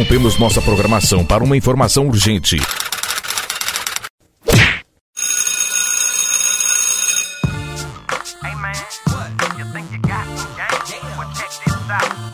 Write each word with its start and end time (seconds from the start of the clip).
Interrompemos 0.00 0.38
nossa 0.38 0.62
programação 0.62 1.26
para 1.26 1.44
uma 1.44 1.58
informação 1.58 2.08
urgente. 2.08 2.56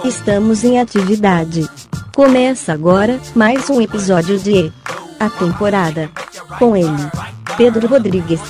Estamos 0.04 0.62
em 0.62 0.78
atividade. 0.78 1.68
Começa 2.14 2.72
agora 2.72 3.18
mais 3.34 3.68
um 3.68 3.80
episódio 3.80 4.38
de 4.38 4.72
A 5.18 5.28
Temporada. 5.28 6.08
Com 6.60 6.76
ele, 6.76 7.10
Pedro 7.56 7.88
Rodrigues. 7.88 8.40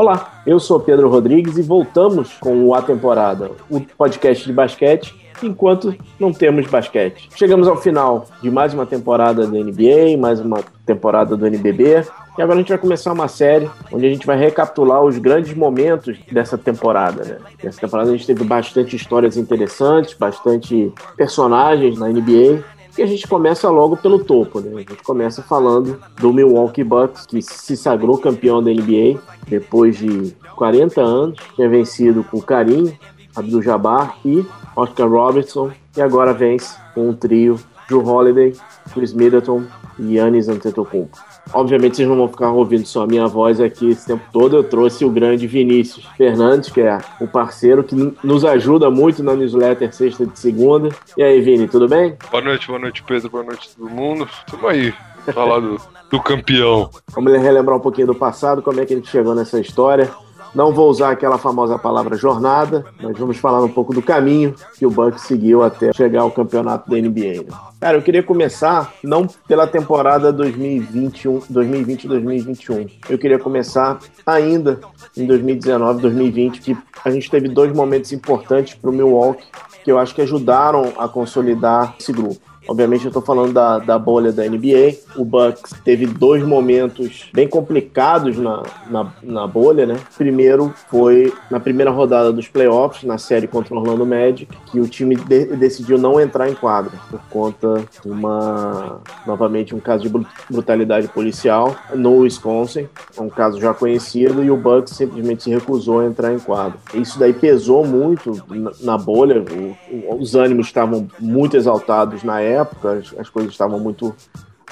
Olá, 0.00 0.40
eu 0.46 0.58
sou 0.58 0.80
Pedro 0.80 1.10
Rodrigues 1.10 1.58
e 1.58 1.62
voltamos 1.62 2.32
com 2.40 2.64
o 2.64 2.74
A 2.74 2.80
Temporada, 2.80 3.50
o 3.68 3.82
podcast 3.82 4.46
de 4.46 4.50
basquete, 4.50 5.14
enquanto 5.42 5.94
não 6.18 6.32
temos 6.32 6.66
basquete. 6.66 7.28
Chegamos 7.36 7.68
ao 7.68 7.76
final 7.76 8.24
de 8.40 8.50
mais 8.50 8.72
uma 8.72 8.86
temporada 8.86 9.46
da 9.46 9.58
NBA, 9.58 10.16
mais 10.18 10.40
uma 10.40 10.60
temporada 10.86 11.36
do 11.36 11.46
NBB, 11.46 12.02
e 12.38 12.40
agora 12.40 12.54
a 12.54 12.62
gente 12.62 12.70
vai 12.70 12.78
começar 12.78 13.12
uma 13.12 13.28
série 13.28 13.68
onde 13.92 14.06
a 14.06 14.08
gente 14.08 14.26
vai 14.26 14.38
recapitular 14.38 15.04
os 15.04 15.18
grandes 15.18 15.52
momentos 15.52 16.16
dessa 16.32 16.56
temporada. 16.56 17.22
Né? 17.22 17.36
Nessa 17.62 17.82
temporada 17.82 18.08
a 18.08 18.12
gente 18.12 18.26
teve 18.26 18.42
bastante 18.42 18.96
histórias 18.96 19.36
interessantes, 19.36 20.14
bastante 20.14 20.90
personagens 21.14 21.98
na 21.98 22.08
NBA. 22.08 22.64
E 22.98 23.02
a 23.02 23.06
gente 23.06 23.26
começa 23.26 23.68
logo 23.70 23.96
pelo 23.96 24.22
topo, 24.24 24.60
né? 24.60 24.70
A 24.74 24.78
gente 24.78 25.02
começa 25.02 25.42
falando 25.42 26.00
do 26.20 26.32
Milwaukee 26.32 26.84
Bucks, 26.84 27.26
que 27.26 27.40
se 27.40 27.76
sagrou 27.76 28.18
campeão 28.18 28.62
da 28.62 28.70
NBA 28.70 29.20
depois 29.48 29.98
de 29.98 30.34
40 30.56 31.00
anos. 31.00 31.38
Tinha 31.54 31.68
vencido 31.68 32.24
com 32.24 32.40
Karim, 32.40 32.92
Abdul-Jabbar 33.34 34.18
e 34.24 34.44
Oscar 34.76 35.08
Robertson. 35.08 35.70
E 35.96 36.00
agora 36.00 36.32
vence 36.32 36.76
com 36.94 37.08
um 37.08 37.14
trio 37.14 37.58
Drew 37.88 38.06
Holiday, 38.06 38.54
Chris 38.92 39.12
Middleton 39.12 39.64
e 39.98 40.12
Giannis 40.12 40.48
Antetokounmpo. 40.48 41.29
Obviamente 41.52 41.96
vocês 41.96 42.08
não 42.08 42.16
vão 42.16 42.28
ficar 42.28 42.50
ouvindo 42.50 42.86
só 42.86 43.02
a 43.02 43.06
minha 43.06 43.26
voz 43.26 43.60
aqui 43.60 43.90
esse 43.90 44.06
tempo 44.06 44.22
todo. 44.32 44.56
Eu 44.56 44.64
trouxe 44.64 45.04
o 45.04 45.10
grande 45.10 45.46
Vinícius 45.46 46.04
Fernandes, 46.16 46.70
que 46.70 46.80
é 46.80 46.98
o 47.20 47.26
parceiro 47.26 47.82
que 47.82 47.94
nos 48.22 48.44
ajuda 48.44 48.90
muito 48.90 49.22
na 49.22 49.34
newsletter 49.34 49.92
sexta 49.92 50.26
de 50.26 50.38
segunda. 50.38 50.90
E 51.16 51.22
aí, 51.22 51.40
Vini, 51.40 51.66
tudo 51.66 51.88
bem? 51.88 52.16
Boa 52.30 52.42
noite, 52.42 52.66
boa 52.66 52.78
noite, 52.78 53.02
Pedro. 53.02 53.30
Boa 53.30 53.44
noite 53.44 53.70
todo 53.76 53.90
mundo. 53.90 54.28
Tamo 54.50 54.68
aí, 54.68 54.94
falar 55.32 55.60
do, 55.60 55.80
do 56.10 56.20
campeão. 56.20 56.90
Vamos 57.12 57.32
relembrar 57.32 57.76
um 57.76 57.80
pouquinho 57.80 58.06
do 58.06 58.14
passado, 58.14 58.62
como 58.62 58.80
é 58.80 58.86
que 58.86 58.94
a 58.94 58.96
gente 58.96 59.10
chegou 59.10 59.34
nessa 59.34 59.60
história. 59.60 60.10
Não 60.54 60.72
vou 60.72 60.88
usar 60.90 61.10
aquela 61.10 61.38
famosa 61.38 61.76
palavra 61.78 62.16
jornada, 62.16 62.84
mas 63.00 63.18
vamos 63.18 63.38
falar 63.38 63.62
um 63.62 63.68
pouco 63.68 63.94
do 63.94 64.02
caminho 64.02 64.54
que 64.76 64.84
o 64.84 64.90
Bucks 64.90 65.22
seguiu 65.22 65.62
até 65.62 65.92
chegar 65.92 66.22
ao 66.22 66.30
campeonato 66.30 66.90
da 66.90 66.96
NBA. 66.96 67.44
Né? 67.44 67.50
Cara, 67.80 67.98
eu 67.98 68.02
queria 68.02 68.22
começar 68.22 68.92
não 69.02 69.26
pela 69.46 69.66
temporada 69.66 70.32
2020-2021. 70.32 72.90
Eu 73.08 73.18
queria 73.18 73.38
começar 73.38 73.98
ainda 74.26 74.80
em 75.16 75.26
2019, 75.26 76.02
2020, 76.02 76.60
que 76.60 76.76
a 77.04 77.10
gente 77.10 77.30
teve 77.30 77.48
dois 77.48 77.72
momentos 77.72 78.12
importantes 78.12 78.74
para 78.74 78.90
o 78.90 78.92
Milwaukee 78.92 79.46
que 79.82 79.90
eu 79.90 79.98
acho 79.98 80.14
que 80.14 80.22
ajudaram 80.22 80.92
a 80.98 81.08
consolidar 81.08 81.94
esse 81.98 82.12
grupo. 82.12 82.49
Obviamente 82.70 83.04
eu 83.04 83.08
estou 83.08 83.20
falando 83.20 83.52
da, 83.52 83.80
da 83.80 83.98
bolha 83.98 84.30
da 84.30 84.48
NBA. 84.48 84.94
O 85.16 85.24
Bucks 85.24 85.74
teve 85.84 86.06
dois 86.06 86.40
momentos 86.44 87.28
bem 87.34 87.48
complicados 87.48 88.38
na, 88.38 88.62
na, 88.88 89.12
na, 89.24 89.44
bolha, 89.44 89.84
né? 89.84 89.96
Primeiro 90.16 90.72
foi 90.88 91.34
na 91.50 91.58
primeira 91.58 91.90
rodada 91.90 92.32
dos 92.32 92.46
playoffs, 92.46 93.02
na 93.02 93.18
série 93.18 93.48
contra 93.48 93.74
o 93.74 93.78
Orlando 93.78 94.06
Magic, 94.06 94.46
que 94.66 94.78
o 94.78 94.86
time 94.86 95.16
de, 95.16 95.46
decidiu 95.56 95.98
não 95.98 96.20
entrar 96.20 96.48
em 96.48 96.54
quadra 96.54 96.92
por 97.10 97.20
conta 97.28 97.84
de 98.04 98.08
uma 98.08 99.00
novamente 99.26 99.74
um 99.74 99.80
caso 99.80 100.08
de 100.08 100.26
brutalidade 100.48 101.08
policial 101.08 101.74
no 101.92 102.18
Wisconsin, 102.18 102.88
um 103.18 103.28
caso 103.28 103.60
já 103.60 103.74
conhecido 103.74 104.44
e 104.44 104.50
o 104.50 104.56
Bucks 104.56 104.94
simplesmente 104.94 105.42
se 105.42 105.50
recusou 105.50 105.98
a 105.98 106.06
entrar 106.06 106.32
em 106.32 106.38
quadra. 106.38 106.78
Isso 106.94 107.18
daí 107.18 107.32
pesou 107.32 107.84
muito 107.84 108.40
na, 108.48 108.70
na 108.80 108.96
bolha. 108.96 109.42
O, 109.42 110.20
os 110.20 110.36
ânimos 110.36 110.66
estavam 110.66 111.08
muito 111.18 111.56
exaltados 111.56 112.22
na 112.22 112.40
época 112.40 112.59
época, 112.60 112.92
as, 112.92 113.18
as 113.18 113.28
coisas 113.28 113.52
estavam 113.52 113.78
muito 113.78 114.14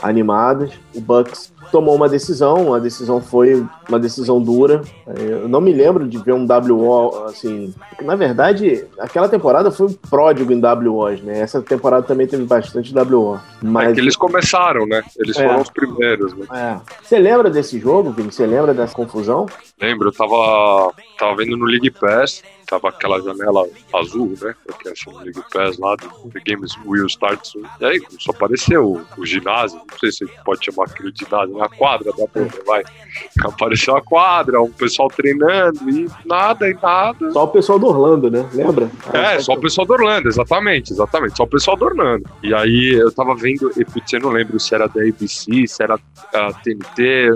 animadas. 0.03 0.73
O 0.95 1.01
Bucks 1.01 1.53
tomou 1.71 1.95
uma 1.95 2.09
decisão, 2.09 2.73
a 2.75 2.79
decisão 2.79 3.21
foi 3.21 3.65
uma 3.89 3.99
decisão 3.99 4.41
dura. 4.41 4.83
Eu 5.07 5.49
não 5.49 5.61
me 5.61 5.73
lembro 5.73 6.09
de 6.09 6.19
ver 6.19 6.33
um 6.33 6.47
WO 6.47 7.25
assim. 7.25 7.75
Na 8.03 8.15
verdade, 8.15 8.85
aquela 8.99 9.29
temporada 9.29 9.71
foi 9.71 9.87
um 9.87 9.93
pródigo 9.93 10.53
em 10.53 10.61
WOs, 10.61 11.21
né? 11.23 11.41
Essa 11.41 11.61
temporada 11.61 12.07
também 12.07 12.27
teve 12.27 12.45
bastante 12.45 12.95
WO. 12.95 13.39
Mas... 13.63 13.91
É 13.91 13.93
que 13.95 14.01
eles 14.01 14.17
começaram, 14.17 14.87
né? 14.87 15.03
Eles 15.19 15.37
é. 15.37 15.47
foram 15.47 15.61
os 15.61 15.71
primeiros. 15.71 16.35
Né? 16.35 16.47
É. 16.53 16.77
Você 17.03 17.19
lembra 17.19 17.51
desse 17.51 17.79
jogo, 17.79 18.11
Vini? 18.13 18.33
Você 18.33 18.47
lembra 18.47 18.73
dessa 18.73 18.95
confusão? 18.95 19.47
Lembro, 19.81 20.09
eu 20.09 20.13
tava, 20.13 20.93
tava 21.19 21.37
vendo 21.37 21.57
no 21.57 21.65
League 21.65 21.91
Pass 21.91 22.43
tava 22.69 22.91
aquela 22.91 23.21
janela 23.21 23.67
azul, 23.95 24.35
né? 24.41 24.55
Que 24.81 24.89
é 24.89 24.93
o 25.07 25.19
League 25.19 25.43
Pass 25.53 25.79
lá 25.79 25.97
do 25.97 26.09
The 26.31 26.41
Games 26.47 26.73
Will 26.85 27.07
Start 27.07 27.45
Soon. 27.45 27.65
E 27.81 27.85
aí 27.85 28.01
começou 28.01 28.33
a 28.33 28.37
aparecer 28.37 28.79
o, 28.79 29.01
o 29.17 29.27
ginásio, 29.27 29.79
não 29.79 29.99
sei 29.99 30.13
se 30.13 30.27
pode 30.45 30.65
chamar 30.65 30.85
aquilo 30.85 31.11
de 31.11 31.25
ginásio, 31.25 31.57
na 31.57 31.69
quadra 31.69 32.13
da 32.13 32.27
bola, 32.27 32.51
vai. 32.67 32.83
Apareceu 33.43 33.97
a 33.97 34.03
quadra, 34.03 34.61
o 34.61 34.69
pessoal 34.69 35.09
treinando 35.09 35.89
e 35.89 36.09
nada 36.25 36.69
e 36.69 36.75
nada. 36.75 37.33
Só 37.33 37.45
o 37.45 37.49
pessoal 37.49 37.79
do 37.79 37.87
Orlando, 37.87 38.31
né? 38.31 38.49
Lembra? 38.53 38.91
É, 39.13 39.41
só 39.41 39.55
o 39.55 39.61
pessoal 39.61 39.87
do 39.87 39.95
Orlando, 39.95 40.29
exatamente, 40.29 40.93
exatamente. 40.93 41.37
Só 41.37 41.45
o 41.45 41.49
pessoal 41.49 41.77
do 41.77 41.87
Orlando. 41.87 42.29
E 42.43 42.53
aí 42.53 42.93
eu 42.93 43.11
tava 43.11 43.35
vendo, 43.35 43.73
e 43.77 43.85
putz, 43.85 44.13
eu 44.13 44.21
não 44.21 44.31
lembro 44.31 44.61
se 44.61 44.75
era 44.75 44.87
da 44.87 45.01
ABC, 45.01 45.67
se 45.67 45.83
era 45.83 45.99
a 46.35 46.53
TNT, 46.53 47.31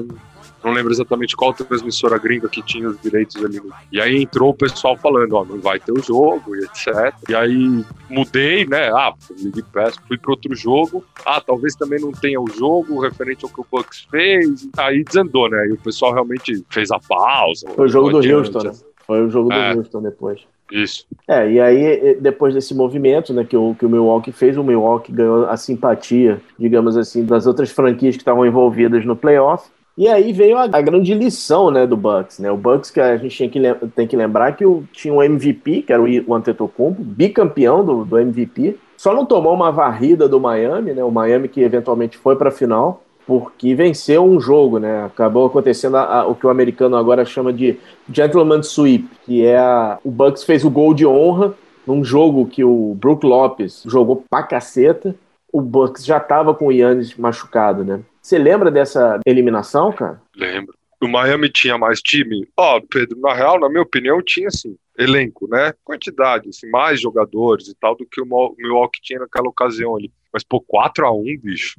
não 0.64 0.72
lembro 0.72 0.92
exatamente 0.92 1.36
qual 1.36 1.52
transmissora 1.52 2.18
gringa 2.18 2.48
que 2.48 2.62
tinha 2.62 2.88
os 2.88 3.00
direitos 3.00 3.36
ali. 3.44 3.60
E 3.90 4.00
aí 4.00 4.22
entrou 4.22 4.50
o 4.50 4.54
pessoal 4.54 4.96
falando, 4.96 5.32
ó, 5.34 5.44
não 5.44 5.58
vai 5.58 5.78
ter 5.78 5.92
o 5.92 6.02
jogo 6.02 6.54
e 6.56 6.64
etc. 6.64 7.14
E 7.28 7.34
aí 7.34 7.84
mudei, 8.08 8.64
né? 8.66 8.90
Ah, 8.90 9.12
League 9.42 9.62
Pass, 9.72 9.96
fui 10.06 10.18
para 10.18 10.30
outro 10.30 10.54
jogo. 10.54 11.04
Ah, 11.26 11.40
talvez 11.40 11.74
também 11.74 12.00
não 12.00 12.12
tenha 12.12 12.40
o 12.40 12.48
jogo 12.48 13.00
referente 13.00 13.44
ao 13.44 13.50
que 13.50 13.60
o 13.60 13.66
Bucks 13.70 14.06
fez. 14.10 14.68
Aí 14.78 15.02
desandou, 15.02 15.48
né? 15.48 15.66
E 15.68 15.72
o 15.72 15.78
pessoal 15.78 16.12
realmente 16.12 16.64
fez 16.70 16.90
a 16.90 16.98
pausa. 16.98 17.68
Foi 17.74 17.86
o 17.86 17.88
jogo 17.88 18.10
do 18.10 18.18
Houston, 18.18 18.62
né? 18.62 18.72
Foi 19.06 19.24
o 19.24 19.30
jogo 19.30 19.52
é. 19.52 19.72
do 19.72 19.78
Houston 19.78 20.02
depois. 20.02 20.40
Isso. 20.70 21.06
É, 21.28 21.50
e 21.50 21.60
aí, 21.60 22.16
depois 22.18 22.54
desse 22.54 22.74
movimento 22.74 23.34
né, 23.34 23.44
que, 23.44 23.54
o, 23.54 23.74
que 23.74 23.84
o 23.84 23.90
Milwaukee 23.90 24.32
fez, 24.32 24.56
o 24.56 24.64
Milwaukee 24.64 25.12
ganhou 25.12 25.44
a 25.46 25.56
simpatia, 25.56 26.40
digamos 26.58 26.96
assim, 26.96 27.26
das 27.26 27.46
outras 27.46 27.70
franquias 27.70 28.16
que 28.16 28.22
estavam 28.22 28.46
envolvidas 28.46 29.04
no 29.04 29.14
playoff. 29.14 29.68
E 29.96 30.08
aí 30.08 30.32
veio 30.32 30.56
a, 30.56 30.64
a, 30.64 30.80
grande 30.80 31.12
lição 31.14 31.70
né, 31.70 31.86
do 31.86 31.96
Bucks. 31.96 32.38
Né? 32.38 32.50
O 32.50 32.56
Bucks 32.56 32.90
que 32.90 33.00
a 33.00 33.16
gente 33.16 33.48
que 33.48 33.60
tem 33.94 34.06
que 34.06 34.16
lembrar 34.16 34.52
que 34.52 34.64
o, 34.64 34.84
tinha 34.92 35.12
um 35.12 35.22
MVP, 35.22 35.82
que 35.82 35.92
era 35.92 36.02
o, 36.02 36.06
o 36.26 36.34
Antetokounmpo, 36.34 37.02
bicampeão 37.02 37.84
do, 37.84 38.04
do 38.04 38.18
MVP. 38.18 38.76
Só 38.96 39.14
não 39.14 39.26
tomou 39.26 39.52
uma 39.52 39.70
varrida 39.70 40.28
do 40.28 40.40
Miami, 40.40 40.92
né? 40.92 41.04
o 41.04 41.10
Miami 41.10 41.48
que 41.48 41.60
eventualmente 41.60 42.16
foi 42.16 42.36
para 42.36 42.48
a 42.48 42.52
final, 42.52 43.02
porque 43.26 43.74
venceu 43.74 44.24
um 44.24 44.40
jogo. 44.40 44.78
Né? 44.78 45.04
Acabou 45.04 45.46
acontecendo 45.46 45.98
a, 45.98 46.20
a, 46.20 46.26
o 46.26 46.34
que 46.34 46.46
o 46.46 46.50
americano 46.50 46.96
agora 46.96 47.24
chama 47.24 47.52
de 47.52 47.78
gentleman 48.10 48.62
sweep, 48.62 49.06
que 49.26 49.44
é 49.44 49.60
o 50.02 50.10
Bucks 50.10 50.42
fez 50.42 50.64
o 50.64 50.70
gol 50.70 50.94
de 50.94 51.06
honra 51.06 51.54
num 51.86 52.02
jogo 52.02 52.46
que 52.46 52.64
o 52.64 52.96
Brook 52.98 53.26
Lopes 53.26 53.82
jogou 53.86 54.24
pra 54.30 54.42
caceta. 54.42 55.14
O 55.52 55.60
Bucks 55.60 56.02
já 56.02 56.16
estava 56.16 56.54
com 56.54 56.68
o 56.68 56.72
Yannis 56.72 57.14
machucado, 57.14 57.84
né? 57.84 58.00
Você 58.22 58.38
lembra 58.38 58.70
dessa 58.70 59.20
eliminação, 59.26 59.92
cara? 59.92 60.22
Lembro. 60.36 60.74
O 61.02 61.08
Miami 61.08 61.50
tinha 61.50 61.76
mais 61.76 62.00
time? 62.00 62.48
Ó, 62.56 62.76
oh, 62.76 62.80
Pedro, 62.80 63.18
na 63.18 63.34
real, 63.34 63.58
na 63.58 63.68
minha 63.68 63.82
opinião, 63.82 64.22
tinha 64.22 64.48
sim. 64.48 64.76
Elenco, 64.96 65.48
né? 65.48 65.74
Quantidade, 65.82 66.48
assim, 66.48 66.70
mais 66.70 67.00
jogadores 67.00 67.66
e 67.66 67.74
tal 67.74 67.96
do 67.96 68.06
que 68.06 68.20
o 68.20 68.54
Milwaukee 68.56 69.00
tinha 69.02 69.18
naquela 69.18 69.48
ocasião 69.48 69.96
ali. 69.96 70.12
Mas, 70.32 70.44
pô, 70.44 70.60
4x1, 70.60 71.40
bicho. 71.40 71.74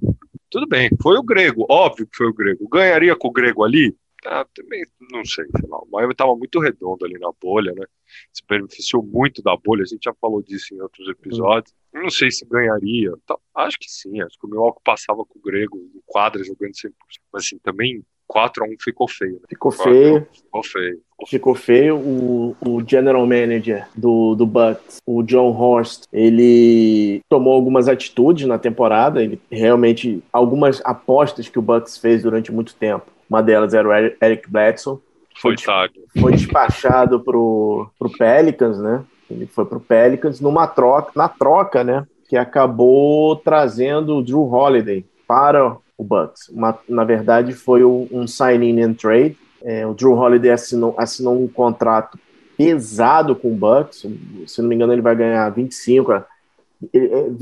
Tudo 0.50 0.68
bem, 0.68 0.90
foi 1.02 1.18
o 1.18 1.24
grego, 1.24 1.66
óbvio 1.70 2.06
que 2.06 2.18
foi 2.18 2.28
o 2.28 2.34
grego. 2.34 2.68
Ganharia 2.68 3.16
com 3.16 3.30
o 3.30 3.32
grego 3.32 3.64
ali? 3.64 3.96
Ah, 4.26 4.46
também 4.54 4.86
não 5.12 5.24
sei, 5.24 5.46
sei 5.46 5.70
lá. 5.70 5.80
O 5.80 5.88
Miami 5.90 6.12
estava 6.12 6.36
muito 6.36 6.60
redondo 6.60 7.06
ali 7.06 7.18
na 7.18 7.32
bolha, 7.42 7.74
né? 7.74 7.86
Se 8.32 8.42
beneficiou 8.48 9.02
muito 9.02 9.42
da 9.42 9.56
bolha, 9.56 9.84
a 9.84 9.86
gente 9.86 10.04
já 10.04 10.14
falou 10.20 10.42
disso 10.42 10.76
em 10.76 10.82
outros 10.82 11.08
episódios. 11.08 11.74
Não 11.94 12.10
sei 12.10 12.32
se 12.32 12.46
ganharia. 12.46 13.12
Tá, 13.26 13.38
acho 13.56 13.78
que 13.80 13.90
sim, 13.90 14.22
acho 14.22 14.38
que 14.40 14.46
o 14.46 14.50
Milwaukee 14.50 14.82
passava 14.84 15.24
com 15.26 15.38
o 15.38 15.42
Grego 15.42 15.78
em 15.78 16.02
quadra 16.06 16.44
jogando 16.44 16.72
100%. 16.72 16.92
Mas 17.32 17.46
assim, 17.46 17.58
também 17.60 18.04
4 18.28 18.64
a 18.64 18.68
1 18.68 18.76
ficou 18.82 19.08
feio. 19.08 19.34
Né? 19.34 19.42
Ficou 19.48 19.72
feio. 19.72 20.28
Ficou 20.34 20.64
feio. 20.64 21.02
Ficou 21.28 21.56
feio. 21.56 21.98
O, 21.98 22.58
o 22.66 22.84
general 22.88 23.26
manager 23.28 23.88
do, 23.96 24.34
do 24.36 24.46
Bucks, 24.46 24.98
o 25.06 25.22
John 25.22 25.52
Horst, 25.52 26.06
ele 26.12 27.22
tomou 27.30 27.54
algumas 27.54 27.88
atitudes 27.88 28.48
na 28.48 28.58
temporada. 28.58 29.24
Ele 29.24 29.40
realmente, 29.52 30.24
algumas 30.34 30.82
apostas 30.84 31.48
que 31.48 31.60
o 31.60 31.62
Bucks 31.62 31.98
fez 31.98 32.24
durante 32.24 32.52
muito 32.52 32.74
tempo 32.76 33.14
uma 33.30 33.42
delas 33.42 33.74
era 33.74 33.88
o 33.88 33.94
Eric 33.94 34.50
Bledsoe. 34.50 35.00
Foi 35.42 35.56
tarde. 35.56 36.00
Foi 36.20 36.32
despachado 36.34 37.20
pro, 37.20 37.90
pro 37.98 38.12
Pelicans, 38.12 38.78
né? 38.78 39.04
Ele 39.34 39.48
foi 39.48 39.66
para 39.66 39.78
o 39.78 39.82
Pelicans 39.82 40.40
numa 40.40 40.68
troca, 40.68 41.12
na 41.16 41.28
troca, 41.28 41.84
né? 41.84 42.06
Que 42.28 42.38
acabou 42.38 43.36
trazendo 43.36 44.18
o 44.18 44.24
Drew 44.24 44.44
Holiday 44.44 45.06
para 45.28 45.78
o 45.98 46.04
Bucks. 46.04 46.50
Uma, 46.50 46.78
na 46.88 47.04
verdade, 47.04 47.54
foi 47.54 47.84
um 47.84 48.28
sign-in 48.28 48.82
and 48.82 48.94
trade. 48.94 49.38
É, 49.64 49.86
o 49.86 49.94
Drew 49.94 50.14
Holiday 50.14 50.52
assinou, 50.52 50.96
assinou 50.98 51.42
um 51.42 51.48
contrato 51.48 52.20
pesado 52.58 53.36
com 53.36 53.52
o 53.52 53.56
Bucks. 53.56 54.06
Se 54.48 54.62
não 54.62 54.70
me 54.70 54.76
engano, 54.76 54.94
ele 54.94 55.02
vai 55.02 55.16
ganhar 55.16 55.50
25, 55.50 56.12
é, 56.12 56.26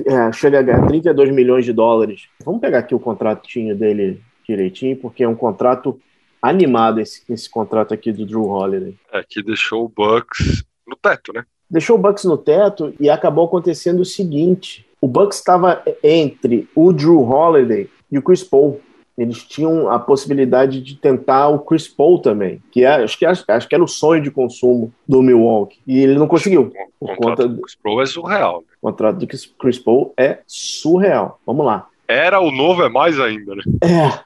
é, 0.05 0.31
chega 0.31 0.59
a 0.59 0.61
ganhar 0.61 0.85
32 0.87 1.31
milhões 1.31 1.65
de 1.65 1.73
dólares. 1.73 2.27
Vamos 2.43 2.61
pegar 2.61 2.79
aqui 2.79 2.93
o 2.93 2.99
contratinho 2.99 3.75
dele 3.75 4.21
direitinho, 4.47 4.97
porque 4.97 5.23
é 5.23 5.27
um 5.27 5.35
contrato 5.35 5.99
animado 6.41 6.99
esse, 6.99 7.23
esse 7.29 7.49
contrato 7.49 7.93
aqui 7.93 8.11
do 8.11 8.25
Drew 8.25 8.45
Holiday. 8.45 8.95
É, 9.11 9.23
que 9.27 9.41
deixou 9.43 9.85
o 9.85 9.89
Bucks 9.89 10.63
no 10.87 10.95
teto, 10.95 11.31
né? 11.33 11.45
Deixou 11.71 11.95
o 11.95 11.99
Bucks 11.99 12.25
no 12.25 12.37
teto 12.37 12.93
e 12.99 13.09
acabou 13.09 13.45
acontecendo 13.45 14.01
o 14.01 14.05
seguinte: 14.05 14.85
o 14.99 15.07
Bucks 15.07 15.37
estava 15.37 15.81
entre 16.03 16.67
o 16.75 16.91
Drew 16.91 17.21
Holiday 17.21 17.89
e 18.11 18.17
o 18.17 18.21
Chris 18.21 18.43
Paul. 18.43 18.81
Eles 19.17 19.43
tinham 19.43 19.89
a 19.89 19.99
possibilidade 19.99 20.81
de 20.81 20.95
tentar 20.95 21.47
o 21.49 21.59
Chris 21.59 21.87
Paul 21.87 22.19
também, 22.19 22.61
que 22.71 22.83
é, 22.83 23.03
acho, 23.03 23.17
que, 23.17 23.25
acho, 23.25 23.43
acho 23.47 23.67
que 23.69 23.75
era 23.75 23.83
o 23.83 23.87
sonho 23.87 24.21
de 24.21 24.31
consumo 24.31 24.91
do 25.07 25.21
Milwaukee. 25.21 25.79
E 25.87 25.99
ele 25.99 26.15
não 26.15 26.27
conseguiu. 26.27 26.73
O 26.99 27.07
contrato 27.15 27.47
do 27.47 27.61
Chris 27.61 27.75
Paul 27.81 28.01
é 28.01 28.05
surreal. 28.05 28.59
Né? 28.59 28.67
O 28.81 28.87
contrato 28.87 29.17
do 29.17 29.27
Chris 29.27 29.79
Paul 29.79 30.13
é 30.17 30.39
surreal. 30.45 31.39
Vamos 31.45 31.65
lá. 31.65 31.87
Era 32.07 32.41
o 32.41 32.51
novo, 32.51 32.83
é 32.83 32.89
mais 32.89 33.17
ainda, 33.17 33.55
né? 33.55 33.61
É. 33.83 34.19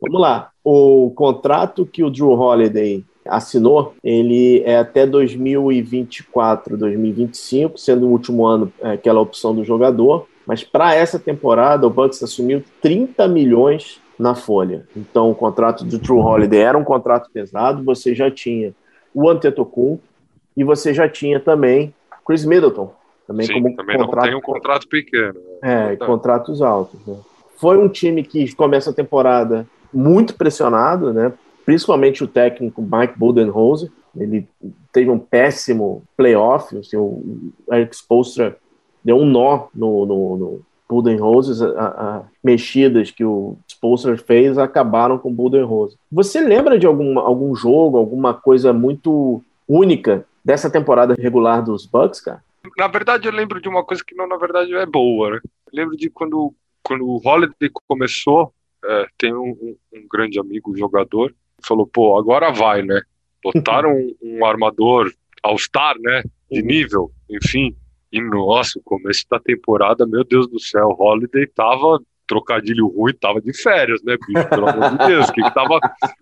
Vamos 0.00 0.20
lá. 0.20 0.50
O 0.64 1.12
contrato 1.14 1.86
que 1.86 2.02
o 2.02 2.10
Drew 2.10 2.32
Holiday 2.32 3.04
assinou, 3.28 3.94
ele 4.02 4.62
é 4.64 4.78
até 4.78 5.06
2024, 5.06 6.76
2025, 6.76 7.78
sendo 7.78 8.06
o 8.06 8.10
último 8.10 8.46
ano 8.46 8.72
é, 8.80 8.92
aquela 8.92 9.20
opção 9.20 9.54
do 9.54 9.64
jogador. 9.64 10.26
Mas 10.46 10.64
para 10.64 10.94
essa 10.94 11.18
temporada, 11.18 11.86
o 11.86 11.90
Bucks 11.90 12.22
assumiu 12.22 12.64
30 12.80 13.28
milhões 13.28 14.00
na 14.18 14.34
folha. 14.34 14.86
Então, 14.96 15.30
o 15.30 15.34
contrato 15.34 15.84
do 15.84 15.98
Drew 15.98 16.18
Holiday 16.18 16.60
era 16.60 16.78
um 16.78 16.84
contrato 16.84 17.30
pesado. 17.30 17.84
Você 17.84 18.14
já 18.14 18.30
tinha 18.30 18.74
o 19.14 19.28
Antetokounmpo 19.28 20.02
e 20.56 20.64
você 20.64 20.92
já 20.92 21.08
tinha 21.08 21.38
também 21.38 21.94
Chris 22.26 22.44
Middleton. 22.44 22.92
Também 23.26 23.46
Sim, 23.46 23.54
como 23.54 23.76
também 23.76 23.98
contrato, 23.98 24.24
não 24.24 24.30
tem 24.30 24.34
um 24.34 24.40
contrato 24.40 24.88
pequeno. 24.88 25.34
Né? 25.62 25.92
É, 25.92 25.96
contratos 25.96 26.62
altos. 26.62 26.98
Né? 27.06 27.16
Foi 27.58 27.76
um 27.76 27.88
time 27.88 28.22
que 28.22 28.54
começa 28.54 28.90
a 28.90 28.94
temporada 28.94 29.66
muito 29.92 30.34
pressionado, 30.34 31.12
né? 31.12 31.32
Principalmente 31.68 32.24
o 32.24 32.26
técnico 32.26 32.80
Mike 32.80 33.18
Budenholzer. 33.18 33.90
Ele 34.16 34.48
teve 34.90 35.10
um 35.10 35.18
péssimo 35.18 36.02
playoff. 36.16 36.74
Assim, 36.78 36.96
o 36.96 37.52
Eric 37.70 37.94
Spoelstra 37.94 38.56
deu 39.04 39.18
um 39.18 39.26
nó 39.26 39.66
no, 39.74 40.06
no, 40.06 40.36
no 40.38 40.62
Budenholzer. 40.88 41.78
As 41.78 42.24
mexidas 42.42 43.10
que 43.10 43.22
o 43.22 43.58
Spoelstra 43.68 44.16
fez 44.16 44.56
acabaram 44.56 45.18
com 45.18 45.28
o 45.28 45.34
Budenholzer. 45.34 45.98
Você 46.10 46.40
lembra 46.40 46.78
de 46.78 46.86
algum, 46.86 47.18
algum 47.18 47.54
jogo, 47.54 47.98
alguma 47.98 48.32
coisa 48.32 48.72
muito 48.72 49.44
única 49.68 50.24
dessa 50.42 50.70
temporada 50.70 51.14
regular 51.18 51.62
dos 51.62 51.84
Bucks, 51.84 52.22
cara? 52.22 52.42
Na 52.78 52.88
verdade, 52.88 53.28
eu 53.28 53.32
lembro 53.32 53.60
de 53.60 53.68
uma 53.68 53.84
coisa 53.84 54.02
que 54.02 54.14
não, 54.14 54.26
na 54.26 54.38
verdade, 54.38 54.74
é 54.74 54.86
boa, 54.86 55.32
né? 55.32 55.40
Lembro 55.70 55.98
de 55.98 56.08
quando, 56.08 56.54
quando 56.82 57.06
o 57.06 57.20
Holiday 57.22 57.70
começou, 57.86 58.54
é, 58.82 59.06
tem 59.18 59.34
um, 59.34 59.76
um, 59.92 60.08
grande 60.10 60.40
amigo 60.40 60.74
jogador 60.74 61.34
falou, 61.64 61.86
pô, 61.86 62.18
agora 62.18 62.50
vai, 62.50 62.82
né? 62.82 63.00
Botaram 63.42 63.90
um, 63.90 64.16
um 64.22 64.44
armador 64.44 65.10
All-Star, 65.42 65.96
né? 66.00 66.22
De 66.50 66.60
uhum. 66.60 66.66
nível, 66.66 67.10
enfim. 67.30 67.74
E 68.10 68.20
nossa, 68.20 68.78
o 68.78 68.82
começo 68.82 69.24
da 69.30 69.38
temporada, 69.38 70.06
meu 70.06 70.24
Deus 70.24 70.48
do 70.48 70.58
céu, 70.58 70.96
Holiday 70.98 71.46
tava 71.46 72.00
trocadilho 72.26 72.86
ruim, 72.88 73.14
tava 73.14 73.40
de 73.40 73.52
férias, 73.54 74.02
né, 74.02 74.16
bicho? 74.26 74.48
Pelo 74.48 74.68
amor 74.68 74.90
de 74.90 75.06
Deus, 75.06 75.28
o 75.28 75.32
que, 75.32 75.42
que 75.42 75.54
tava, 75.54 75.78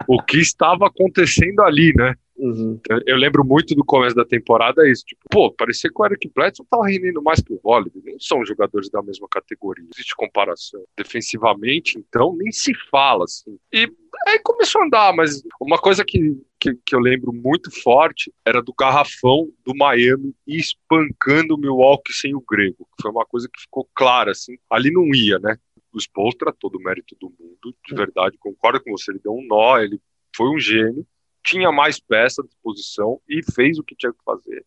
o 0.07 0.23
que 0.23 0.39
estava 0.39 0.87
acontecendo 0.87 1.61
ali, 1.63 1.93
né? 1.95 2.15
Uhum. 2.39 2.79
Eu 3.07 3.17
lembro 3.17 3.45
muito 3.45 3.75
do 3.75 3.85
começo 3.85 4.15
da 4.15 4.25
temporada 4.25 4.89
isso, 4.89 5.05
tipo, 5.05 5.23
pô, 5.31 5.51
parecia 5.51 5.91
que 5.91 6.01
o 6.01 6.05
Eric 6.05 6.31
Bledson 6.35 6.65
tava 6.71 6.87
rendendo 6.87 7.23
mais 7.23 7.41
que 7.41 7.53
o 7.53 7.61
Holiday, 7.63 8.03
não 8.05 8.21
são 8.21 8.45
jogadores 8.45 8.91
da 8.91 9.03
mesma 9.03 9.27
categoria, 9.29 9.83
não 9.83 9.91
existe 9.95 10.15
comparação. 10.15 10.83
Defensivamente, 10.97 11.99
então, 11.99 12.37
nem 12.37 12.53
se 12.53 12.75
fala, 12.91 13.25
assim. 13.25 13.59
E 13.73 13.91
aí 14.27 14.39
começou 14.41 14.83
a 14.83 14.85
andar, 14.85 15.15
mas 15.15 15.43
uma 15.61 15.79
coisa 15.79 16.05
que, 16.05 16.39
que, 16.61 16.75
que 16.85 16.95
eu 16.95 17.01
lembro 17.01 17.33
muito 17.33 17.71
forte 17.83 18.33
era 18.45 18.63
do 18.63 18.75
garrafão 18.79 19.49
do 19.65 19.75
Miami 19.75 20.35
espancando 20.47 21.55
o 21.55 21.59
Milwaukee 21.59 22.13
sem 22.13 22.35
o 22.35 22.45
Grego, 22.47 22.87
foi 23.01 23.11
uma 23.11 23.25
coisa 23.25 23.49
que 23.53 23.63
ficou 23.63 23.89
clara, 23.95 24.33
assim, 24.33 24.57
ali 24.71 24.91
não 24.91 25.07
ia, 25.15 25.39
né? 25.39 25.57
O 25.93 25.99
Spolstra, 25.99 26.53
todo 26.53 26.77
o 26.77 26.83
mérito 26.83 27.17
do 27.19 27.29
mundo, 27.29 27.75
de 27.87 27.95
verdade, 27.95 28.37
concordo 28.39 28.83
com 28.83 28.91
você, 28.91 29.11
ele 29.11 29.21
deu 29.23 29.33
um 29.33 29.47
nó, 29.47 29.79
ele 29.79 29.99
foi 30.37 30.51
um 30.51 30.61
gênio, 30.61 31.07
tinha 31.47 31.71
mais 31.71 32.01
peça 32.01 32.43
à 32.43 32.45
disposição 32.45 33.21
e 33.29 33.41
fez 33.55 33.79
o 33.79 33.85
que 33.85 33.95
tinha 33.95 34.13
que 34.13 34.23
fazer. 34.25 34.67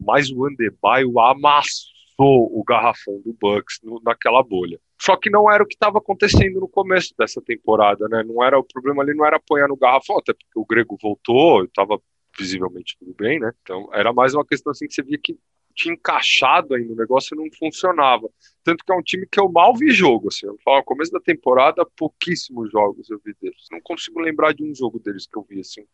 Mas 0.00 0.30
o 0.30 0.46
Andebaio 0.46 1.20
amassou 1.20 1.86
o 2.18 2.64
garrafão 2.66 3.20
do 3.24 3.34
Bucks 3.34 3.78
no, 3.82 4.00
naquela 4.02 4.42
bolha. 4.42 4.80
Só 5.00 5.16
que 5.16 5.28
não 5.28 5.50
era 5.50 5.62
o 5.62 5.66
que 5.66 5.74
estava 5.74 5.98
acontecendo 5.98 6.60
no 6.60 6.68
começo 6.68 7.14
dessa 7.18 7.42
temporada, 7.42 8.08
né? 8.08 8.22
Não 8.22 8.42
era 8.42 8.58
o 8.58 8.64
problema 8.64 9.02
ali, 9.02 9.14
não 9.14 9.26
era 9.26 9.36
apanhar 9.36 9.68
no 9.68 9.76
garrafão, 9.76 10.16
até 10.16 10.32
porque 10.32 10.58
o 10.58 10.64
Grego 10.64 10.96
voltou, 11.00 11.64
estava 11.64 12.00
visivelmente 12.38 12.96
tudo 12.98 13.14
bem, 13.14 13.38
né? 13.38 13.52
Então 13.62 13.88
era 13.92 14.12
mais 14.12 14.34
uma 14.34 14.46
questão 14.46 14.70
assim 14.70 14.86
que 14.86 14.94
você 14.94 15.02
via 15.02 15.18
que 15.18 15.38
tinha 15.74 15.94
encaixado 15.94 16.74
ainda, 16.74 16.92
o 16.92 16.96
negócio 16.96 17.36
não 17.36 17.46
funcionava. 17.58 18.28
Tanto 18.62 18.84
que 18.84 18.92
é 18.92 18.96
um 18.96 19.02
time 19.02 19.26
que 19.30 19.40
eu 19.40 19.50
mal 19.50 19.74
vi 19.74 19.90
jogo, 19.90 20.28
assim, 20.28 20.46
eu 20.46 20.56
falo, 20.64 20.78
no 20.78 20.84
começo 20.84 21.12
da 21.12 21.20
temporada, 21.20 21.86
pouquíssimos 21.96 22.70
jogos 22.70 23.10
eu 23.10 23.20
vi 23.24 23.34
deles. 23.40 23.66
Não 23.70 23.80
consigo 23.80 24.20
lembrar 24.20 24.54
de 24.54 24.62
um 24.62 24.74
jogo 24.74 24.98
deles 24.98 25.26
que 25.26 25.36
eu 25.36 25.46
vi, 25.48 25.60
assim, 25.60 25.84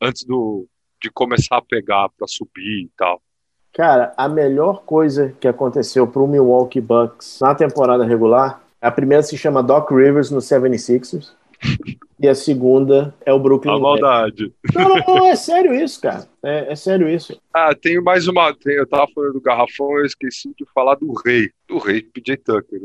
antes 0.00 0.24
do, 0.24 0.66
de 1.02 1.10
começar 1.10 1.58
a 1.58 1.62
pegar 1.62 2.08
para 2.10 2.26
subir 2.26 2.84
e 2.84 2.90
tal. 2.96 3.20
Cara, 3.72 4.14
a 4.16 4.28
melhor 4.28 4.84
coisa 4.84 5.34
que 5.40 5.48
aconteceu 5.48 6.06
para 6.06 6.22
o 6.22 6.28
Milwaukee 6.28 6.80
Bucks 6.80 7.40
na 7.40 7.54
temporada 7.54 8.04
regular, 8.04 8.62
a 8.80 8.90
primeira 8.90 9.22
se 9.22 9.36
chama 9.36 9.62
Doc 9.62 9.90
Rivers 9.90 10.30
no 10.30 10.38
76ers. 10.38 11.32
E 12.18 12.28
a 12.28 12.34
segunda 12.34 13.14
é 13.24 13.32
o 13.32 13.38
Brooklyn 13.38 13.74
A 13.74 13.78
maldade. 13.78 14.52
Não, 14.74 14.88
não, 14.88 15.14
não, 15.14 15.26
é 15.26 15.36
sério 15.36 15.74
isso, 15.74 16.00
cara. 16.00 16.26
É, 16.42 16.72
é 16.72 16.76
sério 16.76 17.08
isso. 17.08 17.40
Ah, 17.52 17.74
tenho 17.74 18.02
mais 18.02 18.28
uma. 18.28 18.54
Eu 18.64 18.86
tava 18.86 19.06
falando 19.14 19.34
do 19.34 19.40
garrafão, 19.40 19.98
eu 19.98 20.04
esqueci 20.04 20.48
de 20.58 20.64
falar 20.74 20.94
do 20.96 21.12
rei. 21.24 21.50
Do 21.68 21.78
rei 21.78 22.02
PJ 22.02 22.36
Tucker. 22.38 22.80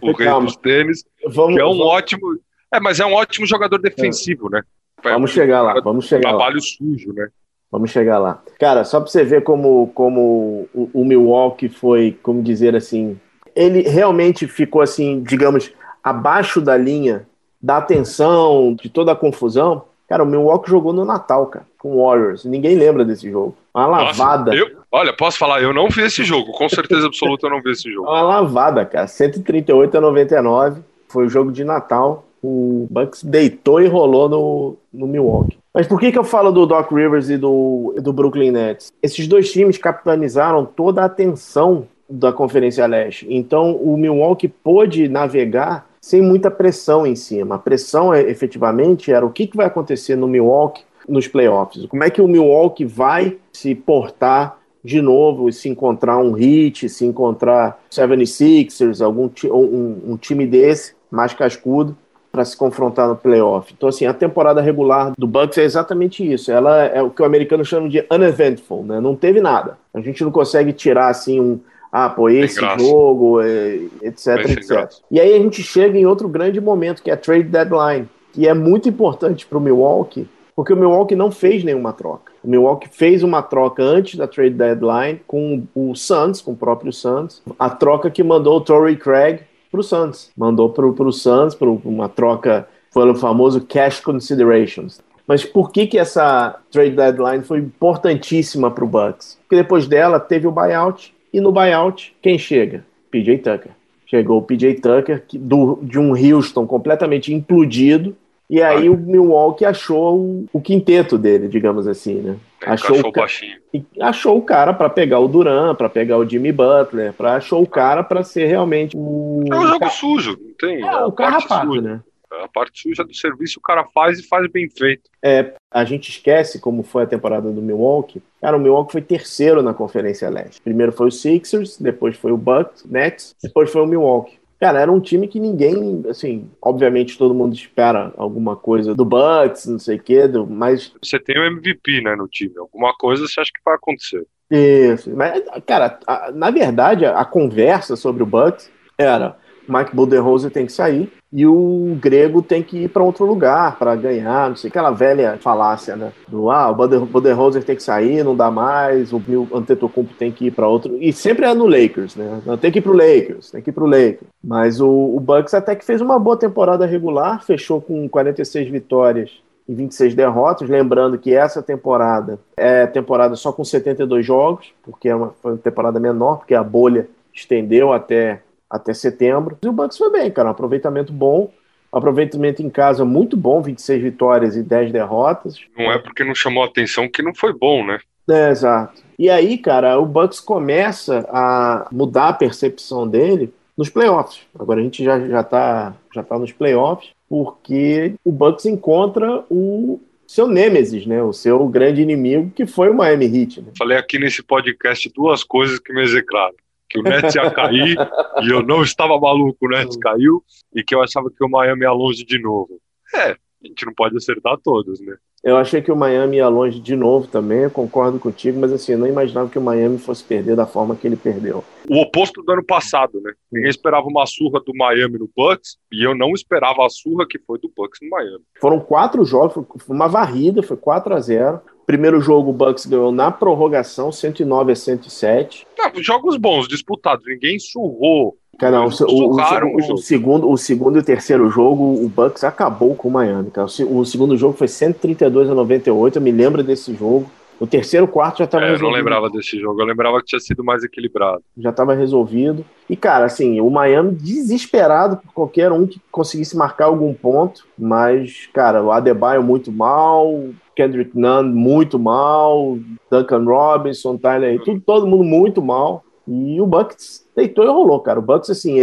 O 0.00 0.12
rei 0.12 0.28
dos 0.28 0.56
tênis. 0.56 1.04
Vamos, 1.26 1.54
que 1.54 1.60
é 1.60 1.64
um 1.64 1.76
vamos... 1.76 1.86
ótimo. 1.86 2.38
É, 2.72 2.80
mas 2.80 3.00
é 3.00 3.06
um 3.06 3.12
ótimo 3.12 3.46
jogador 3.46 3.78
defensivo, 3.78 4.48
é. 4.48 4.56
né? 4.56 4.62
Vamos 5.02 5.30
chegar 5.30 5.62
lá, 5.62 5.80
vamos 5.80 6.06
chegar 6.06 6.30
trabalho 6.30 6.56
lá. 6.56 6.60
sujo, 6.60 7.12
né? 7.12 7.28
Vamos 7.70 7.90
chegar 7.90 8.18
lá. 8.18 8.42
Cara, 8.58 8.82
só 8.84 9.00
para 9.00 9.10
você 9.10 9.22
ver 9.22 9.42
como, 9.42 9.88
como 9.94 10.68
o, 10.74 10.90
o 10.92 11.04
Milwaukee 11.04 11.68
foi, 11.68 12.18
como 12.22 12.42
dizer 12.42 12.74
assim, 12.74 13.18
ele 13.54 13.82
realmente 13.82 14.48
ficou 14.48 14.80
assim, 14.80 15.22
digamos, 15.22 15.72
abaixo 16.02 16.60
da 16.60 16.76
linha 16.76 17.27
da 17.60 17.78
atenção, 17.78 18.76
de 18.80 18.88
toda 18.88 19.12
a 19.12 19.16
confusão. 19.16 19.82
Cara, 20.08 20.22
o 20.22 20.26
Milwaukee 20.26 20.70
jogou 20.70 20.92
no 20.92 21.04
Natal, 21.04 21.46
cara, 21.46 21.66
com 21.78 21.96
o 21.96 22.06
Warriors. 22.06 22.44
Ninguém 22.44 22.76
lembra 22.76 23.04
desse 23.04 23.30
jogo. 23.30 23.54
Uma 23.74 23.86
lavada. 23.86 24.52
Nossa, 24.52 24.64
eu, 24.64 24.78
olha, 24.90 25.12
posso 25.12 25.38
falar, 25.38 25.62
eu 25.62 25.74
não 25.74 25.88
vi 25.88 26.02
esse 26.02 26.24
jogo. 26.24 26.52
Com 26.52 26.68
certeza 26.68 27.06
absoluta 27.06 27.46
eu 27.46 27.50
não 27.50 27.60
vi 27.60 27.72
esse 27.72 27.92
jogo. 27.92 28.08
Uma 28.08 28.22
lavada, 28.22 28.86
cara. 28.86 29.06
138 29.06 29.98
a 29.98 30.00
99. 30.00 30.80
Foi 31.08 31.26
o 31.26 31.28
jogo 31.28 31.52
de 31.52 31.64
Natal 31.64 32.24
o 32.42 32.86
Bucks 32.90 33.24
deitou 33.24 33.80
e 33.80 33.86
rolou 33.86 34.28
no, 34.28 34.76
no 34.92 35.06
Milwaukee. 35.06 35.58
Mas 35.72 35.86
por 35.86 36.00
que, 36.00 36.10
que 36.10 36.18
eu 36.18 36.24
falo 36.24 36.50
do 36.50 36.66
Doc 36.66 36.90
Rivers 36.90 37.28
e 37.28 37.36
do, 37.36 37.94
do 38.00 38.12
Brooklyn 38.12 38.50
Nets? 38.50 38.92
Esses 39.02 39.26
dois 39.26 39.50
times 39.50 39.78
capitalizaram 39.78 40.64
toda 40.64 41.02
a 41.02 41.06
atenção 41.06 41.86
da 42.08 42.32
Conferência 42.32 42.86
Leste. 42.86 43.26
Então 43.28 43.76
o 43.76 43.96
Milwaukee 43.96 44.48
pôde 44.48 45.08
navegar 45.08 45.86
sem 46.08 46.22
muita 46.22 46.50
pressão 46.50 47.06
em 47.06 47.14
cima. 47.14 47.56
A 47.56 47.58
pressão, 47.58 48.14
é, 48.14 48.22
efetivamente, 48.22 49.12
era 49.12 49.26
o 49.26 49.30
que, 49.30 49.46
que 49.46 49.54
vai 49.54 49.66
acontecer 49.66 50.16
no 50.16 50.26
Milwaukee 50.26 50.82
nos 51.06 51.28
playoffs. 51.28 51.84
Como 51.84 52.02
é 52.02 52.08
que 52.08 52.22
o 52.22 52.26
Milwaukee 52.26 52.86
vai 52.86 53.36
se 53.52 53.74
portar 53.74 54.56
de 54.82 55.02
novo 55.02 55.50
e 55.50 55.52
se 55.52 55.68
encontrar 55.68 56.16
um 56.16 56.34
Heat, 56.34 56.88
se 56.88 57.04
encontrar 57.04 57.78
76ers, 57.90 59.04
algum 59.04 59.28
um, 59.52 60.12
um 60.12 60.16
time 60.16 60.46
desse 60.46 60.94
mais 61.10 61.34
cascudo 61.34 61.94
para 62.32 62.42
se 62.42 62.56
confrontar 62.56 63.06
no 63.06 63.16
playoff. 63.16 63.74
Então, 63.76 63.90
assim, 63.90 64.06
a 64.06 64.14
temporada 64.14 64.62
regular 64.62 65.12
do 65.18 65.26
Bucks 65.26 65.58
é 65.58 65.64
exatamente 65.64 66.26
isso. 66.26 66.50
Ela 66.50 66.84
é 66.84 67.02
o 67.02 67.10
que 67.10 67.20
o 67.20 67.26
americano 67.26 67.66
chama 67.66 67.86
de 67.86 68.02
uneventful, 68.10 68.82
né? 68.82 68.98
Não 68.98 69.14
teve 69.14 69.42
nada. 69.42 69.76
A 69.92 70.00
gente 70.00 70.24
não 70.24 70.30
consegue 70.30 70.72
tirar, 70.72 71.08
assim, 71.08 71.38
um... 71.38 71.60
Ah, 71.90 72.08
pô, 72.08 72.28
esse 72.28 72.60
jogo, 72.78 73.40
é, 73.40 73.80
etc, 74.02 74.50
etc. 74.50 74.90
E 75.10 75.18
aí 75.18 75.34
a 75.34 75.38
gente 75.38 75.62
chega 75.62 75.98
em 75.98 76.06
outro 76.06 76.28
grande 76.28 76.60
momento, 76.60 77.02
que 77.02 77.10
é 77.10 77.14
a 77.14 77.16
trade 77.16 77.44
deadline, 77.44 78.08
que 78.32 78.46
é 78.46 78.54
muito 78.54 78.88
importante 78.88 79.46
para 79.46 79.58
o 79.58 79.60
Milwaukee, 79.60 80.28
Porque 80.54 80.72
o 80.72 80.76
Milwaukee 80.76 81.14
não 81.14 81.30
fez 81.30 81.62
nenhuma 81.62 81.92
troca. 81.92 82.32
O 82.42 82.50
Milwaukee 82.50 82.88
fez 82.90 83.22
uma 83.22 83.42
troca 83.42 83.80
antes 83.82 84.16
da 84.16 84.26
trade 84.26 84.54
deadline 84.54 85.20
com 85.26 85.62
o 85.72 85.94
Suns, 85.94 86.40
com 86.40 86.50
o 86.50 86.56
próprio 86.56 86.92
Suns. 86.92 87.40
A 87.58 87.70
troca 87.70 88.10
que 88.10 88.24
mandou 88.24 88.56
o 88.56 88.60
Torrey 88.60 88.96
Craig 88.96 89.42
para 89.70 89.80
o 89.80 89.84
Suns. 89.84 90.30
Mandou 90.36 90.70
para 90.70 90.84
o 90.84 91.12
Suns, 91.12 91.54
para 91.54 91.68
uma 91.68 92.08
troca, 92.08 92.66
foi 92.90 93.08
o 93.08 93.14
famoso 93.14 93.60
cash 93.60 94.00
considerations. 94.00 95.00
Mas 95.28 95.44
por 95.44 95.70
que, 95.70 95.86
que 95.86 95.98
essa 95.98 96.58
trade 96.70 96.96
deadline 96.96 97.44
foi 97.44 97.58
importantíssima 97.58 98.70
para 98.70 98.82
o 98.82 98.88
Bucks? 98.88 99.38
Porque 99.42 99.56
depois 99.56 99.86
dela 99.86 100.18
teve 100.18 100.46
o 100.46 100.50
buyout, 100.50 101.14
e 101.32 101.40
no 101.40 101.52
buyout, 101.52 102.14
quem 102.20 102.38
chega? 102.38 102.84
PJ 103.10 103.38
Tucker. 103.38 103.72
Chegou 104.06 104.38
o 104.38 104.42
PJ 104.42 104.74
Tucker 104.74 105.22
do, 105.34 105.78
de 105.82 105.98
um 105.98 106.12
Houston 106.12 106.66
completamente 106.66 107.32
implodido, 107.32 108.16
e 108.48 108.62
aí 108.62 108.88
o 108.88 108.96
Milwaukee 108.96 109.66
achou 109.66 110.18
o, 110.18 110.46
o 110.54 110.60
quinteto 110.60 111.18
dele, 111.18 111.48
digamos 111.48 111.86
assim, 111.86 112.14
né? 112.14 112.36
É, 112.62 112.70
achou, 112.70 112.96
achou 112.96 113.10
o 113.10 113.12
baixinho. 113.12 113.56
achou 114.00 114.38
o 114.38 114.42
cara 114.42 114.72
para 114.72 114.88
pegar 114.88 115.20
o 115.20 115.28
Duran, 115.28 115.74
para 115.74 115.88
pegar 115.90 116.16
o 116.16 116.26
Jimmy 116.26 116.50
Butler, 116.50 117.12
para 117.12 117.34
achou 117.34 117.62
o 117.62 117.66
cara 117.66 118.02
para 118.02 118.24
ser 118.24 118.46
realmente 118.46 118.96
o 118.96 119.44
É 119.52 119.54
um 119.54 119.66
jogo 119.66 119.90
sujo, 119.90 120.38
não 120.40 120.54
tem. 120.58 120.82
É, 120.82 121.04
o 121.04 121.12
carrapato, 121.12 121.82
né? 121.82 122.00
A 122.30 122.48
parte 122.48 122.82
suja 122.82 123.04
do 123.04 123.14
serviço 123.14 123.58
o 123.58 123.62
cara 123.62 123.84
faz 123.84 124.18
e 124.18 124.26
faz 124.26 124.50
bem 124.50 124.68
feito. 124.68 125.10
É, 125.22 125.54
a 125.70 125.84
gente 125.84 126.10
esquece 126.10 126.60
como 126.60 126.82
foi 126.82 127.04
a 127.04 127.06
temporada 127.06 127.50
do 127.50 127.62
Milwaukee. 127.62 128.22
Cara, 128.40 128.56
o 128.56 128.60
Milwaukee 128.60 128.92
foi 128.92 129.02
terceiro 129.02 129.62
na 129.62 129.74
Conferência 129.74 130.28
Leste. 130.28 130.60
Primeiro 130.60 130.92
foi 130.92 131.08
o 131.08 131.12
Sixers, 131.12 131.78
depois 131.78 132.16
foi 132.16 132.32
o 132.32 132.36
Bucks, 132.36 132.84
Nets, 132.84 133.34
depois 133.42 133.70
foi 133.70 133.82
o 133.82 133.86
Milwaukee. 133.86 134.38
Cara, 134.60 134.80
era 134.80 134.90
um 134.90 135.00
time 135.00 135.28
que 135.28 135.38
ninguém, 135.38 136.02
assim, 136.08 136.50
obviamente 136.60 137.16
todo 137.16 137.34
mundo 137.34 137.54
espera 137.54 138.12
alguma 138.16 138.56
coisa 138.56 138.92
do 138.92 139.04
Bucks, 139.04 139.66
não 139.66 139.78
sei 139.78 139.96
o 139.96 140.02
quê, 140.02 140.22
mas... 140.48 140.92
Você 141.00 141.18
tem 141.18 141.38
o 141.38 141.44
MVP, 141.44 142.00
né, 142.02 142.16
no 142.16 142.26
time. 142.26 142.58
Alguma 142.58 142.92
coisa 142.94 143.26
você 143.26 143.40
acha 143.40 143.52
que 143.52 143.60
vai 143.64 143.76
acontecer. 143.76 144.26
Isso. 144.50 145.14
Mas, 145.14 145.44
cara, 145.64 146.00
a, 146.06 146.32
na 146.32 146.50
verdade, 146.50 147.04
a, 147.04 147.20
a 147.20 147.24
conversa 147.24 147.94
sobre 147.94 148.22
o 148.24 148.26
Bucks 148.26 148.68
era 148.98 149.36
Mike 149.68 149.94
Budenholzer 149.94 150.50
tem 150.50 150.66
que 150.66 150.72
sair 150.72 151.12
e 151.32 151.46
o 151.46 151.96
grego 152.00 152.40
tem 152.40 152.62
que 152.62 152.84
ir 152.84 152.88
para 152.88 153.02
outro 153.02 153.26
lugar 153.26 153.78
para 153.78 153.94
ganhar, 153.94 154.48
não 154.48 154.56
sei, 154.56 154.68
aquela 154.68 154.90
velha 154.90 155.38
falácia, 155.40 155.94
né? 155.94 156.12
Do 156.26 156.50
ah, 156.50 156.70
o 156.70 157.06
Budenholzer 157.06 157.62
tem 157.62 157.76
que 157.76 157.82
sair, 157.82 158.24
não 158.24 158.34
dá 158.34 158.50
mais, 158.50 159.12
o 159.12 159.20
Antetokounmpo 159.52 160.14
tem 160.14 160.32
que 160.32 160.46
ir 160.46 160.50
para 160.52 160.66
outro, 160.66 160.96
e 160.98 161.12
sempre 161.12 161.44
é 161.44 161.54
no 161.54 161.66
Lakers, 161.66 162.16
né? 162.16 162.40
Tem 162.60 162.72
que 162.72 162.78
ir 162.78 162.82
pro 162.82 162.92
Lakers, 162.92 163.50
tem 163.50 163.60
que 163.60 163.70
ir 163.70 163.72
pro 163.72 163.86
Lakers. 163.86 164.30
Mas 164.42 164.80
o, 164.80 164.88
o 164.88 165.20
Bucks 165.20 165.52
até 165.52 165.76
que 165.76 165.84
fez 165.84 166.00
uma 166.00 166.18
boa 166.18 166.36
temporada 166.36 166.86
regular, 166.86 167.44
fechou 167.44 167.80
com 167.80 168.08
46 168.08 168.70
vitórias 168.70 169.30
e 169.68 169.74
26 169.74 170.14
derrotas. 170.14 170.68
Lembrando 170.68 171.18
que 171.18 171.34
essa 171.34 171.62
temporada 171.62 172.38
é 172.56 172.86
temporada 172.86 173.36
só 173.36 173.52
com 173.52 173.64
72 173.64 174.24
jogos, 174.24 174.72
porque 174.82 175.08
é 175.08 175.14
uma, 175.14 175.34
foi 175.42 175.52
uma 175.52 175.58
temporada 175.58 176.00
menor, 176.00 176.38
porque 176.38 176.54
a 176.54 176.64
bolha 176.64 177.06
estendeu 177.34 177.92
até 177.92 178.40
até 178.70 178.92
setembro. 178.92 179.56
E 179.62 179.68
o 179.68 179.72
Bucks 179.72 179.96
foi 179.96 180.10
bem, 180.10 180.30
cara, 180.30 180.48
um 180.48 180.52
aproveitamento 180.52 181.12
bom. 181.12 181.52
Aproveitamento 181.90 182.62
em 182.62 182.68
casa 182.68 183.04
muito 183.04 183.36
bom, 183.36 183.62
26 183.62 184.02
vitórias 184.02 184.56
e 184.56 184.62
10 184.62 184.92
derrotas. 184.92 185.58
Não 185.76 185.90
é 185.90 185.98
porque 185.98 186.22
não 186.22 186.34
chamou 186.34 186.62
atenção 186.62 187.08
que 187.08 187.22
não 187.22 187.34
foi 187.34 187.52
bom, 187.52 187.84
né? 187.84 187.98
É, 188.28 188.50
exato. 188.50 189.02
E 189.18 189.30
aí, 189.30 189.56
cara, 189.56 189.98
o 189.98 190.04
Bucks 190.04 190.38
começa 190.38 191.26
a 191.30 191.88
mudar 191.90 192.28
a 192.28 192.32
percepção 192.34 193.08
dele 193.08 193.52
nos 193.74 193.88
playoffs. 193.88 194.40
Agora 194.58 194.80
a 194.80 194.82
gente 194.82 195.02
já, 195.02 195.18
já, 195.18 195.42
tá, 195.42 195.94
já 196.14 196.22
tá 196.22 196.38
nos 196.38 196.52
playoffs, 196.52 197.10
porque 197.26 198.14
o 198.22 198.30
Bucks 198.30 198.66
encontra 198.66 199.44
o 199.50 199.98
seu 200.26 200.46
nêmesis, 200.46 201.06
né? 201.06 201.22
O 201.22 201.32
seu 201.32 201.66
grande 201.68 202.02
inimigo, 202.02 202.52
que 202.54 202.66
foi 202.66 202.90
o 202.90 202.94
Miami 202.94 203.24
Heat. 203.24 203.62
Né? 203.62 203.68
Falei 203.78 203.96
aqui 203.96 204.18
nesse 204.18 204.42
podcast 204.42 205.10
duas 205.14 205.42
coisas 205.42 205.78
que 205.78 205.92
me 205.92 206.02
execraram 206.02 206.54
que 206.88 206.98
o 206.98 207.02
Nets 207.02 207.34
ia 207.34 207.50
cair 207.50 207.96
e 208.42 208.50
eu 208.50 208.62
não 208.62 208.82
estava 208.82 209.18
maluco, 209.18 209.66
o 209.66 209.68
Nets 209.68 209.96
caiu 209.96 210.42
e 210.74 210.82
que 210.82 210.94
eu 210.94 211.02
achava 211.02 211.30
que 211.30 211.44
o 211.44 211.48
Miami 211.48 211.82
ia 211.82 211.92
longe 211.92 212.24
de 212.24 212.40
novo. 212.40 212.80
É, 213.14 213.30
a 213.30 213.66
gente 213.66 213.84
não 213.86 213.94
pode 213.94 214.16
acertar 214.16 214.56
todos, 214.58 215.00
né? 215.00 215.16
Eu 215.42 215.56
achei 215.56 215.80
que 215.80 215.92
o 215.92 215.96
Miami 215.96 216.38
ia 216.38 216.48
longe 216.48 216.80
de 216.80 216.96
novo 216.96 217.28
também, 217.28 217.60
eu 217.60 217.70
concordo 217.70 218.18
contigo, 218.18 218.58
mas 218.58 218.72
assim, 218.72 218.92
eu 218.92 218.98
não 218.98 219.06
imaginava 219.06 219.48
que 219.48 219.58
o 219.58 219.62
Miami 219.62 219.96
fosse 219.96 220.24
perder 220.24 220.56
da 220.56 220.66
forma 220.66 220.96
que 220.96 221.06
ele 221.06 221.16
perdeu. 221.16 221.64
O 221.88 222.00
oposto 222.00 222.42
do 222.42 222.52
ano 222.52 222.64
passado, 222.64 223.20
né? 223.20 223.32
Ninguém 223.50 223.70
esperava 223.70 224.06
uma 224.08 224.26
surra 224.26 224.60
do 224.60 224.74
Miami 224.74 225.18
no 225.18 225.30
Bucks 225.36 225.76
e 225.92 226.02
eu 226.02 226.14
não 226.14 226.32
esperava 226.32 226.84
a 226.84 226.90
surra 226.90 227.26
que 227.28 227.38
foi 227.38 227.58
do 227.60 227.70
Bucks 227.74 228.00
no 228.02 228.10
Miami. 228.10 228.42
Foram 228.60 228.80
quatro 228.80 229.24
jogos, 229.24 229.54
foi 229.54 229.96
uma 229.96 230.08
varrida, 230.08 230.60
foi 230.62 230.76
4 230.76 231.14
a 231.14 231.20
0 231.20 231.60
Primeiro 231.88 232.20
jogo 232.20 232.50
o 232.50 232.52
Bucks 232.52 232.84
ganhou 232.84 233.10
na 233.10 233.30
prorrogação, 233.30 234.12
109 234.12 234.72
a 234.72 234.76
107. 234.76 235.66
Não, 235.78 236.02
jogos 236.02 236.36
bons, 236.36 236.68
disputados, 236.68 237.24
ninguém 237.26 237.58
surrou. 237.58 238.36
Cara, 238.58 238.82
o, 238.82 238.90
o, 238.90 239.34
o, 239.34 239.94
o, 239.94 239.96
segundo, 239.96 240.50
o 240.50 240.58
segundo 240.58 240.98
e 240.98 241.00
o 241.00 241.02
terceiro 241.02 241.48
jogo, 241.48 242.04
o 242.04 242.06
Bucks 242.06 242.44
acabou 242.44 242.94
com 242.94 243.08
o 243.08 243.10
Miami. 243.10 243.50
Cara. 243.50 243.66
O, 243.66 244.04
segundo 244.04 244.36
jogo 244.36 244.52
foi 244.52 244.68
132 244.68 245.48
a 245.48 245.54
98, 245.54 246.16
eu 246.18 246.22
me 246.22 246.30
lembro 246.30 246.62
desse 246.62 246.94
jogo. 246.94 247.30
O 247.58 247.66
terceiro 247.66 248.06
quarto 248.06 248.38
já 248.38 248.44
estava 248.44 248.66
é, 248.66 248.70
resolvido. 248.72 248.86
Eu 248.86 248.90
não 248.90 248.98
lembrava 248.98 249.30
desse 249.30 249.58
jogo, 249.58 249.80
eu 249.80 249.86
lembrava 249.86 250.18
que 250.18 250.26
tinha 250.26 250.40
sido 250.40 250.62
mais 250.62 250.84
equilibrado. 250.84 251.42
Já 251.56 251.70
estava 251.70 251.94
resolvido. 251.94 252.66
E, 252.90 252.96
cara, 252.96 253.24
assim, 253.24 253.62
o 253.62 253.70
Miami 253.70 254.14
desesperado 254.14 255.16
por 255.16 255.32
qualquer 255.32 255.72
um 255.72 255.86
que 255.86 255.98
conseguisse 256.10 256.54
marcar 256.54 256.84
algum 256.84 257.14
ponto, 257.14 257.66
mas, 257.78 258.46
cara, 258.52 258.82
o 258.82 258.92
Adebayo 258.92 259.42
muito 259.42 259.72
mal, 259.72 260.50
Kendrick 260.78 261.10
Nunn 261.12 261.52
muito 261.52 261.98
mal, 261.98 262.78
Duncan 263.10 263.44
Robinson, 263.44 264.16
Tyler, 264.16 264.62
tudo, 264.62 264.80
todo 264.80 265.06
mundo 265.08 265.24
muito 265.24 265.60
mal. 265.60 266.04
E 266.30 266.60
o 266.60 266.66
Bucks 266.66 267.26
deitou 267.34 267.64
e 267.64 267.68
rolou, 267.68 268.00
cara. 268.00 268.18
O 268.18 268.22
Bucks, 268.22 268.50
assim, 268.50 268.76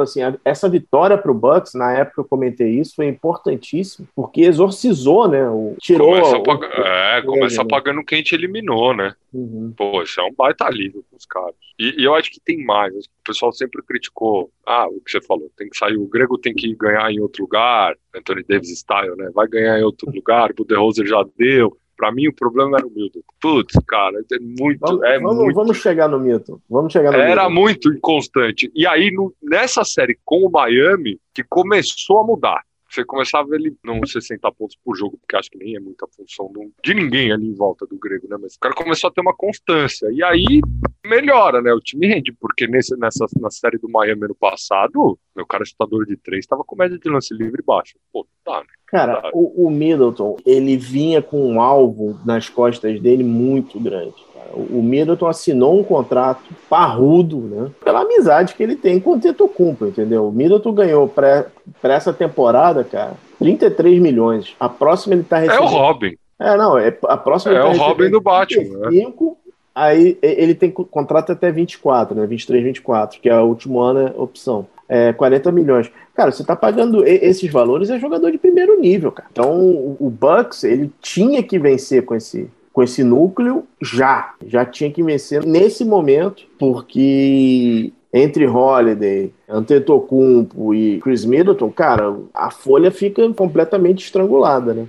assim 0.00 0.20
essa 0.44 0.68
vitória 0.68 1.16
para 1.16 1.30
o 1.30 1.34
Bucks, 1.34 1.74
na 1.74 1.92
época 1.92 2.22
eu 2.22 2.24
comentei 2.24 2.70
isso, 2.70 2.96
foi 2.96 3.06
importantíssimo, 3.06 4.08
porque 4.16 4.40
exorcizou, 4.40 5.28
né? 5.28 5.48
O, 5.48 5.76
tirou. 5.80 6.08
Começa, 6.10 6.36
o, 6.38 6.64
é, 6.82 7.22
começa 7.22 7.62
apagando 7.62 8.04
quem 8.04 8.20
te 8.20 8.34
eliminou, 8.34 8.96
né? 8.96 9.14
Uhum. 9.32 9.72
Pô, 9.76 10.02
isso 10.02 10.20
é 10.20 10.24
um 10.24 10.34
baita 10.34 10.64
alívio 10.64 11.04
pros 11.08 11.24
caras. 11.24 11.54
E, 11.78 12.00
e, 12.00 12.04
eu 12.04 12.16
acho 12.16 12.32
que 12.32 12.40
tem 12.40 12.64
mais. 12.64 12.92
O 12.92 13.24
pessoal 13.24 13.52
sempre 13.52 13.80
criticou. 13.82 14.50
Ah, 14.66 14.88
o 14.88 15.00
que 15.00 15.12
você 15.12 15.20
falou, 15.20 15.48
tem 15.56 15.68
que 15.68 15.78
sair. 15.78 15.96
O 15.96 16.08
Grego 16.08 16.36
tem 16.36 16.52
que 16.52 16.74
ganhar 16.74 17.08
em 17.12 17.20
outro 17.20 17.42
lugar. 17.42 17.94
Anthony 18.12 18.42
Davis 18.42 18.76
style, 18.76 19.14
né? 19.16 19.30
Vai 19.32 19.46
ganhar 19.46 19.78
em 19.78 19.84
outro 19.84 20.10
lugar. 20.12 20.50
O 20.50 20.54
Budenholzer 20.54 21.06
já 21.06 21.24
deu. 21.36 21.76
Para 21.98 22.12
mim, 22.12 22.28
o 22.28 22.32
problema 22.32 22.78
era 22.78 22.86
o 22.86 22.90
Milton. 22.90 23.18
Putz, 23.40 23.74
cara, 23.84 24.20
é 24.32 24.38
muito. 24.38 24.78
Vamos, 24.78 25.02
é 25.02 25.18
vamos, 25.18 25.36
muito... 25.36 25.54
vamos 25.56 25.76
chegar 25.78 26.08
no 26.08 26.20
Milton. 26.20 26.60
Vamos 26.70 26.92
chegar 26.92 27.10
no 27.10 27.18
Era 27.18 27.48
Milton. 27.48 27.60
muito 27.60 27.92
inconstante. 27.92 28.70
E 28.72 28.86
aí, 28.86 29.10
no, 29.10 29.34
nessa 29.42 29.82
série 29.82 30.16
com 30.24 30.46
o 30.46 30.50
Miami, 30.50 31.18
que 31.34 31.42
começou 31.42 32.20
a 32.20 32.24
mudar. 32.24 32.62
Você 32.88 33.04
começava 33.04 33.54
ele 33.54 33.76
não 33.84 34.00
60 34.06 34.50
pontos 34.52 34.76
por 34.82 34.96
jogo, 34.96 35.18
porque 35.18 35.36
acho 35.36 35.50
que 35.50 35.58
nem 35.58 35.76
é 35.76 35.80
muita 35.80 36.06
função 36.06 36.50
do, 36.50 36.72
de 36.82 36.94
ninguém 36.94 37.30
ali 37.30 37.46
em 37.46 37.54
volta 37.54 37.86
do 37.86 37.98
grego, 37.98 38.26
né? 38.28 38.38
Mas 38.40 38.54
o 38.54 38.60
cara 38.60 38.74
começou 38.74 39.08
a 39.08 39.12
ter 39.12 39.20
uma 39.20 39.34
constância. 39.36 40.08
E 40.10 40.22
aí 40.22 40.60
melhora, 41.04 41.60
né? 41.60 41.72
O 41.74 41.80
time 41.80 42.06
rende, 42.06 42.32
porque 42.32 42.66
nesse, 42.66 42.96
nessa, 42.96 43.26
na 43.40 43.50
série 43.50 43.76
do 43.76 43.90
Miami 43.90 44.24
ano 44.24 44.34
passado, 44.34 45.18
meu 45.36 45.46
cara 45.46 45.66
chutador 45.66 46.06
de 46.06 46.16
três 46.16 46.44
estava 46.44 46.64
com 46.64 46.76
média 46.76 46.98
de 46.98 47.10
lance 47.10 47.34
livre 47.34 47.62
baixa. 47.62 47.98
Pô, 48.10 48.26
tá, 48.42 48.60
né? 48.60 48.77
Cara, 48.90 49.30
o, 49.34 49.66
o 49.66 49.70
Middleton, 49.70 50.36
ele 50.46 50.76
vinha 50.76 51.20
com 51.20 51.40
um 51.46 51.60
alvo 51.60 52.18
nas 52.24 52.48
costas 52.48 52.98
dele 53.00 53.22
muito 53.22 53.78
grande. 53.78 54.14
O 54.54 54.82
Middleton 54.82 55.26
assinou 55.26 55.78
um 55.78 55.84
contrato 55.84 56.42
parrudo, 56.70 57.38
né? 57.38 57.70
Pela 57.84 58.00
amizade 58.00 58.54
que 58.54 58.62
ele 58.62 58.76
tem 58.76 58.98
com 58.98 59.12
o 59.12 59.20
Tetocumpo, 59.20 59.86
entendeu? 59.86 60.26
O 60.26 60.32
Middleton 60.32 60.72
ganhou 60.72 61.06
para 61.06 61.50
essa 61.82 62.14
temporada, 62.14 62.82
cara, 62.82 63.12
33 63.38 64.00
milhões. 64.00 64.56
A 64.58 64.70
próxima 64.70 65.14
ele 65.14 65.22
tá 65.22 65.36
recebendo. 65.36 65.64
É 65.64 65.66
o 65.66 65.68
Robin. 65.68 66.16
É, 66.40 66.56
não, 66.56 66.78
é, 66.78 66.96
a 67.04 67.16
próxima 67.16 67.54
é 67.54 67.60
tá 67.60 67.68
o 67.68 67.76
Robin 67.76 68.10
do 68.10 68.22
Batman. 68.22 68.88
35, 68.88 69.24
né? 69.24 69.52
Aí 69.74 70.18
ele 70.22 70.54
tem 70.54 70.70
contrato 70.70 71.30
até 71.30 71.52
24, 71.52 72.18
né? 72.18 72.26
23, 72.26 72.64
24, 72.64 73.20
que 73.20 73.28
é 73.28 73.38
o 73.38 73.44
último 73.44 73.80
ano 73.80 74.08
é 74.08 74.20
opção. 74.20 74.66
É 74.88 75.12
40 75.12 75.52
milhões. 75.52 75.90
Cara, 76.14 76.32
você 76.32 76.42
tá 76.42 76.56
pagando 76.56 77.06
esses 77.06 77.50
valores, 77.52 77.90
é 77.90 77.98
jogador 77.98 78.30
de 78.30 78.38
primeiro 78.38 78.80
nível, 78.80 79.12
cara. 79.12 79.28
Então 79.30 79.96
o 80.00 80.10
Bucks, 80.10 80.64
ele 80.64 80.90
tinha 81.00 81.42
que 81.42 81.58
vencer 81.58 82.04
com 82.04 82.14
esse, 82.14 82.50
com 82.72 82.82
esse 82.82 83.04
núcleo 83.04 83.66
já. 83.82 84.34
Já 84.46 84.64
tinha 84.64 84.90
que 84.90 85.02
vencer 85.02 85.44
nesse 85.44 85.84
momento, 85.84 86.44
porque 86.58 87.92
entre 88.12 88.46
Holiday, 88.46 89.32
Antetokounmpo 89.48 90.74
e 90.74 90.98
Chris 91.00 91.24
Middleton, 91.24 91.70
cara, 91.70 92.16
a 92.32 92.50
folha 92.50 92.90
fica 92.90 93.30
completamente 93.34 94.04
estrangulada, 94.04 94.72
né? 94.72 94.88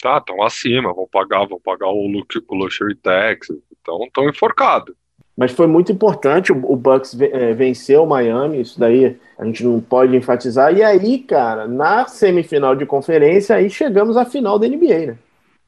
Tá, 0.00 0.18
estão 0.18 0.42
acima, 0.42 0.92
vão 0.92 1.06
pagar, 1.10 1.46
vão 1.46 1.60
pagar 1.60 1.88
o, 1.88 2.06
o 2.06 2.54
luxury 2.54 2.96
tax, 2.96 3.48
então 3.80 4.04
estão 4.04 4.28
enforcados. 4.28 4.94
Mas 5.42 5.50
foi 5.50 5.66
muito 5.66 5.90
importante, 5.90 6.52
o, 6.52 6.76
Bucks 6.76 7.20
é, 7.20 7.52
venceu 7.52 8.04
o 8.04 8.06
Miami, 8.06 8.60
isso 8.60 8.78
daí 8.78 9.16
a 9.36 9.44
gente 9.44 9.64
não 9.64 9.80
pode 9.80 10.16
enfatizar. 10.16 10.72
E 10.72 10.84
aí, 10.84 11.18
cara, 11.18 11.66
na 11.66 12.06
semifinal 12.06 12.76
de 12.76 12.86
conferência, 12.86 13.56
aí 13.56 13.68
chegamos 13.68 14.16
à 14.16 14.24
final 14.24 14.56
da 14.56 14.68
NBA, 14.68 15.06
né? 15.06 15.16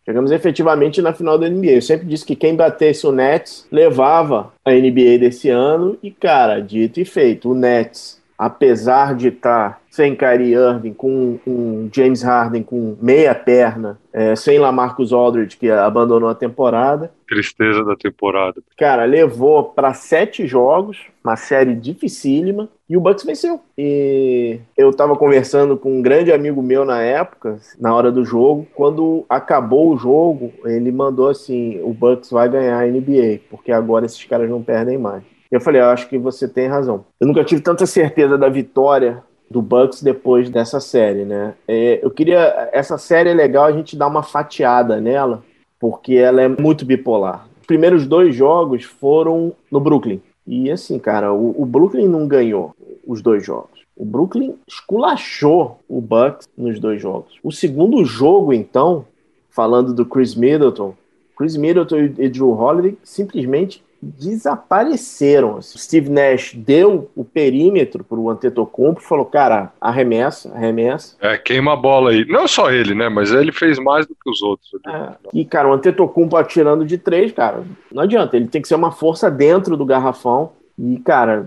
Chegamos 0.05 0.31
efetivamente 0.31 1.03
na 1.03 1.13
final 1.13 1.37
da 1.37 1.49
NBA. 1.49 1.73
Eu 1.73 1.83
sempre 1.83 2.07
disse 2.07 2.25
que 2.25 2.37
quem 2.37 2.55
batesse 2.55 3.05
o 3.05 3.11
Nets 3.11 3.67
levava 3.69 4.53
a 4.65 4.71
NBA 4.71 5.19
desse 5.19 5.51
ano. 5.51 5.99
E, 6.01 6.09
cara, 6.13 6.61
dito 6.61 7.01
e 7.01 7.05
feito, 7.05 7.51
o 7.51 7.55
Nets, 7.57 8.23
apesar 8.39 9.17
de 9.17 9.27
estar 9.27 9.71
tá 9.71 9.81
sem 9.95 10.17
Kyrie 10.17 10.55
Irving, 10.55 10.93
com 10.93 11.39
um 11.47 11.89
James 11.95 12.21
Harden 12.21 12.65
com 12.65 12.97
meia 13.01 13.33
perna, 13.33 13.97
é, 14.13 14.35
sem 14.35 14.59
Lamarcus 14.59 15.13
Aldridge, 15.13 15.57
que 15.57 15.71
abandonou 15.71 16.29
a 16.29 16.35
temporada. 16.35 17.13
Tristeza 17.29 17.85
da 17.85 17.95
temporada. 17.95 18.61
Cara, 18.77 19.05
levou 19.05 19.63
para 19.63 19.95
sete 19.95 20.49
jogos, 20.49 20.99
uma 21.23 21.37
série 21.37 21.77
dificílima, 21.77 22.69
e 22.91 22.97
o 22.97 23.01
Bucks 23.01 23.25
venceu. 23.25 23.61
E 23.79 24.59
eu 24.77 24.91
estava 24.91 25.15
conversando 25.15 25.77
com 25.77 25.97
um 25.97 26.03
grande 26.03 26.33
amigo 26.33 26.61
meu 26.61 26.85
na 26.85 27.01
época, 27.01 27.61
na 27.79 27.95
hora 27.95 28.11
do 28.11 28.25
jogo, 28.25 28.67
quando 28.75 29.25
acabou 29.29 29.95
o 29.95 29.97
jogo, 29.97 30.53
ele 30.65 30.91
mandou 30.91 31.29
assim: 31.29 31.81
o 31.85 31.95
Bucks 31.95 32.33
vai 32.33 32.49
ganhar 32.49 32.81
a 32.81 32.87
NBA, 32.87 33.43
porque 33.49 33.71
agora 33.71 34.07
esses 34.07 34.25
caras 34.25 34.51
não 34.51 34.61
perdem 34.61 34.99
mais. 34.99 35.23
Eu 35.53 35.61
falei, 35.61 35.81
eu 35.81 35.87
acho 35.87 36.09
que 36.09 36.19
você 36.19 36.49
tem 36.49 36.67
razão. 36.67 37.05
Eu 37.21 37.29
nunca 37.29 37.45
tive 37.45 37.61
tanta 37.63 37.87
certeza 37.87 38.37
da 38.37 38.49
vitória 38.49 39.23
do 39.51 39.63
Bucks 39.63 40.03
depois 40.03 40.51
dessa 40.51 40.81
série, 40.81 41.25
né? 41.25 41.55
É, 41.67 42.01
eu 42.03 42.11
queria. 42.11 42.71
Essa 42.73 42.99
série 42.99 43.31
é 43.31 43.35
legal 43.35 43.65
a 43.65 43.73
gente 43.73 43.97
dar 43.97 44.07
uma 44.07 44.23
fatiada 44.23 45.01
nela, 45.01 45.43
porque 45.79 46.15
ela 46.15 46.43
é 46.43 46.49
muito 46.49 46.85
bipolar. 46.85 47.47
Os 47.61 47.67
primeiros 47.67 48.07
dois 48.07 48.35
jogos 48.35 48.85
foram 48.85 49.53
no 49.71 49.81
Brooklyn. 49.81 50.21
E 50.47 50.71
assim, 50.71 50.99
cara, 50.99 51.33
o, 51.33 51.63
o 51.63 51.65
Brooklyn 51.65 52.09
não 52.09 52.27
ganhou 52.27 52.75
os 53.07 53.23
dois 53.23 53.45
jogos. 53.45 53.85
O 53.97 54.05
Brooklyn 54.05 54.57
esculachou 54.67 55.79
o 55.89 56.01
Bucks 56.01 56.49
nos 56.59 56.81
dois 56.81 57.01
jogos. 57.01 57.39
O 57.43 57.53
segundo 57.53 58.05
jogo, 58.05 58.53
então, 58.53 59.07
falando 59.49 59.95
do 59.95 60.05
Chris 60.05 60.35
Middleton, 60.35 60.95
Chris 61.37 61.57
Middleton 61.57 61.97
e 62.19 62.29
Drew 62.29 62.51
Holiday 62.51 62.99
simplesmente 63.03 63.83
desapareceram. 64.19 65.61
Steve 65.63 66.11
Nash 66.11 66.55
deu 66.55 67.11
o 67.15 67.25
perímetro 67.25 68.05
para 68.05 68.19
o 68.19 68.31
Antetokounmpo 68.31 69.01
e 69.01 69.05
falou, 69.05 69.25
cara, 69.25 69.73
arremessa, 69.81 70.53
arremessa. 70.55 71.17
É, 71.21 71.37
queima 71.39 71.73
a 71.73 71.77
bola 71.77 72.11
aí. 72.11 72.25
Não 72.27 72.47
só 72.47 72.71
ele, 72.71 72.95
né? 72.95 73.09
Mas 73.09 73.33
ele 73.33 73.53
fez 73.53 73.79
mais 73.79 74.07
do 74.07 74.15
que 74.15 74.31
os 74.31 74.43
outros. 74.43 74.71
É. 74.87 75.13
E, 75.33 75.45
cara, 75.45 75.69
o 75.69 75.73
Antetokounmpo 75.73 76.37
atirando 76.37 76.85
de 76.85 76.99
três, 76.99 77.33
cara, 77.33 77.63
não 77.91 78.03
adianta. 78.03 78.37
Ele 78.37 78.49
tem 78.49 78.61
que 78.61 78.69
ser 78.69 78.75
uma 78.75 78.93
força 78.93 79.31
dentro 79.31 79.77
do 79.77 79.85
garrafão. 79.85 80.53
E, 80.79 80.99
cara, 80.99 81.47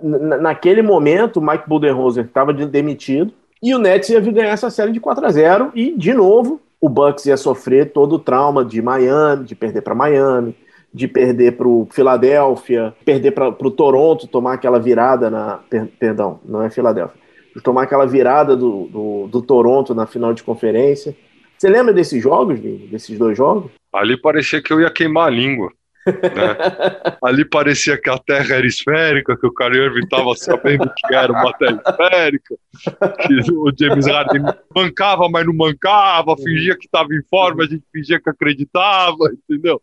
naquele 0.00 0.82
momento, 0.82 1.38
o 1.38 1.42
Mike 1.42 1.68
Budenholzer 1.68 2.24
estava 2.24 2.52
demitido 2.52 3.32
e 3.62 3.74
o 3.74 3.78
Nets 3.78 4.10
ia 4.10 4.20
ganhar 4.20 4.50
essa 4.50 4.70
série 4.70 4.92
de 4.92 5.00
4 5.00 5.24
a 5.24 5.30
0 5.30 5.72
e, 5.74 5.96
de 5.96 6.12
novo, 6.12 6.60
o 6.80 6.88
Bucks 6.88 7.26
ia 7.26 7.36
sofrer 7.36 7.92
todo 7.92 8.14
o 8.14 8.18
trauma 8.18 8.64
de 8.64 8.82
Miami, 8.82 9.44
de 9.44 9.54
perder 9.54 9.80
para 9.80 9.94
Miami, 9.94 10.54
de 10.92 11.06
perder 11.06 11.52
para 11.56 11.68
o 11.68 11.86
Filadélfia, 11.90 12.94
perder 13.04 13.32
para 13.32 13.48
o 13.48 13.70
Toronto, 13.70 14.26
tomar 14.26 14.54
aquela 14.54 14.78
virada 14.78 15.30
na. 15.30 15.58
Per, 15.68 15.86
perdão, 15.98 16.40
não 16.44 16.62
é 16.62 16.70
Filadélfia. 16.70 17.20
Tomar 17.62 17.84
aquela 17.84 18.06
virada 18.06 18.56
do, 18.56 18.86
do, 18.86 19.28
do, 19.28 19.42
Toronto 19.42 19.94
na 19.94 20.06
final 20.06 20.34
de 20.34 20.42
conferência. 20.42 21.16
Você 21.56 21.68
lembra 21.68 21.92
desses 21.92 22.22
jogos, 22.22 22.58
Vini? 22.58 22.86
Desses 22.88 23.18
dois 23.18 23.36
jogos? 23.36 23.70
Ali 23.92 24.16
parecia 24.20 24.60
que 24.60 24.72
eu 24.72 24.80
ia 24.80 24.90
queimar 24.90 25.28
a 25.28 25.30
língua. 25.30 25.72
Né? 26.06 26.56
Ali 27.22 27.44
parecia 27.44 28.00
que 28.00 28.08
a 28.08 28.18
Terra 28.18 28.56
era 28.56 28.66
esférica, 28.66 29.36
que 29.36 29.46
o 29.46 29.52
Kyrie 29.52 30.00
estava 30.00 30.34
sabendo 30.36 30.90
que 30.96 31.14
era 31.14 31.32
uma 31.32 31.52
Terra 31.54 31.82
esférica, 31.86 32.54
que 33.26 33.52
o 33.52 33.72
James 33.78 34.06
Harden 34.06 34.42
mancava, 34.74 35.28
mas 35.28 35.44
não 35.44 35.54
mancava, 35.54 36.36
fingia 36.36 36.76
que 36.76 36.86
estava 36.86 37.12
em 37.12 37.22
forma, 37.28 37.64
a 37.64 37.66
gente 37.66 37.84
fingia 37.92 38.20
que 38.20 38.30
acreditava, 38.30 39.30
entendeu? 39.32 39.80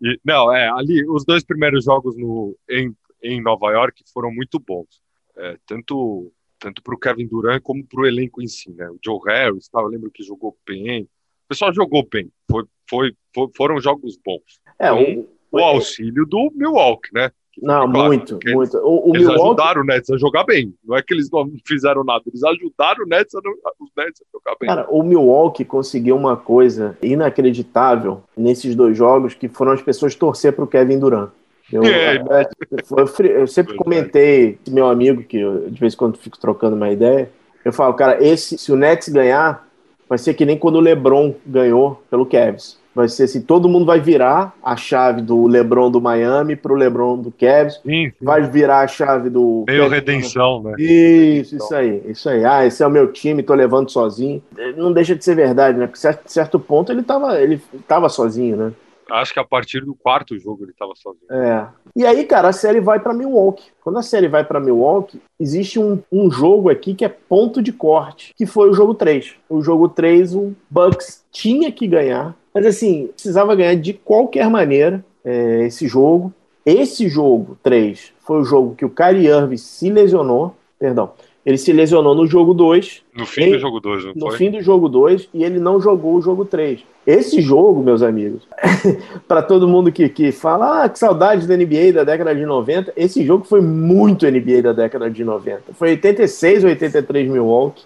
E, 0.00 0.18
não, 0.24 0.52
é, 0.52 0.68
ali, 0.70 1.04
os 1.08 1.24
dois 1.24 1.44
primeiros 1.44 1.84
jogos 1.84 2.16
no, 2.16 2.56
em, 2.68 2.94
em 3.22 3.40
Nova 3.40 3.70
York 3.70 4.02
foram 4.12 4.30
muito 4.32 4.58
bons. 4.58 5.00
É, 5.36 5.56
tanto 5.66 6.32
tanto 6.58 6.82
para 6.82 6.94
o 6.94 6.98
Kevin 6.98 7.26
Durant 7.26 7.62
como 7.62 7.84
para 7.86 8.00
o 8.00 8.06
elenco 8.06 8.42
em 8.42 8.48
si, 8.48 8.70
né? 8.72 8.88
O 8.88 8.98
Joe 9.04 9.20
Harris, 9.26 9.68
tá, 9.68 9.80
eu 9.80 9.88
lembro 9.88 10.10
que 10.10 10.22
jogou 10.22 10.56
bem. 10.66 11.02
O 11.02 11.48
pessoal 11.48 11.72
jogou 11.72 12.06
bem. 12.10 12.30
Foi, 12.50 12.64
foi, 12.88 13.14
foi 13.34 13.48
foram 13.54 13.80
jogos 13.80 14.18
bons. 14.24 14.60
É, 14.78 14.92
um, 14.92 15.20
o, 15.50 15.58
o 15.58 15.58
auxílio 15.58 16.24
do 16.26 16.50
Milwaukee, 16.54 17.10
né? 17.12 17.30
Não, 17.62 17.90
claro, 17.90 18.08
muito, 18.08 18.38
muito. 18.46 18.76
O, 18.78 19.10
o 19.10 19.16
eles 19.16 19.28
Milwaukee... 19.28 19.44
ajudaram 19.44 19.82
o 19.82 19.84
Nets 19.84 20.10
a 20.10 20.18
jogar 20.18 20.44
bem. 20.44 20.74
Não 20.84 20.96
é 20.96 21.02
que 21.02 21.14
eles 21.14 21.30
não 21.30 21.50
fizeram 21.66 22.04
nada, 22.04 22.22
eles 22.26 22.44
ajudaram 22.44 23.04
o 23.04 23.08
Nets 23.08 23.34
a, 23.34 23.38
os 23.80 23.90
Nets 23.96 24.22
a 24.22 24.24
jogar 24.32 24.56
bem. 24.60 24.68
Cara, 24.68 24.86
o 24.90 25.02
Milwaukee 25.02 25.64
conseguiu 25.64 26.16
uma 26.16 26.36
coisa 26.36 26.96
inacreditável 27.02 28.22
nesses 28.36 28.74
dois 28.74 28.96
jogos, 28.96 29.34
que 29.34 29.48
foram 29.48 29.72
as 29.72 29.82
pessoas 29.82 30.14
torcer 30.14 30.52
para 30.52 30.64
o 30.64 30.68
Kevin 30.68 30.98
Durant. 30.98 31.30
Eu, 31.72 31.82
é, 31.82 32.22
né? 32.22 32.44
foi, 32.84 33.26
eu 33.26 33.46
sempre 33.46 33.74
comentei, 33.74 34.58
meu 34.68 34.86
amigo, 34.86 35.22
que 35.24 35.38
eu, 35.38 35.68
de 35.68 35.80
vez 35.80 35.94
em 35.94 35.96
quando 35.96 36.16
fico 36.16 36.38
trocando 36.38 36.76
uma 36.76 36.90
ideia, 36.90 37.30
eu 37.64 37.72
falo, 37.72 37.94
cara, 37.94 38.22
esse, 38.24 38.56
se 38.56 38.70
o 38.70 38.76
Nets 38.76 39.08
ganhar, 39.08 39.66
vai 40.08 40.18
ser 40.18 40.34
que 40.34 40.44
nem 40.44 40.56
quando 40.56 40.76
o 40.76 40.80
LeBron 40.80 41.34
ganhou 41.44 42.00
pelo 42.08 42.24
Cavs. 42.24 42.78
Vai 42.96 43.10
ser 43.10 43.24
assim, 43.24 43.42
todo 43.42 43.68
mundo 43.68 43.84
vai 43.84 44.00
virar 44.00 44.54
a 44.62 44.74
chave 44.74 45.20
do 45.20 45.46
LeBron 45.46 45.90
do 45.90 46.00
Miami 46.00 46.56
para 46.56 46.72
o 46.72 46.74
LeBron 46.74 47.18
do 47.18 47.30
Cavs. 47.30 47.74
Sim, 47.74 48.08
sim. 48.08 48.12
Vai 48.22 48.40
virar 48.40 48.80
a 48.80 48.88
chave 48.88 49.28
do. 49.28 49.66
Meio 49.68 49.86
redenção, 49.86 50.62
né? 50.62 50.76
Isso, 50.78 51.56
isso 51.56 51.74
aí, 51.74 52.02
isso 52.06 52.26
aí. 52.26 52.42
Ah, 52.42 52.64
esse 52.64 52.82
é 52.82 52.86
o 52.86 52.90
meu 52.90 53.12
time, 53.12 53.42
tô 53.42 53.52
levando 53.52 53.90
sozinho. 53.90 54.42
Não 54.78 54.94
deixa 54.94 55.14
de 55.14 55.22
ser 55.22 55.34
verdade, 55.34 55.76
né? 55.76 55.86
Porque 55.86 56.00
certo, 56.00 56.26
certo 56.26 56.58
ponto 56.58 56.90
ele 56.90 57.02
tava, 57.02 57.38
ele 57.38 57.60
tava 57.86 58.08
sozinho, 58.08 58.56
né? 58.56 58.72
Acho 59.10 59.32
que 59.32 59.38
a 59.38 59.44
partir 59.44 59.84
do 59.84 59.94
quarto 59.94 60.38
jogo 60.38 60.64
ele 60.64 60.72
estava 60.72 60.92
sozinho. 60.96 61.30
É. 61.30 61.68
E 61.94 62.04
aí, 62.04 62.24
cara, 62.24 62.48
a 62.48 62.52
série 62.52 62.80
vai 62.80 62.98
para 62.98 63.14
Milwaukee. 63.14 63.70
Quando 63.80 63.98
a 63.98 64.02
série 64.02 64.26
vai 64.26 64.42
para 64.42 64.58
Milwaukee, 64.58 65.20
existe 65.38 65.78
um, 65.78 66.02
um 66.10 66.30
jogo 66.30 66.68
aqui 66.68 66.92
que 66.94 67.04
é 67.04 67.08
ponto 67.08 67.62
de 67.62 67.72
corte, 67.72 68.34
que 68.36 68.46
foi 68.46 68.68
o 68.68 68.72
jogo 68.72 68.94
3. 68.94 69.34
O 69.48 69.62
jogo 69.62 69.88
3, 69.88 70.34
o 70.34 70.54
Bucks 70.68 71.24
tinha 71.30 71.70
que 71.70 71.86
ganhar, 71.86 72.34
mas 72.56 72.64
assim, 72.64 73.08
precisava 73.08 73.54
ganhar 73.54 73.74
de 73.74 73.92
qualquer 73.92 74.48
maneira 74.48 75.04
é, 75.22 75.66
esse 75.66 75.86
jogo. 75.86 76.32
Esse 76.64 77.06
jogo 77.06 77.58
3 77.62 78.14
foi 78.20 78.40
o 78.40 78.44
jogo 78.44 78.74
que 78.74 78.82
o 78.82 78.88
Kyrie 78.88 79.26
Irving 79.26 79.58
se 79.58 79.90
lesionou, 79.90 80.56
perdão, 80.78 81.10
ele 81.44 81.58
se 81.58 81.70
lesionou 81.70 82.14
no 82.14 82.26
jogo 82.26 82.54
2. 82.54 83.02
No 83.14 83.26
fim 83.26 83.42
em, 83.42 83.52
do 83.52 83.58
jogo 83.58 83.78
2, 83.78 84.04
não 84.06 84.12
No 84.16 84.28
foi? 84.28 84.38
fim 84.38 84.50
do 84.50 84.62
jogo 84.62 84.88
2 84.88 85.28
e 85.34 85.44
ele 85.44 85.60
não 85.60 85.78
jogou 85.78 86.14
o 86.14 86.22
jogo 86.22 86.46
3. 86.46 86.80
Esse 87.06 87.40
jogo, 87.40 87.84
meus 87.84 88.02
amigos, 88.02 88.42
para 89.28 89.40
todo 89.40 89.68
mundo 89.68 89.92
que, 89.92 90.08
que 90.08 90.32
fala, 90.32 90.82
ah, 90.82 90.88
que 90.88 90.98
saudade 90.98 91.46
da 91.46 91.56
NBA 91.56 91.92
da 91.94 92.02
década 92.02 92.34
de 92.34 92.44
90, 92.44 92.92
esse 92.96 93.24
jogo 93.24 93.44
foi 93.44 93.60
muito 93.60 94.26
NBA 94.26 94.60
da 94.60 94.72
década 94.72 95.08
de 95.08 95.22
90. 95.22 95.74
Foi 95.74 95.90
86 95.90 96.64
ou 96.64 96.70
83 96.70 97.30
Milwaukee. 97.30 97.84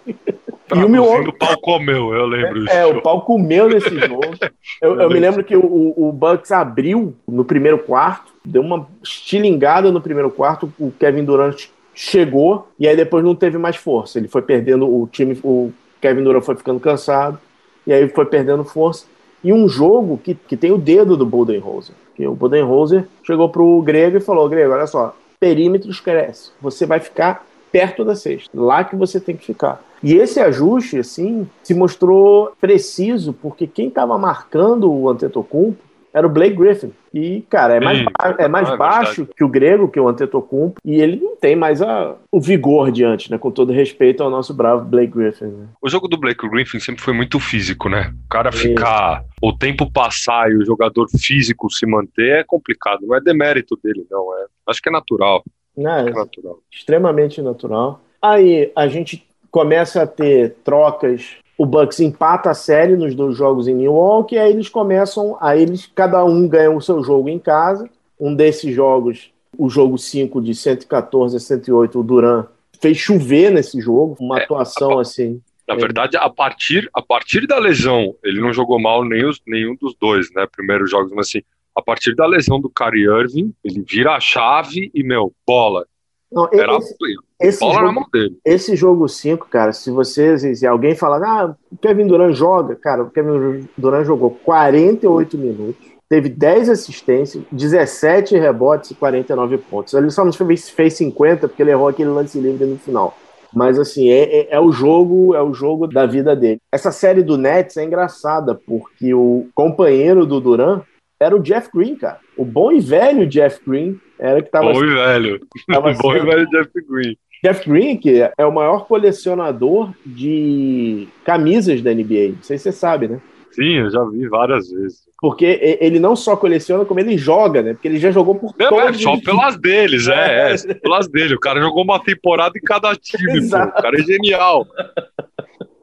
Tá, 0.66 0.76
e 0.76 0.84
o 0.84 0.88
Milwaukee. 0.88 1.28
O 1.28 1.32
pau 1.34 1.60
comeu, 1.60 2.14
eu 2.14 2.24
lembro 2.24 2.70
É, 2.70 2.78
é 2.78 2.86
o 2.86 3.02
pau 3.02 3.20
comeu 3.20 3.68
nesse 3.68 3.94
jogo. 3.98 4.22
eu, 4.80 4.98
eu, 4.98 5.10
me 5.10 5.20
lembro 5.20 5.44
que 5.44 5.54
o, 5.54 5.94
o 5.96 6.10
Bucks 6.12 6.50
abriu 6.50 7.14
no 7.28 7.44
primeiro 7.44 7.78
quarto, 7.78 8.32
deu 8.42 8.62
uma 8.62 8.88
estilingada 9.02 9.92
no 9.92 10.00
primeiro 10.00 10.30
quarto, 10.30 10.72
o 10.78 10.90
Kevin 10.92 11.24
Durant 11.24 11.66
chegou 11.94 12.68
e 12.78 12.88
aí 12.88 12.96
depois 12.96 13.22
não 13.22 13.34
teve 13.34 13.58
mais 13.58 13.76
força. 13.76 14.18
Ele 14.18 14.28
foi 14.28 14.40
perdendo 14.40 14.88
o 14.88 15.06
time, 15.06 15.38
o 15.44 15.70
Kevin 16.00 16.24
Durant 16.24 16.42
foi 16.42 16.56
ficando 16.56 16.80
cansado 16.80 17.38
e 17.86 17.92
aí 17.92 18.08
foi 18.08 18.24
perdendo 18.26 18.64
força. 18.64 19.06
E 19.42 19.52
um 19.52 19.68
jogo 19.68 20.18
que, 20.18 20.34
que 20.34 20.56
tem 20.56 20.70
o 20.70 20.78
dedo 20.78 21.16
do 21.16 21.24
Budenholzer. 21.24 21.94
Que 22.14 22.26
o 22.26 22.34
Budenholzer 22.34 23.06
chegou 23.22 23.48
pro 23.48 23.80
Grego 23.82 24.18
e 24.18 24.20
falou: 24.20 24.48
Grego, 24.48 24.72
olha 24.72 24.86
só, 24.86 25.16
perímetros 25.38 26.00
cresce. 26.00 26.50
Você 26.60 26.84
vai 26.84 27.00
ficar 27.00 27.46
perto 27.72 28.04
da 28.04 28.16
cesta, 28.16 28.50
lá 28.52 28.82
que 28.84 28.96
você 28.96 29.20
tem 29.20 29.36
que 29.36 29.46
ficar. 29.46 29.82
E 30.02 30.14
esse 30.14 30.40
ajuste, 30.40 30.98
assim, 30.98 31.48
se 31.62 31.74
mostrou 31.74 32.52
preciso, 32.60 33.32
porque 33.32 33.66
quem 33.66 33.88
estava 33.88 34.18
marcando 34.18 34.90
o 34.90 35.08
Antetokounmpo 35.08 35.78
era 36.12 36.26
o 36.26 36.30
Blake 36.30 36.56
Griffin. 36.56 36.92
E, 37.12 37.42
cara, 37.48 37.76
é 37.76 37.80
mais, 37.80 37.98
Sim, 37.98 38.06
é 38.38 38.48
mais 38.48 38.68
é 38.68 38.76
baixo 38.76 39.26
que 39.36 39.42
o 39.42 39.48
grego, 39.48 39.88
que 39.88 39.98
o 39.98 40.08
Antetokounmpo, 40.08 40.80
e 40.84 41.00
ele 41.00 41.16
não 41.16 41.36
tem 41.36 41.56
mais 41.56 41.82
a, 41.82 42.16
o 42.30 42.40
vigor 42.40 42.90
de 42.90 43.04
antes, 43.04 43.28
né? 43.30 43.38
Com 43.38 43.50
todo 43.50 43.72
respeito 43.72 44.22
ao 44.22 44.30
nosso 44.30 44.54
bravo 44.54 44.84
Blake 44.84 45.12
Griffin. 45.12 45.46
Né? 45.46 45.66
O 45.82 45.88
jogo 45.88 46.06
do 46.06 46.16
Blake 46.16 46.48
Griffin 46.48 46.78
sempre 46.78 47.02
foi 47.02 47.12
muito 47.12 47.40
físico, 47.40 47.88
né? 47.88 48.12
O 48.26 48.28
cara 48.28 48.52
ficar, 48.52 49.24
o 49.42 49.52
tempo 49.52 49.90
passar 49.90 50.50
e 50.50 50.56
o 50.56 50.64
jogador 50.64 51.08
físico 51.08 51.70
se 51.70 51.86
manter 51.86 52.40
é 52.40 52.44
complicado. 52.44 53.00
Não 53.02 53.16
é 53.16 53.20
demérito 53.20 53.78
dele, 53.82 54.06
não. 54.10 54.32
É, 54.36 54.46
acho 54.68 54.80
que 54.80 54.88
é 54.88 54.92
natural. 54.92 55.42
Não, 55.76 55.90
é, 55.90 56.08
é 56.08 56.12
natural. 56.12 56.58
Extremamente 56.70 57.42
natural. 57.42 58.00
Aí 58.22 58.70
a 58.76 58.86
gente 58.86 59.26
começa 59.50 60.02
a 60.02 60.06
ter 60.06 60.54
trocas 60.62 61.36
o 61.60 61.66
Bucks 61.66 62.00
empata 62.00 62.48
a 62.48 62.54
série 62.54 62.96
nos 62.96 63.14
dois 63.14 63.36
jogos 63.36 63.68
em 63.68 63.74
Milwaukee, 63.74 64.34
e 64.34 64.38
aí 64.38 64.50
eles 64.50 64.70
começam, 64.70 65.36
aí 65.38 65.60
eles, 65.60 65.92
cada 65.94 66.24
um 66.24 66.48
ganha 66.48 66.70
o 66.70 66.80
seu 66.80 67.04
jogo 67.04 67.28
em 67.28 67.38
casa. 67.38 67.86
Um 68.18 68.34
desses 68.34 68.74
jogos, 68.74 69.30
o 69.58 69.68
jogo 69.68 69.98
5 69.98 70.40
de 70.40 70.54
114 70.54 71.36
a 71.36 71.38
108, 71.38 72.00
o 72.00 72.02
Duran 72.02 72.46
fez 72.80 72.96
chover 72.96 73.50
nesse 73.52 73.78
jogo, 73.78 74.16
uma 74.18 74.40
é, 74.40 74.44
atuação 74.44 74.98
a, 74.98 75.02
assim. 75.02 75.38
Na 75.68 75.74
verdade, 75.74 76.16
a 76.16 76.30
partir, 76.30 76.88
a 76.94 77.02
partir 77.02 77.46
da 77.46 77.58
lesão, 77.58 78.16
ele 78.24 78.40
não 78.40 78.54
jogou 78.54 78.80
mal 78.80 79.04
nem 79.04 79.26
os, 79.26 79.38
nenhum 79.46 79.76
dos 79.78 79.94
dois, 80.00 80.32
né? 80.34 80.46
Primeiros 80.50 80.90
jogos, 80.90 81.12
mas 81.12 81.26
assim, 81.26 81.42
a 81.76 81.82
partir 81.82 82.14
da 82.14 82.24
lesão 82.24 82.58
do 82.58 82.70
Kyrie 82.70 83.04
Irving, 83.04 83.52
ele 83.62 83.84
vira 83.86 84.14
a 84.14 84.20
chave 84.20 84.90
e, 84.94 85.02
meu, 85.02 85.30
bola. 85.46 85.84
Não, 86.32 86.48
Era 86.52 86.76
esse, 86.76 86.94
esse 87.40 87.60
bola 87.60 87.74
jogo, 87.74 87.86
na 87.86 87.92
mão 87.92 88.06
dele. 88.12 88.38
Esse 88.44 88.76
jogo 88.76 89.08
5, 89.08 89.48
cara, 89.48 89.72
se 89.72 89.90
você, 89.90 90.54
se 90.54 90.66
alguém 90.66 90.94
falar, 90.94 91.22
ah, 91.24 91.56
o 91.72 91.76
Kevin 91.76 92.06
Durant 92.06 92.34
joga, 92.34 92.76
cara, 92.76 93.02
o 93.02 93.10
Kevin 93.10 93.66
Durant 93.76 94.06
jogou 94.06 94.30
48 94.44 95.36
minutos, 95.36 95.90
teve 96.08 96.28
10 96.28 96.68
assistências, 96.68 97.42
17 97.50 98.36
rebotes 98.38 98.90
e 98.90 98.94
49 98.94 99.58
pontos. 99.58 99.94
Ele 99.94 100.10
só 100.10 100.24
não 100.24 100.32
fez, 100.32 100.70
fez 100.70 100.94
50 100.94 101.48
porque 101.48 101.62
ele 101.62 101.70
errou 101.70 101.88
aquele 101.88 102.10
lance 102.10 102.38
livre 102.38 102.66
no 102.66 102.78
final. 102.78 103.16
Mas 103.52 103.78
assim, 103.78 104.08
é, 104.08 104.40
é, 104.40 104.48
é, 104.54 104.60
o 104.60 104.70
jogo, 104.70 105.34
é 105.34 105.42
o 105.42 105.52
jogo 105.52 105.86
da 105.86 106.06
vida 106.06 106.36
dele. 106.36 106.60
Essa 106.70 106.92
série 106.92 107.22
do 107.22 107.36
Nets 107.36 107.76
é 107.76 107.84
engraçada, 107.84 108.54
porque 108.54 109.12
o 109.12 109.48
companheiro 109.54 110.24
do 110.24 110.40
Duran 110.40 110.82
era 111.18 111.34
o 111.34 111.40
Jeff 111.40 111.68
Green, 111.74 111.96
cara. 111.96 112.18
O 112.36 112.44
bom 112.44 112.72
e 112.72 112.80
velho 112.80 113.26
Jeff 113.26 113.60
Green 113.66 113.98
era 114.20 114.42
que 114.42 114.50
tava. 114.50 114.72
Bom 114.72 114.84
e 114.84 114.94
velho. 114.94 115.40
Tava 115.66 115.92
bom 116.00 116.14
e 116.16 116.20
velho 116.20 116.46
Jeff 116.50 116.70
Green. 116.88 117.16
Jeff 117.42 117.68
Green, 117.68 117.96
que 117.96 118.20
é 118.36 118.44
o 118.46 118.52
maior 118.52 118.86
colecionador 118.86 119.90
de 120.04 121.08
camisas 121.24 121.80
da 121.80 121.92
NBA. 121.94 122.34
Não 122.36 122.42
sei 122.42 122.58
se 122.58 122.64
você 122.64 122.72
sabe, 122.72 123.08
né? 123.08 123.20
Sim, 123.52 123.78
eu 123.78 123.90
já 123.90 124.04
vi 124.04 124.28
várias 124.28 124.70
vezes. 124.70 124.98
Porque 125.20 125.78
ele 125.80 125.98
não 125.98 126.14
só 126.14 126.36
coleciona, 126.36 126.84
como 126.84 127.00
ele 127.00 127.18
joga, 127.18 127.62
né? 127.62 127.72
Porque 127.72 127.88
ele 127.88 127.98
já 127.98 128.10
jogou 128.10 128.34
por 128.36 128.54
Não, 128.58 128.66
é 128.80 128.84
todos 128.86 129.02
só 129.02 129.14
os- 129.14 129.22
pelas 129.22 129.56
deles, 129.56 130.06
é, 130.06 130.52
é, 130.52 130.56
só 130.56 130.72
pelas 130.74 131.08
dele. 131.08 131.34
O 131.34 131.40
cara 131.40 131.60
jogou 131.60 131.82
uma 131.82 131.98
temporada 131.98 132.56
em 132.56 132.60
cada 132.62 132.94
time, 132.94 133.40
pô. 133.50 133.56
O 133.56 133.72
cara 133.82 133.98
é 133.98 134.02
genial. 134.02 134.66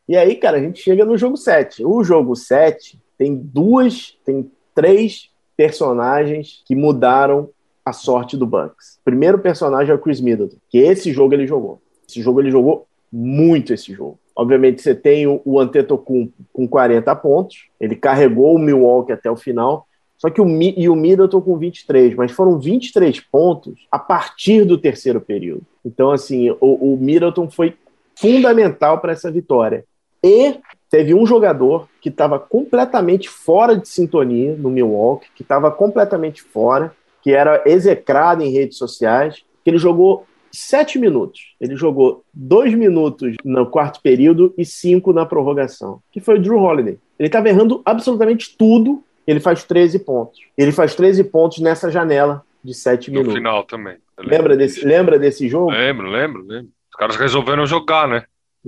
E 0.08 0.16
aí, 0.16 0.36
cara, 0.36 0.58
a 0.58 0.62
gente 0.62 0.80
chega 0.82 1.04
no 1.04 1.18
jogo 1.18 1.36
7. 1.36 1.84
O 1.86 2.04
jogo 2.04 2.36
7 2.36 2.98
tem 3.18 3.36
duas, 3.36 4.16
tem 4.26 4.50
três 4.74 5.30
personagens 5.58 6.64
que 6.66 6.76
mudaram 6.76 7.50
a 7.88 7.94
sorte 7.94 8.36
do 8.36 8.46
Bucks. 8.46 9.00
Primeiro 9.04 9.40
personagem 9.40 9.92
é 9.92 9.96
o 9.96 10.00
Chris 10.00 10.20
Middleton, 10.20 10.58
que 10.70 10.78
esse 10.78 11.14
jogo 11.14 11.34
ele 11.34 11.48
jogou. 11.48 11.82
Esse 12.08 12.22
jogo 12.22 12.42
ele 12.42 12.52
jogou 12.52 12.86
muito 13.12 13.74
esse 13.74 13.94
jogo. 13.94 14.20
Obviamente 14.36 14.82
você 14.82 14.94
tem 14.94 15.26
o, 15.26 15.60
Antetokounmpo 15.60 16.34
com 16.54 16.68
40 16.68 17.16
pontos, 17.16 17.68
ele 17.80 17.96
carregou 17.96 18.56
o 18.56 18.60
Milwaukee 18.60 19.14
até 19.14 19.32
o 19.32 19.36
final, 19.36 19.88
só 20.18 20.30
que 20.30 20.42
o, 20.42 20.48
e 20.62 20.90
o 20.90 20.96
Middleton 20.96 21.42
com 21.42 21.58
23, 21.58 22.16
mas 22.16 22.32
foram 22.32 22.60
23 22.60 23.20
pontos 23.22 23.88
a 23.92 23.98
partir 23.98 24.66
do 24.66 24.78
terceiro 24.78 25.22
período. 25.22 25.64
Então, 25.86 26.12
assim, 26.12 26.50
o, 26.60 26.94
o 26.94 26.98
Middleton 26.98 27.50
foi 27.50 27.76
fundamental 28.16 29.00
para 29.00 29.14
essa 29.14 29.32
vitória. 29.32 29.86
E 30.24 30.56
teve 30.90 31.14
um 31.14 31.26
jogador 31.26 31.88
que 32.02 32.10
estava 32.10 32.40
completamente 32.40 33.30
fora 33.30 33.78
de 33.78 33.88
sintonia 33.88 34.56
no 34.56 34.70
Milwaukee, 34.70 35.30
que 35.36 35.44
estava 35.44 35.72
completamente 35.72 36.42
fora, 36.42 36.94
que 37.28 37.34
era 37.34 37.62
execrado 37.66 38.42
em 38.42 38.50
redes 38.54 38.78
sociais, 38.78 39.44
que 39.62 39.70
ele 39.70 39.78
jogou 39.78 40.26
sete 40.50 40.98
minutos. 40.98 41.56
Ele 41.60 41.76
jogou 41.76 42.24
dois 42.34 42.74
minutos 42.74 43.36
no 43.44 43.66
quarto 43.70 44.00
período 44.02 44.54
e 44.58 44.64
cinco 44.64 45.12
na 45.12 45.26
prorrogação, 45.26 46.00
que 46.10 46.22
foi 46.22 46.36
o 46.38 46.42
Drew 46.42 46.58
Holiday. 46.58 46.98
Ele 47.20 47.28
estava 47.28 47.50
errando 47.50 47.82
absolutamente 47.84 48.56
tudo, 48.58 49.04
ele 49.28 49.42
faz 49.42 49.66
13 49.66 50.00
pontos. 50.00 50.40
Ele 50.58 50.72
faz 50.72 50.96
13 50.96 51.26
pontos 51.26 51.60
nessa 51.60 51.92
janela 51.92 52.42
de 52.64 52.74
sete 52.74 53.12
No 53.12 53.18
minutos. 53.20 53.34
final 53.34 53.62
também. 53.66 53.98
Lembra 54.18 54.56
desse, 54.56 54.86
lembra 54.86 55.20
desse 55.20 55.50
jogo? 55.50 55.70
Lembro, 55.72 56.08
lembro, 56.10 56.44
lembro. 56.48 56.70
Os 56.90 56.98
caras 56.98 57.18
resolveram 57.18 57.66
jogar, 57.66 58.08
né? 58.08 58.24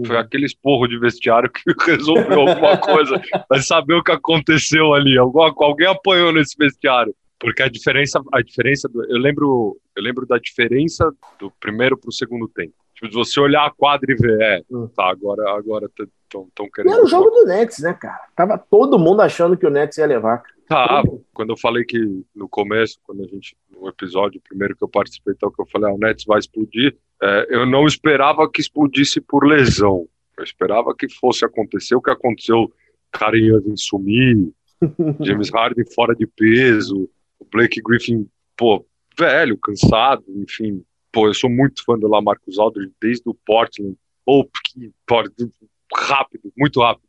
Foi 0.06 0.17
Uhum. 0.17 0.22
aquele 0.22 0.45
esporro 0.45 0.86
de 0.86 1.00
vestiário 1.00 1.50
que 1.50 1.62
resolveu 1.89 2.41
alguma 2.41 2.76
coisa. 2.78 3.22
Vai 3.50 3.62
saber 3.62 3.93
o 3.93 4.04
que 4.04 4.12
aconteceu 4.12 4.93
ali. 4.93 5.17
Alguém 5.17 5.88
apanhou 5.88 6.34
nesse 6.34 6.58
vestiário. 6.60 7.15
Porque 7.39 7.63
a 7.63 7.69
diferença, 7.69 8.21
a 8.34 8.41
diferença 8.41 8.89
do, 8.89 9.04
eu 9.06 9.17
lembro, 9.17 9.80
eu 9.95 10.04
lembro 10.04 10.25
da 10.25 10.38
diferença 10.38 11.10
do 11.39 11.49
primeiro 11.60 11.97
para 11.97 12.10
o 12.10 12.13
segundo 12.13 12.47
tempo. 12.49 12.73
Tipo, 12.93 13.08
se 13.08 13.13
você 13.13 13.39
olhar 13.39 13.65
a 13.65 13.71
quadra 13.71 14.12
e 14.12 14.15
ver, 14.15 14.41
é, 14.41 14.62
Hum. 14.69 14.88
tá, 14.93 15.10
agora, 15.10 15.49
agora 15.58 15.89
estão 15.95 16.69
querendo. 16.73 16.93
era 16.93 17.04
o 17.04 17.08
jogo 17.08 17.30
do 17.30 17.45
Nets, 17.45 17.80
né, 17.80 17.93
cara? 17.93 18.19
Tava 18.36 18.58
todo 18.58 18.99
mundo 18.99 19.21
achando 19.21 19.56
que 19.58 19.65
o 19.65 19.69
Nets 19.69 19.97
ia 19.97 20.06
levar. 20.06 20.43
Tá, 20.67 21.02
quando 21.34 21.52
eu 21.52 21.58
falei 21.58 21.84
que 21.84 21.97
no 22.36 22.47
começo, 22.47 22.99
quando 23.04 23.23
a 23.23 23.28
gente, 23.28 23.56
no 23.71 23.88
episódio 23.88 24.39
primeiro 24.47 24.75
que 24.75 24.84
eu 24.84 24.89
participei, 24.89 25.34
tal, 25.34 25.52
que 25.52 25.62
eu 25.62 25.65
falei, 25.65 25.89
ah, 25.89 25.93
o 25.93 25.97
Nets 25.97 26.25
vai 26.25 26.38
explodir, 26.39 26.95
é, 27.23 27.47
eu 27.49 27.65
não 27.65 27.86
esperava 27.88 28.47
que 28.52 28.62
explodisse 28.62 29.19
por 29.21 29.45
lesão. 29.47 30.08
Eu 30.38 30.43
esperava 30.43 30.93
que 30.95 31.10
fosse 31.10 31.43
acontecer 31.43 31.95
o 31.95 32.02
que 32.02 32.12
aconteceu, 32.12 32.71
Karen 33.12 33.39
Irving 33.39 33.78
sumir, 33.78 34.52
James 35.21 35.49
Harden 35.49 35.86
fora 35.95 36.13
de 36.15 36.28
peso, 36.28 37.10
o 37.39 37.45
Blake 37.52 37.82
Griffin, 37.82 38.28
pô, 38.58 38.86
velho, 39.17 39.58
cansado, 39.58 40.23
enfim. 40.36 40.84
Pô, 41.12 41.28
eu 41.28 41.34
sou 41.34 41.49
muito 41.49 41.84
fã 41.84 41.97
do 41.97 42.08
Lamarcus 42.08 42.60
Aldridge 42.60 42.93
desde 43.02 43.23
o 43.28 43.34
Portland. 43.34 43.95
Ou 44.25 44.45
que 44.63 44.91
Portland, 45.08 45.52
rápido, 45.95 46.52
muito 46.58 46.80
rápido. 46.82 47.08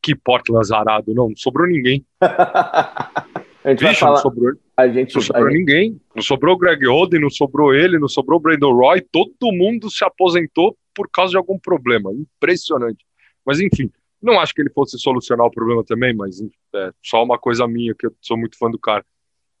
Que 0.00 0.14
Portland 0.14 0.60
azarado, 0.60 1.12
não, 1.14 1.28
não 1.28 1.36
sobrou 1.36 1.66
ninguém. 1.66 2.04
a 2.20 3.70
gente 3.70 3.78
Bicho, 3.80 3.92
não 3.92 3.94
falar. 3.94 4.16
sobrou, 4.16 4.52
A 4.76 4.88
gente, 4.88 5.14
não 5.14 5.22
sobrou 5.22 5.48
gente- 5.50 5.58
ninguém. 5.58 6.00
Não 6.14 6.22
sobrou 6.22 6.54
o 6.54 6.58
Greg 6.58 6.86
Oden, 6.86 7.20
não 7.20 7.30
sobrou 7.30 7.74
ele, 7.74 7.98
não 7.98 8.08
sobrou 8.08 8.38
o 8.38 8.42
Brandon 8.42 8.72
Roy. 8.72 9.00
Todo 9.00 9.34
mundo 9.52 9.90
se 9.90 10.04
aposentou 10.04 10.76
por 10.94 11.08
causa 11.10 11.32
de 11.32 11.36
algum 11.36 11.58
problema. 11.58 12.12
Impressionante. 12.12 13.04
Mas 13.44 13.58
enfim, 13.60 13.90
não 14.20 14.38
acho 14.38 14.54
que 14.54 14.60
ele 14.62 14.70
fosse 14.70 14.98
solucionar 14.98 15.46
o 15.46 15.50
problema 15.50 15.82
também, 15.84 16.14
mas 16.14 16.40
é 16.74 16.90
só 17.02 17.22
uma 17.24 17.38
coisa 17.38 17.66
minha, 17.66 17.94
que 17.94 18.06
eu 18.06 18.14
sou 18.20 18.36
muito 18.36 18.56
fã 18.56 18.70
do 18.70 18.78
cara. 18.78 19.04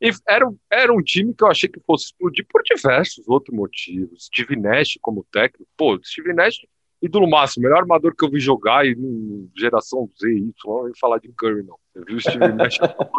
E 0.02 0.10
era, 0.28 0.48
um- 0.48 0.58
era 0.68 0.92
um 0.92 1.00
time 1.00 1.32
que 1.32 1.44
eu 1.44 1.48
achei 1.48 1.68
que 1.68 1.78
fosse 1.86 2.06
explodir 2.06 2.44
por 2.50 2.60
diversos 2.64 3.26
outros 3.28 3.56
motivos. 3.56 4.24
Steve 4.24 4.56
Nash 4.56 4.98
como 5.00 5.24
técnico. 5.30 5.70
Pô, 5.76 5.96
Steve 6.02 6.32
Nash, 6.34 6.56
ídolo 7.00 7.30
máximo, 7.30 7.62
melhor 7.62 7.78
armador 7.82 8.12
que 8.16 8.24
eu 8.24 8.30
vi 8.30 8.40
jogar 8.40 8.84
e 8.84 8.96
hum, 8.96 9.48
geração 9.56 10.10
Z, 10.20 10.28
Y, 10.28 10.52
não 10.66 10.88
ia 10.88 10.94
falar 11.00 11.18
de 11.18 11.28
Curry, 11.28 11.62
não. 11.62 11.76
Eu 11.94 12.04
vi 12.04 12.14
o 12.14 12.20
Steve 12.20 12.38
Nash 12.52 12.78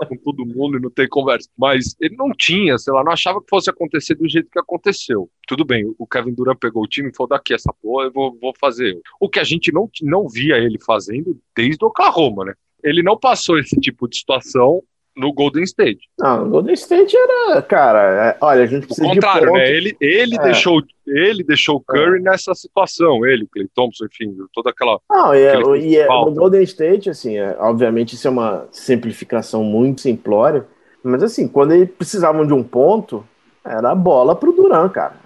com 0.10 0.18
todo 0.18 0.46
mundo 0.46 0.78
e 0.78 0.82
não 0.82 0.90
tem 0.90 1.08
conversa. 1.08 1.50
Mas 1.58 1.96
ele 2.02 2.18
não 2.18 2.32
tinha, 2.32 2.78
sei 2.78 2.92
lá, 2.92 3.02
não 3.02 3.14
achava 3.14 3.42
que 3.42 3.50
fosse 3.50 3.70
acontecer 3.70 4.16
do 4.16 4.28
jeito 4.28 4.50
que 4.52 4.60
aconteceu. 4.60 5.30
Tudo 5.48 5.64
bem, 5.64 5.86
o 5.98 6.06
Kevin 6.06 6.34
Durant 6.34 6.60
pegou 6.60 6.84
o 6.84 6.88
time 6.88 7.10
e 7.10 7.16
falou: 7.16 7.30
daqui 7.30 7.54
essa 7.54 7.74
porra, 7.82 8.08
eu 8.08 8.12
vou, 8.12 8.38
vou 8.42 8.54
fazer. 8.60 8.94
eu." 8.94 9.02
O 9.22 9.30
que 9.30 9.40
a 9.40 9.44
gente 9.46 9.72
não, 9.72 9.90
não 10.02 10.28
via 10.28 10.58
ele 10.58 10.80
fazendo 10.86 11.40
desde 11.56 11.84
o 11.86 11.88
Oklahoma, 11.88 12.44
né? 12.44 12.54
Ele 12.84 13.02
não 13.02 13.18
passou 13.18 13.58
esse 13.58 13.80
tipo 13.80 14.10
de 14.10 14.18
situação 14.18 14.84
no 15.16 15.32
Golden 15.34 15.64
State. 15.64 16.00
Não, 16.18 16.48
o 16.48 16.50
Golden 16.50 16.74
State 16.74 17.16
era, 17.16 17.62
cara, 17.62 18.30
é, 18.30 18.38
olha, 18.42 18.64
a 18.64 18.66
gente 18.66 18.84
O 18.84 18.88
precisa 18.88 19.08
contrário, 19.08 19.48
de 19.48 19.54
né? 19.54 19.70
Ele, 19.72 19.98
ele, 20.02 20.36
É. 20.38 20.44
deixou, 20.44 20.82
ele 21.08 21.44
deixou 21.44 21.76
o 21.76 21.80
Curry 21.82 22.22
nessa 22.22 22.54
situação, 22.56 23.26
ele, 23.26 23.44
o 23.44 23.48
Clay 23.48 23.68
Thompson, 23.76 24.06
enfim, 24.06 24.36
toda 24.54 24.72
aquela. 24.72 25.00
Não, 25.10 25.36
e, 25.36 25.40
é- 25.44 25.78
e 25.80 25.98
é- 25.98 26.08
no 26.08 26.32
Golden 26.32 26.64
State, 26.64 27.10
assim, 27.10 27.38
é, 27.38 27.56
obviamente 27.60 28.16
isso 28.16 28.28
é 28.28 28.32
uma 28.32 28.68
simplificação 28.72 29.64
muito 29.64 30.02
simplória, 30.02 30.66
mas 31.04 31.22
assim, 31.24 31.48
quando 31.48 31.74
eles 31.74 31.90
precisavam 31.92 32.46
de 32.46 32.54
um 32.54 32.64
ponto, 32.64 33.24
era 33.66 33.92
a 33.92 33.96
bola 33.96 34.36
pro 34.36 34.52
Duran, 34.52 34.90
cara. 34.90 35.22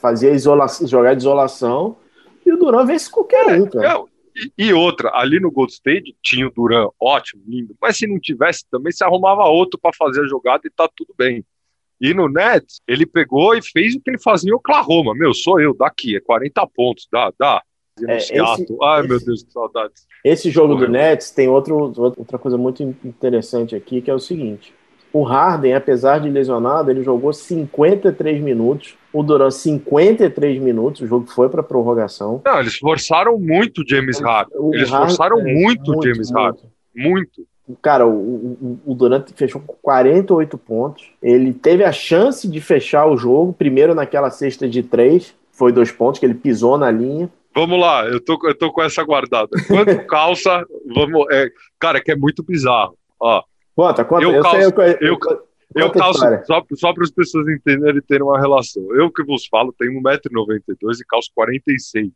Fazia 0.00 0.30
isolação, 0.30 0.86
jogar 0.86 1.12
de 1.14 1.20
isolação 1.20 1.96
e 2.46 2.52
o 2.52 2.56
Duran 2.56 2.86
vence 2.86 3.10
qualquer 3.10 3.46
um, 3.60 3.66
cara. 3.66 3.86
É, 3.98 4.04
e, 4.36 4.66
e 4.66 4.72
outra, 4.72 5.10
ali 5.14 5.38
no 5.40 5.50
Gold 5.50 5.72
State 5.72 6.16
tinha 6.22 6.46
o 6.46 6.50
Duran, 6.50 6.88
ótimo, 7.00 7.42
lindo, 7.46 7.74
mas 7.80 7.96
se 7.96 8.06
não 8.06 8.18
tivesse 8.18 8.64
também, 8.70 8.92
se 8.92 9.04
arrumava 9.04 9.44
outro 9.44 9.78
para 9.78 9.92
fazer 9.96 10.22
a 10.22 10.26
jogada 10.26 10.62
e 10.66 10.70
tá 10.70 10.88
tudo 10.94 11.14
bem. 11.16 11.44
E 12.00 12.12
no 12.12 12.28
Nets, 12.28 12.80
ele 12.88 13.06
pegou 13.06 13.54
e 13.54 13.62
fez 13.62 13.94
o 13.94 14.00
que 14.00 14.10
ele 14.10 14.18
fazia 14.18 14.50
em 14.50 14.54
Oklahoma. 14.54 15.14
Meu, 15.14 15.32
sou 15.32 15.60
eu, 15.60 15.74
daqui, 15.74 16.16
é 16.16 16.20
40 16.20 16.66
pontos, 16.66 17.06
dá, 17.10 17.32
dá. 17.38 17.62
É, 18.08 18.16
esse- 18.16 18.32
Ai, 18.82 19.00
esse- 19.00 19.08
meu 19.08 19.20
Deus, 19.24 19.42
que 19.44 19.52
saudades. 19.52 20.04
Esse 20.24 20.50
jogo 20.50 20.74
do 20.74 20.80
Correu. 20.80 20.90
Nets 20.90 21.30
tem 21.30 21.48
outro, 21.48 21.76
outra 21.96 22.38
coisa 22.38 22.58
muito 22.58 22.82
interessante 22.82 23.76
aqui, 23.76 24.02
que 24.02 24.10
é 24.10 24.14
o 24.14 24.18
seguinte. 24.18 24.74
O 25.14 25.22
Harden, 25.22 25.74
apesar 25.74 26.18
de 26.18 26.28
lesionado, 26.28 26.90
ele 26.90 27.02
jogou 27.04 27.32
53 27.32 28.40
minutos. 28.42 28.96
O 29.12 29.22
Duran, 29.22 29.50
53 29.50 30.60
minutos. 30.60 31.02
O 31.02 31.06
jogo 31.06 31.26
foi 31.26 31.48
para 31.48 31.62
prorrogação. 31.62 32.42
Não, 32.44 32.58
eles 32.58 32.76
forçaram 32.76 33.38
muito 33.38 33.82
o 33.82 33.88
James 33.88 34.18
Harden. 34.20 34.52
Eles 34.74 34.90
Harden- 34.90 35.08
forçaram 35.08 35.38
é, 35.40 35.54
muito 35.54 35.96
o 35.96 36.02
James 36.02 36.32
Harden. 36.32 36.64
Muito. 36.94 37.46
Cara, 37.80 38.06
o, 38.06 38.10
o, 38.12 38.80
o 38.86 38.94
Durant 38.94 39.30
fechou 39.36 39.60
com 39.64 39.74
48 39.80 40.58
pontos. 40.58 41.08
Ele 41.22 41.52
teve 41.54 41.84
a 41.84 41.92
chance 41.92 42.46
de 42.48 42.60
fechar 42.60 43.06
o 43.06 43.16
jogo, 43.16 43.52
primeiro 43.52 43.94
naquela 43.94 44.30
cesta 44.30 44.68
de 44.68 44.82
três, 44.82 45.32
foi 45.52 45.70
dois 45.72 45.90
pontos, 45.92 46.18
que 46.18 46.26
ele 46.26 46.34
pisou 46.34 46.76
na 46.76 46.90
linha. 46.90 47.30
Vamos 47.54 47.80
lá, 47.80 48.04
eu 48.06 48.20
tô, 48.20 48.36
eu 48.48 48.54
tô 48.58 48.72
com 48.72 48.82
essa 48.82 49.02
guardada. 49.04 49.48
Quanto 49.68 49.96
calça, 50.08 50.66
vamos. 50.94 51.24
é, 51.32 51.48
cara, 51.78 52.02
que 52.02 52.10
é 52.10 52.16
muito 52.16 52.42
bizarro. 52.42 52.98
Ó, 53.20 53.42
Conta, 53.74 54.04
conta. 54.04 54.22
Eu 54.22 54.30
Eu, 54.34 54.42
sei, 54.42 54.50
calço- 54.72 54.80
eu, 54.80 54.96
eu, 55.00 55.18
eu- 55.86 56.44
só, 56.44 56.64
só 56.74 56.92
para 56.92 57.02
as 57.04 57.10
pessoas 57.10 57.48
entenderem 57.48 57.96
e 57.98 58.02
terem 58.02 58.22
uma 58.22 58.38
relação. 58.40 58.82
Eu 58.94 59.10
que 59.10 59.22
vos 59.24 59.46
falo, 59.46 59.72
tenho 59.76 59.92
1,92m 60.00 61.00
e 61.00 61.04
calço 61.06 61.30
46. 61.34 62.10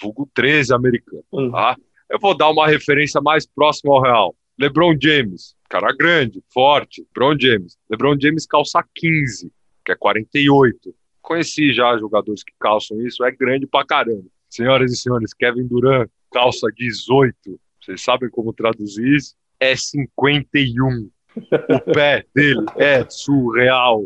Vulgo 0.00 0.28
13 0.34 0.74
americano. 0.74 1.22
Hum. 1.32 1.50
Tá? 1.50 1.76
Eu 2.10 2.18
vou 2.18 2.36
dar 2.36 2.50
uma 2.50 2.66
referência 2.66 3.20
mais 3.20 3.46
próxima 3.46 3.92
ao 3.94 4.02
real. 4.02 4.34
LeBron 4.58 4.94
James, 5.00 5.54
cara 5.68 5.92
grande, 5.96 6.42
forte, 6.52 7.02
LeBron 7.14 7.36
James. 7.38 7.76
LeBron 7.90 8.16
James 8.20 8.46
calça 8.46 8.82
15, 8.94 9.52
que 9.84 9.92
é 9.92 9.94
48. 9.94 10.94
Conheci 11.22 11.72
já 11.72 11.96
jogadores 11.98 12.42
que 12.42 12.52
calçam 12.58 13.00
isso, 13.06 13.22
é 13.24 13.30
grande 13.30 13.66
pra 13.66 13.84
caramba. 13.84 14.24
Senhoras 14.48 14.90
e 14.92 14.96
senhores, 14.96 15.34
Kevin 15.34 15.66
Durant 15.66 16.08
calça 16.32 16.66
18. 16.76 17.36
Vocês 17.80 18.02
sabem 18.02 18.30
como 18.30 18.52
traduzir 18.52 19.14
isso? 19.14 19.34
É 19.60 19.74
51. 19.74 21.08
O 21.36 21.92
pé 21.92 22.24
dele 22.34 22.64
é 22.76 23.04
surreal. 23.08 24.04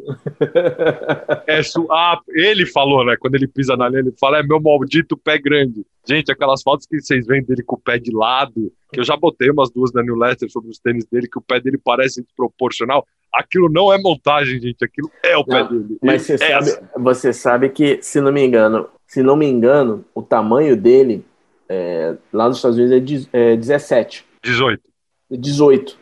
É 1.47 1.62
su... 1.62 1.87
Ah, 1.91 2.21
ele 2.29 2.67
falou, 2.67 3.05
né? 3.05 3.17
Quando 3.19 3.37
ele 3.37 3.47
pisa 3.47 3.77
na 3.77 3.88
linha, 3.88 4.01
ele 4.01 4.15
fala: 4.21 4.38
é 4.38 4.43
meu 4.43 4.61
maldito 4.61 5.17
pé 5.17 5.38
grande. 5.38 5.85
Gente, 6.07 6.31
aquelas 6.31 6.62
fotos 6.62 6.87
que 6.87 7.01
vocês 7.01 7.27
veem 7.27 7.43
dele 7.43 7.62
com 7.62 7.77
o 7.77 7.81
pé 7.81 7.99
de 7.99 8.15
lado, 8.15 8.73
que 8.93 9.01
eu 9.01 9.05
já 9.05 9.17
botei 9.17 9.51
umas 9.51 9.71
duas 9.71 9.93
da 9.93 10.03
New 10.03 10.17
Leicester 10.17 10.51
sobre 10.51 10.71
os 10.71 10.79
tênis 10.79 11.07
dele, 11.07 11.29
que 11.29 11.38
o 11.38 11.43
pé 11.43 11.61
dele 11.61 11.79
parece 11.83 12.23
desproporcional. 12.23 13.07
Aquilo 13.33 13.71
não 13.71 13.93
é 13.93 13.99
montagem, 13.99 14.61
gente. 14.61 14.85
Aquilo 14.85 15.11
é 15.23 15.37
o 15.37 15.45
pé 15.45 15.65
dele. 15.65 15.97
Mas 16.03 16.23
você, 16.23 16.35
é 16.35 16.37
sabe, 16.37 16.71
assim. 16.71 16.81
você 16.99 17.33
sabe 17.33 17.69
que, 17.71 17.99
se 18.03 18.21
não 18.21 18.33
me 18.33 18.45
engano, 18.45 18.88
se 19.07 19.23
não 19.23 19.37
me 19.37 19.47
engano, 19.47 20.05
o 20.15 20.23
tamanho 20.23 20.77
dele 20.77 21.25
é, 21.69 22.15
lá 22.33 22.49
nos 22.49 22.59
Estados 22.59 22.77
Unidos 22.77 22.95
é, 22.95 23.01
de- 23.01 23.29
é 23.33 23.57
17. 23.57 24.27
18. 24.43 24.92
18. 25.37 25.97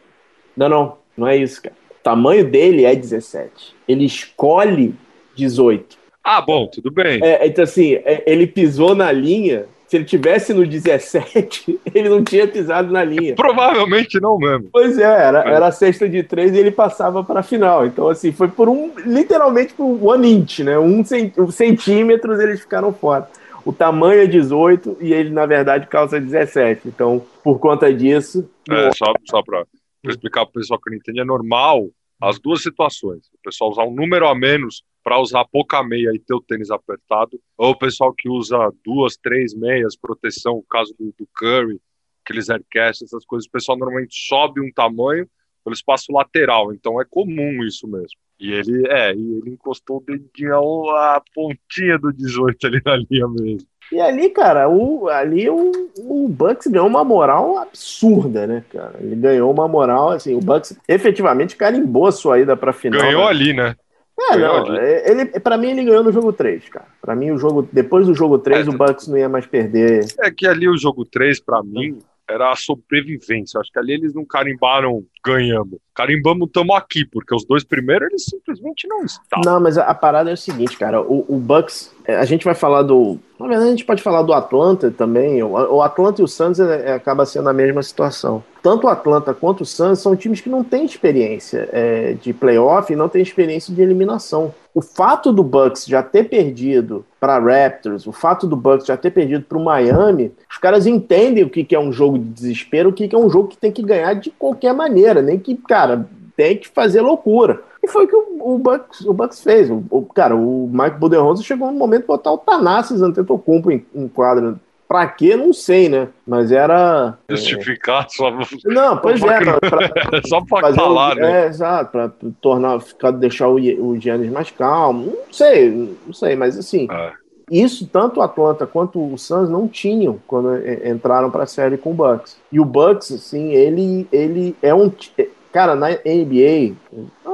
Não, 0.57 0.69
não, 0.69 0.97
não 1.17 1.29
é 1.29 1.37
isso, 1.37 1.63
cara. 1.63 1.75
O 1.91 2.03
tamanho 2.03 2.51
dele 2.51 2.85
é 2.85 2.95
17. 2.95 3.75
Ele 3.87 4.05
escolhe 4.05 4.95
18. 5.37 5.99
Ah, 6.23 6.41
bom, 6.41 6.67
tudo 6.67 6.91
bem. 6.91 7.23
É, 7.23 7.47
então, 7.47 7.65
assim, 7.65 7.95
é, 7.95 8.23
ele 8.27 8.47
pisou 8.47 8.95
na 8.95 9.11
linha. 9.11 9.67
Se 9.89 9.97
ele 9.97 10.05
tivesse 10.05 10.55
no 10.55 10.65
17, 10.65 11.81
ele 11.93 12.09
não 12.09 12.23
tinha 12.23 12.47
pisado 12.47 12.93
na 12.93 13.03
linha. 13.03 13.35
Provavelmente 13.35 14.21
não 14.21 14.39
mesmo. 14.39 14.69
Pois 14.73 14.97
é, 14.97 15.03
era, 15.03 15.41
era 15.41 15.67
a 15.67 15.73
sexta 15.73 16.09
de 16.09 16.23
três 16.23 16.55
e 16.55 16.59
ele 16.59 16.71
passava 16.71 17.25
para 17.25 17.41
a 17.41 17.43
final. 17.43 17.85
Então, 17.85 18.09
assim, 18.09 18.31
foi 18.31 18.47
por 18.47 18.69
um, 18.69 18.93
literalmente 19.05 19.75
por 19.75 19.85
um 19.85 20.25
inch, 20.25 20.61
né? 20.61 20.79
Um, 20.79 21.05
cent, 21.05 21.37
um 21.37 21.51
centímetros 21.51 22.39
eles 22.39 22.61
ficaram 22.61 22.93
fora. 22.93 23.29
O 23.65 23.73
tamanho 23.73 24.23
é 24.23 24.27
18 24.27 24.99
e 25.01 25.13
ele, 25.13 25.31
na 25.31 25.47
verdade, 25.47 25.87
calça 25.87 26.21
17. 26.21 26.89
Então, 26.89 27.25
por 27.43 27.59
conta 27.59 27.93
disso, 27.93 28.49
É, 28.69 28.91
só 28.93 29.13
só 29.25 29.43
para 29.43 29.65
explicar 30.05 30.47
para 30.47 30.51
o 30.51 30.53
pessoal 30.55 30.81
que 30.81 30.91
não 30.91 30.97
entende, 30.97 31.21
é 31.21 31.25
normal 31.25 31.89
as 32.21 32.39
duas 32.39 32.63
situações. 32.63 33.27
O 33.35 33.39
pessoal 33.43 33.71
usar 33.71 33.85
um 33.85 33.95
número 33.95 34.27
a 34.27 34.35
menos 34.35 34.83
para 35.03 35.19
usar 35.19 35.45
pouca 35.47 35.83
meia 35.83 36.11
e 36.15 36.19
ter 36.19 36.35
o 36.35 36.41
tênis 36.41 36.71
apertado, 36.71 37.41
ou 37.57 37.71
o 37.71 37.79
pessoal 37.79 38.13
que 38.13 38.29
usa 38.29 38.71
duas, 38.85 39.17
três 39.17 39.55
meias, 39.55 39.97
proteção, 39.97 40.55
o 40.57 40.63
caso 40.63 40.95
do, 40.99 41.15
do 41.19 41.27
Curry, 41.35 41.81
aqueles 42.23 42.51
aircast, 42.51 43.05
essas 43.05 43.25
coisas, 43.25 43.47
o 43.47 43.51
pessoal 43.51 43.79
normalmente 43.79 44.15
sobe 44.15 44.61
um 44.61 44.71
tamanho 44.73 45.27
pelo 45.65 45.75
espaço 45.75 46.13
lateral, 46.13 46.73
então 46.73 47.01
é 47.01 47.05
comum 47.09 47.65
isso 47.65 47.89
mesmo. 47.89 48.19
E 48.41 48.53
ele, 48.53 48.89
é, 48.89 49.13
e 49.15 49.39
ele 49.39 49.51
encostou 49.51 49.99
o 49.99 50.05
dedinho, 50.05 50.89
a 50.97 51.23
pontinha 51.35 51.99
do 51.99 52.13
18 52.13 52.67
ali 52.67 52.83
na 52.85 52.97
linha 52.97 53.29
mesmo. 53.29 53.69
E 53.93 54.01
ali, 54.01 54.31
cara, 54.31 54.69
o, 54.69 55.09
ali 55.09 55.51
o, 55.51 55.73
o 55.99 56.29
Bucks 56.29 56.69
ganhou 56.69 56.87
uma 56.87 57.03
moral 57.03 57.59
absurda, 57.59 58.47
né, 58.47 58.63
cara? 58.73 58.95
Ele 59.01 59.17
ganhou 59.17 59.51
uma 59.53 59.67
moral, 59.67 60.11
assim, 60.11 60.35
o 60.35 60.41
Bucks 60.41 60.79
efetivamente 60.89 61.57
carimbou 61.57 62.07
a 62.07 62.13
sua 62.13 62.39
ida 62.39 62.57
pra 62.57 62.73
final. 62.73 63.01
Ganhou 63.01 63.25
né? 63.25 63.29
ali, 63.29 63.53
né? 63.53 63.75
É, 64.19 64.37
ganhou 64.37 64.59
não, 64.59 64.67
ali. 64.67 64.79
é, 64.79 65.11
ele, 65.11 65.27
pra 65.27 65.59
mim 65.59 65.71
ele 65.71 65.85
ganhou 65.85 66.05
no 66.05 66.13
jogo 66.13 66.33
3, 66.33 66.69
cara. 66.69 66.87
Pra 67.03 67.17
mim 67.17 67.33
o 67.33 67.39
jogo, 67.39 67.69
depois 67.73 68.07
do 68.07 68.15
jogo 68.15 68.39
3, 68.39 68.67
É, 68.67 68.71
o 68.71 68.79
Bucks 68.79 69.09
não 69.09 69.19
ia 69.19 69.29
mais 69.29 69.47
perder. 69.47 70.07
É 70.21 70.31
que 70.31 70.47
ali 70.47 70.69
o 70.69 70.79
jogo 70.79 71.05
3, 71.05 71.41
pra 71.41 71.61
mim, 71.63 71.99
era 72.31 72.53
a 72.53 72.57
sobrevivência. 72.57 73.61
Acho 73.61 73.73
que 73.73 73.79
ali 73.79 73.93
eles 73.93 74.15
não 74.15 74.25
carimbaram 74.25 75.03
ganhamos. 75.25 75.79
Carimbamos 75.95 76.49
tamo 76.53 76.75
aqui, 76.75 77.05
porque 77.05 77.35
os 77.35 77.45
dois 77.45 77.63
primeiros 77.65 78.09
eles 78.09 78.25
simplesmente 78.25 78.89
não 78.89 79.05
estavam. 79.05 79.43
Não, 79.45 79.61
mas 79.61 79.77
a, 79.77 79.85
a 79.85 79.95
parada 79.95 80.31
é 80.31 80.35
o 80.35 80.37
seguinte, 80.37 80.77
cara, 80.77 81.01
o, 81.01 81.27
o 81.29 81.39
Bucks, 81.39 81.95
é, 82.07 82.17
a 82.17 82.25
gente 82.25 82.45
vai 82.45 82.55
falar 82.55 82.83
do, 82.83 83.19
na 83.39 83.47
verdade 83.47 83.69
a 83.69 83.71
gente 83.73 83.85
pode 83.85 84.03
falar 84.03 84.23
do 84.23 84.33
Atlanta 84.33 84.91
também, 84.91 85.43
o, 85.43 85.51
o 85.51 85.83
Atlanta 85.83 86.23
e 86.23 86.25
o 86.25 86.29
Suns 86.29 86.59
é, 86.59 86.91
é, 86.91 86.93
acaba 86.93 87.27
sendo 87.27 87.49
a 87.49 87.53
mesma 87.53 87.83
situação. 87.83 88.43
Tanto 88.63 88.87
o 88.87 88.91
Atlanta 88.91 89.33
quanto 89.33 89.63
o 89.63 89.67
Suns 89.67 90.01
são 90.01 90.15
times 90.15 90.41
que 90.41 90.51
não 90.51 90.63
têm 90.63 90.85
experiência 90.85 91.69
é, 91.73 92.13
de 92.21 92.33
playoff 92.33 92.93
e 92.93 92.97
não 92.97 93.09
têm 93.09 93.23
experiência 93.23 93.75
de 93.75 93.81
eliminação. 93.81 94.53
O 94.75 94.83
fato 94.83 95.33
do 95.33 95.43
Bucks 95.43 95.87
já 95.87 96.03
ter 96.03 96.29
perdido 96.29 97.05
para 97.19 97.39
Raptors, 97.39 98.07
o 98.07 98.13
fato 98.13 98.47
do 98.47 98.57
Bucks 98.57 98.87
já 98.87 98.97
ter 98.97 99.11
perdido 99.11 99.45
para 99.49 99.59
o 99.59 99.65
Miami, 99.65 100.33
os 100.51 100.59
caras 100.59 100.87
entendem 100.87 101.43
o 101.43 101.51
que, 101.51 101.65
que 101.65 101.75
é 101.75 101.81
um 101.81 101.91
jogo 101.91 102.19
de 102.19 102.25
desespero, 102.27 102.91
o 102.91 102.93
que, 102.93 103.09
que 103.09 103.15
é 103.15 103.19
um 103.19 103.31
jogo 103.31 103.49
que 103.49 103.57
tem 103.57 103.73
que 103.73 103.83
ganhar 103.83 104.15
de 104.15 104.31
qualquer 104.31 104.75
maneira, 104.75 105.23
nem 105.23 105.39
que, 105.39 105.57
cara, 105.57 106.07
tem 106.37 106.57
que 106.57 106.69
fazer 106.69 107.01
loucura. 107.01 107.63
E 107.83 107.89
foi 107.89 108.05
o 108.05 108.09
que 108.09 108.17
o, 108.17 108.59
Bucks, 108.59 109.01
o 109.07 109.13
Bucks 109.15 109.41
fez. 109.43 109.71
O, 109.71 109.83
o- 109.91 110.03
cara, 110.05 110.37
o 110.37 110.71
Mike 110.73 110.99
Budenholzer 110.99 111.45
chegou 111.45 111.71
no 111.73 111.79
momento 111.79 112.03
de 112.03 112.07
botar 112.09 112.31
o 112.33 112.39
Tanassis 112.39 113.01
Antetokounmpo 113.01 113.71
em, 113.71 113.85
em 113.95 114.07
quadra. 114.07 114.55
Pra 114.91 115.07
quê? 115.07 115.37
Não 115.37 115.53
sei, 115.53 115.89
né? 115.89 116.09
Mas 116.27 116.51
era... 116.51 117.17
é, 117.29 117.37
Justificar 117.37 118.09
só, 118.11 118.29
Não, 118.65 118.97
pois 118.97 119.23
é, 119.23 119.39
pra, 119.39 119.61
pra- 119.61 120.21
só 120.27 120.41
pra 120.45 120.75
falar, 120.75 121.13
o, 121.17 121.21
né? 121.21 121.45
É, 121.45 121.47
exato, 121.47 121.93
pra 121.93 122.11
tornar, 122.41 122.81
ficar, 122.81 123.13
deixar 123.13 123.47
o, 123.47 123.55
o 123.55 123.97
Giannis 124.01 124.33
mais 124.33 124.51
calmo. 124.51 125.07
Não 125.27 125.33
sei, 125.33 125.71
não 126.05 126.13
sei, 126.13 126.35
mas 126.35 126.59
assim, 126.59 126.89
É. 126.91 127.13
isso 127.49 127.87
tanto 127.87 128.19
o 128.19 128.23
Atlanta 128.25 128.67
quanto 128.67 128.99
o 129.01 129.17
Suns 129.17 129.49
não 129.49 129.69
tinham 129.69 130.19
quando 130.27 130.57
entraram 130.85 131.31
para 131.31 131.45
a 131.45 131.47
série 131.47 131.79
com 131.79 131.93
o 131.93 131.95
Bucks. 131.95 132.37
E 132.51 132.59
o 132.59 132.65
Bucks, 132.65 133.13
assim, 133.13 133.53
ele, 133.53 134.09
ele 134.11 134.57
é 134.61 134.75
um. 134.75 134.89
ti- 134.89 135.13
Cara, 135.53 135.77
na 135.77 135.91
NBA, 136.05 136.75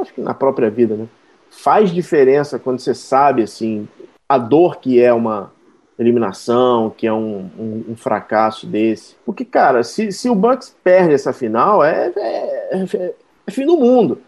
acho 0.03 0.13
que 0.13 0.21
na 0.21 0.35
própria 0.35 0.69
vida, 0.69 0.95
né? 0.95 1.07
Faz 1.51 1.91
diferença 1.91 2.59
quando 2.59 2.81
você 2.81 2.95
sabe, 2.95 3.43
assim, 3.43 3.89
a 4.29 4.37
dor 4.37 4.77
que 4.79 5.01
é 5.01 5.11
uma 5.11 5.56
eliminação, 5.99 6.91
que 6.91 7.07
é 7.07 7.13
um, 7.13 7.51
um- 7.59 7.85
um 7.91 7.97
fracasso 7.97 8.67
desse. 8.67 9.17
Porque, 9.25 9.45
cara, 9.45 9.83
se, 9.83 10.13
se 10.13 10.29
o 10.29 10.35
Bucks 10.35 10.75
perde 10.85 11.15
essa 11.15 11.33
final, 11.33 11.83
é, 11.85 12.13
é, 12.17 12.79
é- 12.95 13.15
é 13.47 13.51
fim 13.51 13.65
do 13.67 13.77
mundo. 13.77 14.19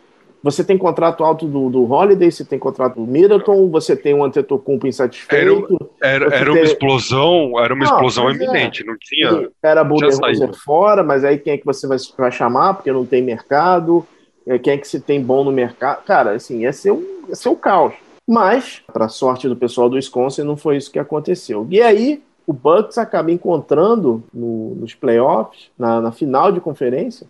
Você 0.43 0.63
tem 0.63 0.79
contrato 0.79 1.25
alto 1.25 1.47
do, 1.47 1.69
do 1.69 1.91
Holiday, 1.93 2.31
você 2.31 2.45
tem 2.45 2.59
contrato 2.61 2.95
do 2.95 3.07
Middleton, 3.07 3.69
você 3.71 3.97
tem 3.97 4.15
um 4.15 4.23
Antetokounmpo 4.23 4.87
insatisfeito. 4.87 5.91
Era, 6.01 6.31
Você 6.31 6.37
era 6.37 6.53
uma 6.53 6.61
explosão, 6.61 7.53
era 7.59 7.75
uma 7.75 7.85
Não, 7.85 7.93
explosão 7.93 8.25
pois 8.25 8.41
é. 8.41 8.45
não 8.87 8.97
tinha. 8.99 9.51
Era 9.61 9.83
Budenholzer 9.83 10.55
fora, 10.65 11.03
mas 11.03 11.25
aí 11.25 11.39
quem 11.39 11.55
é 11.55 11.59
que 11.59 11.67
você 11.67 11.89
vai, 11.89 11.99
vai 12.17 12.31
chamar? 12.31 12.75
Porque 12.75 12.93
não 12.93 13.05
tem 13.05 13.21
mercado. 13.21 14.07
É, 14.47 14.59
Quem 14.59 14.75
é 14.75 14.79
que 14.79 14.87
se 14.89 15.01
tem 15.01 15.21
bom 15.21 15.43
no 15.45 15.51
mercado? 15.53 16.05
Cara, 16.05 16.31
assim, 16.33 16.61
ia 16.61 16.73
ser 16.73 16.93
um, 16.93 17.05
ia 17.29 17.35
ser 17.35 17.49
um 17.51 17.57
caos. 17.57 17.93
Mas, 18.29 18.83
para 18.93 19.09
sorte 19.09 19.49
do 19.49 19.57
pessoal 19.57 19.89
do 19.89 19.97
Wisconsin, 19.97 20.43
não 20.43 20.57
foi 20.57 20.77
isso 20.77 20.93
que 20.93 20.99
aconteceu. 20.99 21.67
E 21.71 21.81
aí, 21.81 22.23
o 22.47 22.53
Bucks 22.53 22.99
acaba 22.99 23.33
encontrando 23.33 24.23
no- 24.33 24.75
nos 24.75 24.95
playoffs, 24.95 25.71
na, 25.79 26.01
na 26.01 26.13
final 26.13 26.53
de 26.53 26.61
conferência, 26.61 27.27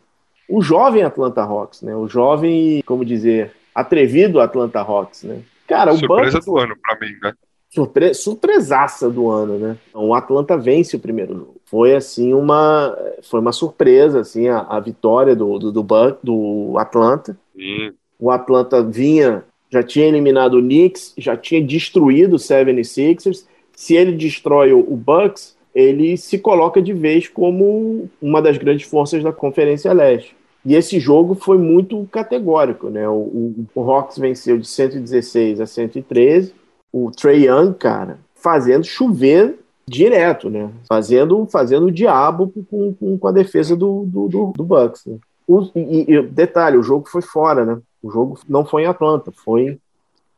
o 0.48 0.60
jovem 0.60 1.04
Atlanta 1.04 1.42
Hawks, 1.42 1.82
né? 1.82 1.94
O 1.94 2.08
jovem, 2.08 2.82
como 2.84 3.04
dizer, 3.04 3.52
atrevido 3.74 4.40
Atlanta 4.40 4.80
Hawks, 4.80 5.22
né? 5.22 5.42
Cara, 5.68 5.92
o 5.92 5.98
Surpresa 5.98 6.32
Bucks 6.32 6.46
do 6.46 6.58
ano 6.58 6.74
pra 6.82 6.98
mim, 6.98 7.14
né? 7.22 7.32
surpre 7.70 8.14
surpresaça 8.14 9.10
do 9.10 9.30
ano, 9.30 9.58
né? 9.58 9.76
O 9.94 10.14
Atlanta 10.14 10.56
vence 10.56 10.96
o 10.96 11.00
primeiro 11.00 11.34
jogo. 11.34 11.56
Foi 11.66 11.94
assim 11.94 12.32
uma 12.32 12.96
foi 13.22 13.40
uma 13.40 13.52
surpresa 13.52 14.20
assim 14.20 14.48
a, 14.48 14.60
a 14.60 14.80
vitória 14.80 15.36
do 15.36 15.58
do, 15.58 15.70
do, 15.70 15.86
do 16.22 16.74
Atlanta. 16.78 17.38
Sim. 17.54 17.92
O 18.18 18.30
Atlanta 18.30 18.82
vinha 18.82 19.44
já 19.70 19.82
tinha 19.82 20.06
eliminado 20.06 20.54
o 20.54 20.62
Knicks, 20.62 21.14
já 21.16 21.36
tinha 21.36 21.62
destruído 21.62 22.34
o 22.34 22.38
76ers. 22.38 23.44
Se 23.74 23.94
ele 23.94 24.12
destrói 24.12 24.72
o, 24.72 24.96
Bucks, 24.96 25.56
ele 25.74 26.16
se 26.16 26.38
coloca 26.38 26.82
de 26.82 26.92
vez 26.92 27.28
como 27.28 28.08
uma 28.20 28.42
das 28.42 28.58
grandes 28.58 28.88
forças 28.88 29.22
da 29.22 29.32
Conferência 29.32 29.92
Leste. 29.92 30.34
E 30.64 30.74
esse 30.74 30.98
jogo 30.98 31.34
foi 31.34 31.56
muito 31.56 32.06
categórico, 32.10 32.90
né? 32.90 33.08
O, 33.08 33.12
o, 33.12 33.66
o 33.74 33.90
Hawks 33.90 34.18
venceu 34.18 34.58
de 34.58 34.66
116 34.66 35.60
a 35.60 35.66
113 35.66 36.52
o 36.92 37.10
Trey 37.10 37.46
Young, 37.46 37.74
cara, 37.74 38.18
fazendo 38.34 38.84
chover 38.84 39.58
direto, 39.86 40.50
né? 40.50 40.70
Fazendo, 40.88 41.46
fazendo 41.46 41.86
o 41.86 41.92
diabo 41.92 42.52
com, 42.70 42.94
com, 42.94 43.18
com 43.18 43.28
a 43.28 43.32
defesa 43.32 43.76
do, 43.76 44.04
do, 44.06 44.28
do, 44.28 44.52
do 44.56 44.64
Bucks. 44.64 45.04
Né? 45.06 45.18
O, 45.46 45.62
e, 45.74 46.14
e, 46.14 46.22
detalhe, 46.22 46.76
o 46.76 46.82
jogo 46.82 47.08
foi 47.08 47.22
fora, 47.22 47.64
né? 47.64 47.78
O 48.02 48.10
jogo 48.10 48.38
não 48.48 48.64
foi 48.64 48.82
em 48.82 48.86
Atlanta, 48.86 49.32
foi 49.32 49.78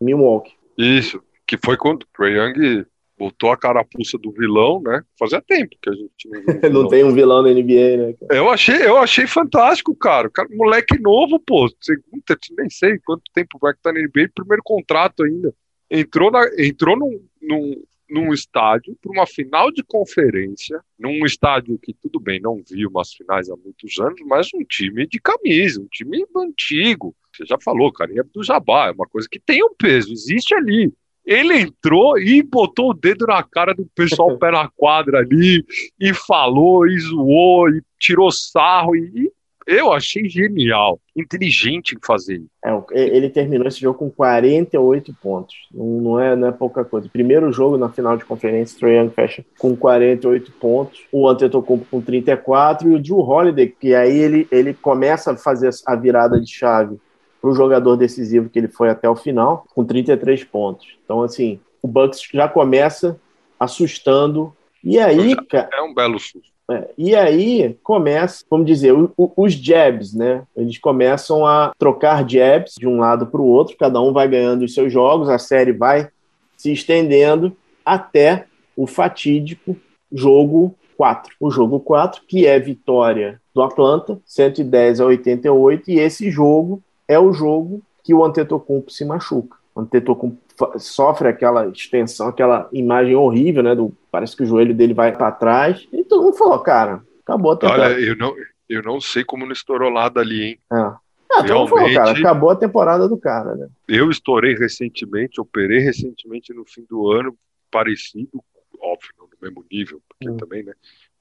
em 0.01 0.05
Milwaukee. 0.05 0.55
Isso, 0.77 1.23
que 1.47 1.59
foi 1.63 1.77
quando 1.77 2.03
o 2.03 2.07
Trae 2.17 2.33
Young 2.33 2.87
botou 3.21 3.53
a 3.53 3.57
carapuça 3.57 4.17
do 4.17 4.33
vilão, 4.33 4.81
né? 4.81 5.03
Fazia 5.19 5.43
tempo 5.43 5.77
que 5.83 5.91
a 5.91 5.93
gente 5.93 6.29
não 6.31 6.41
viu 6.41 6.71
Não 6.71 6.89
tem 6.89 7.05
um 7.05 7.13
vilão 7.13 7.43
na 7.43 7.51
NBA, 7.51 7.97
né? 7.99 8.15
cara? 8.15 8.35
Eu 8.35 8.49
achei, 8.49 8.77
eu 8.77 8.97
achei 8.97 9.27
fantástico, 9.27 9.95
cara. 9.95 10.31
Cara, 10.31 10.49
moleque 10.51 10.99
novo, 10.99 11.39
pô. 11.39 11.69
Segunda, 11.81 12.39
nem 12.57 12.71
sei 12.71 12.99
quanto 13.05 13.23
tempo 13.35 13.59
vai 13.61 13.75
que 13.75 13.83
tá 13.83 13.93
na 13.93 14.01
NBA, 14.01 14.31
primeiro 14.35 14.63
contrato 14.65 15.23
ainda. 15.23 15.55
Entrou, 15.91 16.31
na, 16.31 16.49
entrou 16.57 16.97
num, 16.97 17.21
num, 17.43 17.83
num 18.09 18.33
estádio 18.33 18.97
para 19.03 19.13
uma 19.13 19.27
final 19.27 19.71
de 19.71 19.83
conferência, 19.83 20.81
num 20.99 21.27
estádio 21.27 21.79
que 21.79 21.93
tudo 21.93 22.19
bem, 22.19 22.41
não 22.41 22.63
vi 22.69 22.87
umas 22.87 23.13
finais 23.13 23.51
há 23.51 23.57
muitos 23.57 23.99
anos, 23.99 24.21
mas 24.25 24.49
um 24.55 24.65
time 24.65 25.07
de 25.07 25.21
camisa, 25.21 25.81
um 25.81 25.89
time 25.91 26.25
antigo. 26.37 27.15
Você 27.35 27.45
já 27.47 27.57
falou, 27.63 27.93
carinha 27.93 28.25
do 28.35 28.43
Jabá, 28.43 28.89
é 28.89 28.93
uma 28.93 29.07
coisa 29.07 29.29
que 29.31 29.41
tem 29.41 29.63
um 29.65 29.75
peso, 29.75 30.13
existe 30.13 30.55
ali. 30.55 30.93
Ele 31.25 31.61
entrou 31.61 32.19
e 32.19 32.43
botou 32.43 32.91
o 32.91 32.95
dedo 32.95 33.27
na 33.27 33.43
cara 33.43 33.75
do 33.75 33.87
pessoal 33.95 34.37
pé 34.39 34.51
na 34.51 34.69
quadra 34.69 35.19
ali, 35.19 35.65
e 35.99 36.13
falou, 36.13 36.87
e 36.87 36.99
zoou, 36.99 37.69
e 37.69 37.83
tirou 37.99 38.33
sarro, 38.33 38.97
e 38.97 39.31
eu 39.67 39.93
achei 39.93 40.29
genial, 40.29 41.01
inteligente 41.15 41.95
em 41.95 41.99
fazer. 42.05 42.43
É, 42.65 42.73
ele 42.93 43.31
terminou 43.31 43.69
esse 43.69 43.81
jogo 43.81 43.99
com 43.99 44.11
48 44.11 45.15
pontos. 45.23 45.55
Não, 45.73 45.87
não, 45.87 46.21
é, 46.21 46.35
não 46.35 46.49
é 46.49 46.53
pouca 46.53 46.85
coisa. 46.85 47.09
Primeiro 47.09 47.53
jogo 47.53 47.77
na 47.77 47.89
final 47.89 48.17
de 48.17 48.25
conferência, 48.25 48.79
Trae 48.81 48.97
Young 48.97 49.11
fecha 49.11 49.45
com 49.59 49.77
48 49.77 50.51
pontos. 50.53 51.03
O 51.13 51.29
Antetokounmpo 51.29 51.87
com 51.89 52.01
34 52.01 52.91
e 52.91 52.95
o 52.95 52.99
Drew 53.01 53.21
Holiday, 53.21 53.69
que 53.69 53.95
aí 53.95 54.19
ele, 54.19 54.49
ele 54.51 54.75
começa 54.75 55.31
a 55.31 55.37
fazer 55.37 55.71
a 55.87 55.95
virada 55.95 56.41
de 56.41 56.51
chave 56.53 56.99
para 57.41 57.51
o 57.51 57.55
jogador 57.55 57.97
decisivo 57.97 58.49
que 58.49 58.59
ele 58.59 58.69
foi 58.69 58.91
até 58.91 59.09
o 59.09 59.17
final, 59.17 59.65
com 59.75 59.85
33 59.85 60.45
pontos. 60.45 60.97
Então, 61.05 61.23
assim, 61.23 61.59
o 61.83 61.89
Bucks 61.89 62.23
já 62.33 62.49
começa 62.49 63.19
assustando. 63.59 64.55
E 64.83 64.99
aí, 64.99 65.35
cara. 65.47 65.69
É 65.73 65.83
um 65.83 65.95
belo 65.95 66.19
susto. 66.19 66.51
É, 66.71 66.89
e 66.97 67.17
aí 67.17 67.77
começa, 67.83 68.45
vamos 68.49 68.65
dizer, 68.65 68.93
o, 68.93 69.13
o, 69.17 69.33
os 69.37 69.55
jabs, 69.55 70.15
né? 70.15 70.45
Eles 70.57 70.79
começam 70.79 71.45
a 71.45 71.73
trocar 71.77 72.29
jabs 72.29 72.75
de 72.79 72.87
um 72.87 73.01
lado 73.01 73.27
para 73.27 73.41
o 73.41 73.47
outro, 73.47 73.77
cada 73.77 74.01
um 74.01 74.13
vai 74.13 74.29
ganhando 74.29 74.65
os 74.65 74.73
seus 74.73 74.93
jogos, 74.93 75.29
a 75.29 75.37
série 75.37 75.73
vai 75.73 76.09
se 76.57 76.73
estendendo 76.73 77.57
até 77.85 78.47
o 78.77 78.87
fatídico 78.87 79.77
jogo 80.13 80.77
4. 80.97 81.35
O 81.41 81.51
jogo 81.51 81.81
4, 81.81 82.23
que 82.29 82.47
é 82.47 82.61
vitória 82.61 83.41
do 83.53 83.63
Atlanta, 83.63 84.21
110 84.25 85.01
a 85.01 85.07
88, 85.07 85.91
e 85.91 85.99
esse 85.99 86.31
jogo 86.31 86.81
é 87.11 87.19
o 87.19 87.33
jogo 87.33 87.83
que 88.05 88.15
o 88.15 88.25
Antetokounmpo 88.25 88.91
se 88.91 89.05
machuca. 89.05 89.59
O 89.75 89.81
Antetokounmpo 89.81 90.39
sofre 90.79 91.29
aquela 91.29 91.67
extensão, 91.67 92.29
aquela 92.29 92.69
imagem 92.73 93.17
horrível, 93.17 93.63
né? 93.65 93.75
Do, 93.75 93.93
parece 94.13 94.37
que 94.37 94.45
o 94.45 94.47
joelho 94.47 94.75
dele 94.75 94.95
vai 94.95 95.17
para 95.17 95.33
trás. 95.33 95.89
E 95.93 96.05
todo 96.05 96.23
mundo 96.23 96.37
falou, 96.37 96.59
cara, 96.61 97.03
acabou 97.25 97.53
a 97.53 97.57
temporada. 97.57 97.95
Olha, 97.95 98.01
eu 98.01 98.17
não, 98.17 98.35
eu 98.69 98.83
não 98.83 99.01
sei 99.01 99.25
como 99.25 99.45
não 99.45 99.53
estourou 99.53 99.91
lá 99.91 100.09
dali, 100.09 100.43
hein? 100.43 100.59
É. 100.73 100.77
Ah, 100.77 101.45
todo 101.45 101.59
mundo 101.59 101.69
falou, 101.69 101.95
cara, 101.95 102.11
acabou 102.13 102.51
a 102.51 102.57
temporada 102.57 103.09
do 103.09 103.17
cara, 103.17 103.55
né? 103.57 103.69
Eu 103.89 104.11
estourei 104.11 104.55
recentemente, 104.55 105.41
operei 105.41 105.81
recentemente 105.81 106.53
no 106.53 106.65
fim 106.65 106.85
do 106.89 107.11
ano, 107.11 107.37
parecido, 107.71 108.43
óbvio, 108.81 109.11
no 109.19 109.29
mesmo 109.41 109.65
nível, 109.71 110.01
porque 110.09 110.29
hum. 110.29 110.37
também, 110.37 110.63
né? 110.63 110.73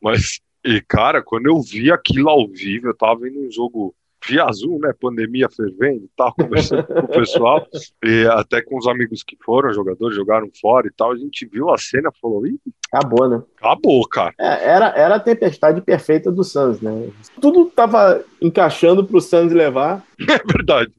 Mas, 0.02 0.40
e 0.64 0.82
cara, 0.82 1.22
quando 1.22 1.48
eu 1.48 1.60
vi 1.62 1.92
aquilo 1.92 2.30
ao 2.30 2.48
vivo, 2.48 2.88
eu 2.88 2.96
tava 2.96 3.20
vendo 3.22 3.40
um 3.40 3.52
jogo 3.52 3.96
via 4.28 4.52
Zoom, 4.52 4.80
né? 4.80 4.94
Pandemia 5.00 5.48
fervendo 5.50 6.06
e 6.06 6.10
tal, 6.16 6.34
conversando 6.34 6.84
com 6.84 7.00
o 7.00 7.08
pessoal, 7.08 7.66
e 8.04 8.28
até 8.28 8.62
com 8.62 8.78
os 8.78 8.88
amigos 8.88 9.24
que 9.24 9.38
foram 9.44 9.74
jogadores, 9.74 10.16
jogaram 10.16 10.50
fora 10.60 10.88
e 10.88 10.92
tal. 10.92 11.12
A 11.12 11.18
gente 11.18 11.46
viu 11.46 11.70
a 11.70 11.78
cena 11.78 12.10
e 12.14 12.20
falou: 12.20 12.46
Ih, 12.46 12.60
acabou, 12.92 13.30
né? 13.30 13.42
Acabou, 13.58 14.08
cara. 14.08 14.34
É, 14.40 14.70
era, 14.70 14.88
era 14.96 15.16
a 15.16 15.20
tempestade 15.20 15.82
perfeita 15.82 16.32
do 16.32 16.44
Suns, 16.44 16.82
né? 16.82 17.10
Tudo 17.40 17.66
tava 17.66 18.24
encaixando 18.42 19.06
pro 19.06 19.22
Suns 19.22 19.52
levar. 19.52 20.04
É 20.30 20.38
verdade. 20.52 20.92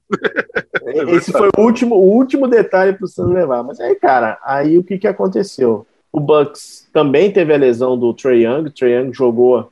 É 0.82 0.92
verdade. 0.92 1.16
Esse 1.16 1.30
foi 1.30 1.50
o 1.56 1.60
último, 1.60 1.94
o 1.94 2.16
último 2.16 2.48
detalhe 2.48 2.94
pro 2.94 3.06
Suns 3.06 3.30
levar. 3.30 3.62
Mas 3.62 3.78
aí, 3.78 3.94
cara, 3.94 4.38
aí 4.42 4.78
o 4.78 4.82
que 4.82 4.98
que 4.98 5.06
aconteceu? 5.06 5.86
O 6.12 6.18
Bucks 6.18 6.88
também 6.92 7.30
teve 7.30 7.54
a 7.54 7.56
lesão 7.56 7.96
do 7.98 8.12
Trey 8.12 8.44
Young. 8.44 8.68
O 8.68 8.72
Trey 8.72 8.94
Young 8.94 9.12
jogou 9.12 9.70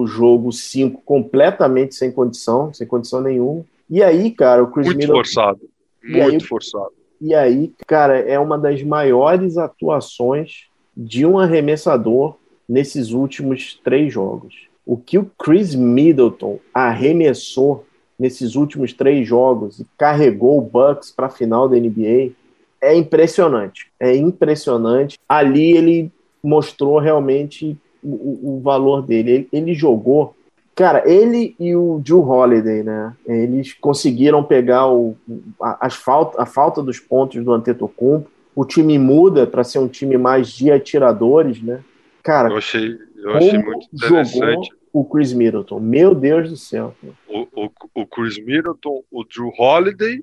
o 0.00 0.06
jogo 0.06 0.52
5 0.52 1.02
completamente 1.04 1.94
sem 1.94 2.10
condição, 2.10 2.72
sem 2.72 2.86
condição 2.86 3.20
nenhuma. 3.20 3.64
E 3.90 4.02
aí, 4.02 4.30
cara, 4.30 4.62
o 4.62 4.70
Chris 4.70 4.86
Muito 4.88 5.06
forçado. 5.06 5.60
Muito 6.02 6.22
aí, 6.22 6.40
forçado. 6.40 6.92
E 7.20 7.34
aí, 7.34 7.72
cara, 7.86 8.18
é 8.18 8.38
uma 8.38 8.58
das 8.58 8.82
maiores 8.82 9.58
atuações 9.58 10.66
de 10.96 11.24
um 11.26 11.38
arremessador 11.38 12.36
nesses 12.68 13.10
últimos 13.10 13.78
três 13.84 14.12
jogos. 14.12 14.66
O 14.84 14.96
que 14.96 15.18
o 15.18 15.30
Chris 15.38 15.74
Middleton 15.74 16.58
arremessou 16.74 17.84
nesses 18.18 18.56
últimos 18.56 18.92
três 18.92 19.26
jogos 19.26 19.78
e 19.80 19.86
carregou 19.96 20.58
o 20.58 20.62
Bucks 20.62 21.10
para 21.10 21.26
a 21.26 21.30
final 21.30 21.68
da 21.68 21.76
NBA 21.76 22.32
é 22.80 22.96
impressionante. 22.96 23.90
É 24.00 24.14
impressionante. 24.16 25.18
Ali 25.28 25.76
ele 25.76 26.10
mostrou 26.42 26.98
realmente 26.98 27.78
o, 28.02 28.56
o 28.56 28.60
valor 28.60 29.02
dele. 29.02 29.30
Ele, 29.30 29.48
ele, 29.52 29.74
jogou. 29.74 30.34
Cara, 30.74 31.08
ele 31.08 31.54
e 31.58 31.76
o 31.76 32.00
Drew 32.02 32.26
Holiday, 32.26 32.82
né? 32.82 33.14
Eles 33.26 33.74
conseguiram 33.74 34.42
pegar 34.42 34.88
o, 34.88 35.16
a, 35.60 35.86
as 35.86 35.94
falta, 35.94 36.42
a 36.42 36.46
falta 36.46 36.82
dos 36.82 36.98
pontos 36.98 37.44
do 37.44 37.52
Antetokounmpo. 37.52 38.30
O 38.54 38.64
time 38.64 38.98
muda 38.98 39.46
para 39.46 39.64
ser 39.64 39.78
um 39.78 39.88
time 39.88 40.18
mais 40.18 40.48
de 40.48 40.70
atiradores, 40.70 41.62
né? 41.62 41.82
Cara, 42.22 42.50
eu 42.50 42.56
achei, 42.56 42.98
eu 43.16 43.30
achei 43.36 43.58
muito 43.58 43.88
interessante. 43.92 44.70
o 44.92 45.04
Chris 45.04 45.32
Middleton. 45.32 45.80
Meu 45.80 46.14
Deus 46.14 46.50
do 46.50 46.56
céu. 46.56 46.94
O, 47.26 47.46
o, 47.54 47.70
o 47.94 48.06
Chris 48.06 48.38
Middleton, 48.38 49.02
o 49.10 49.24
Drew 49.24 49.52
Holiday 49.58 50.22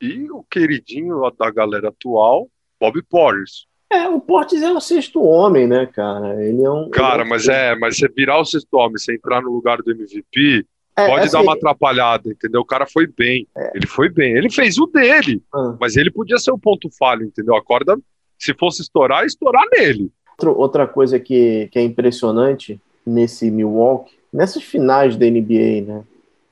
e 0.00 0.30
o 0.30 0.44
queridinho 0.44 1.20
da 1.38 1.50
galera 1.50 1.88
atual, 1.88 2.48
Bob 2.80 3.02
Porres. 3.02 3.66
É, 3.90 4.08
o 4.08 4.20
Portes 4.20 4.62
é 4.62 4.72
o 4.72 4.80
sexto 4.80 5.22
homem, 5.22 5.66
né, 5.66 5.86
cara? 5.86 6.44
Ele 6.44 6.62
é 6.62 6.70
um. 6.70 6.90
Cara, 6.90 7.22
é 7.22 7.24
um... 7.24 7.28
mas 7.28 7.46
é, 7.48 7.74
mas 7.76 7.96
você 7.96 8.08
virar 8.08 8.40
o 8.40 8.44
sexto 8.44 8.74
homem, 8.74 8.98
você 8.98 9.14
entrar 9.14 9.40
no 9.40 9.52
lugar 9.52 9.78
do 9.80 9.90
MVP, 9.90 10.66
é, 10.96 11.06
pode 11.06 11.20
assim, 11.24 11.32
dar 11.32 11.42
uma 11.42 11.52
atrapalhada, 11.52 12.30
entendeu? 12.30 12.62
O 12.62 12.66
cara 12.66 12.86
foi 12.86 13.06
bem. 13.06 13.46
É. 13.56 13.72
Ele 13.74 13.86
foi 13.86 14.08
bem. 14.08 14.32
Ele 14.32 14.50
fez 14.50 14.78
o 14.78 14.86
dele, 14.86 15.42
ah. 15.54 15.76
mas 15.78 15.96
ele 15.96 16.10
podia 16.10 16.38
ser 16.38 16.52
um 16.52 16.58
ponto 16.58 16.88
falho, 16.98 17.24
entendeu? 17.24 17.54
A 17.54 17.62
corda, 17.62 17.96
se 18.38 18.54
fosse 18.54 18.82
estourar, 18.82 19.24
estourar 19.24 19.64
nele. 19.72 20.10
Outra 20.42 20.86
coisa 20.86 21.20
que, 21.20 21.68
que 21.70 21.78
é 21.78 21.82
impressionante 21.82 22.80
nesse 23.04 23.50
Milwaukee, 23.50 24.14
nessas 24.32 24.62
finais 24.62 25.16
da 25.16 25.26
NBA, 25.26 25.82
né? 25.86 26.04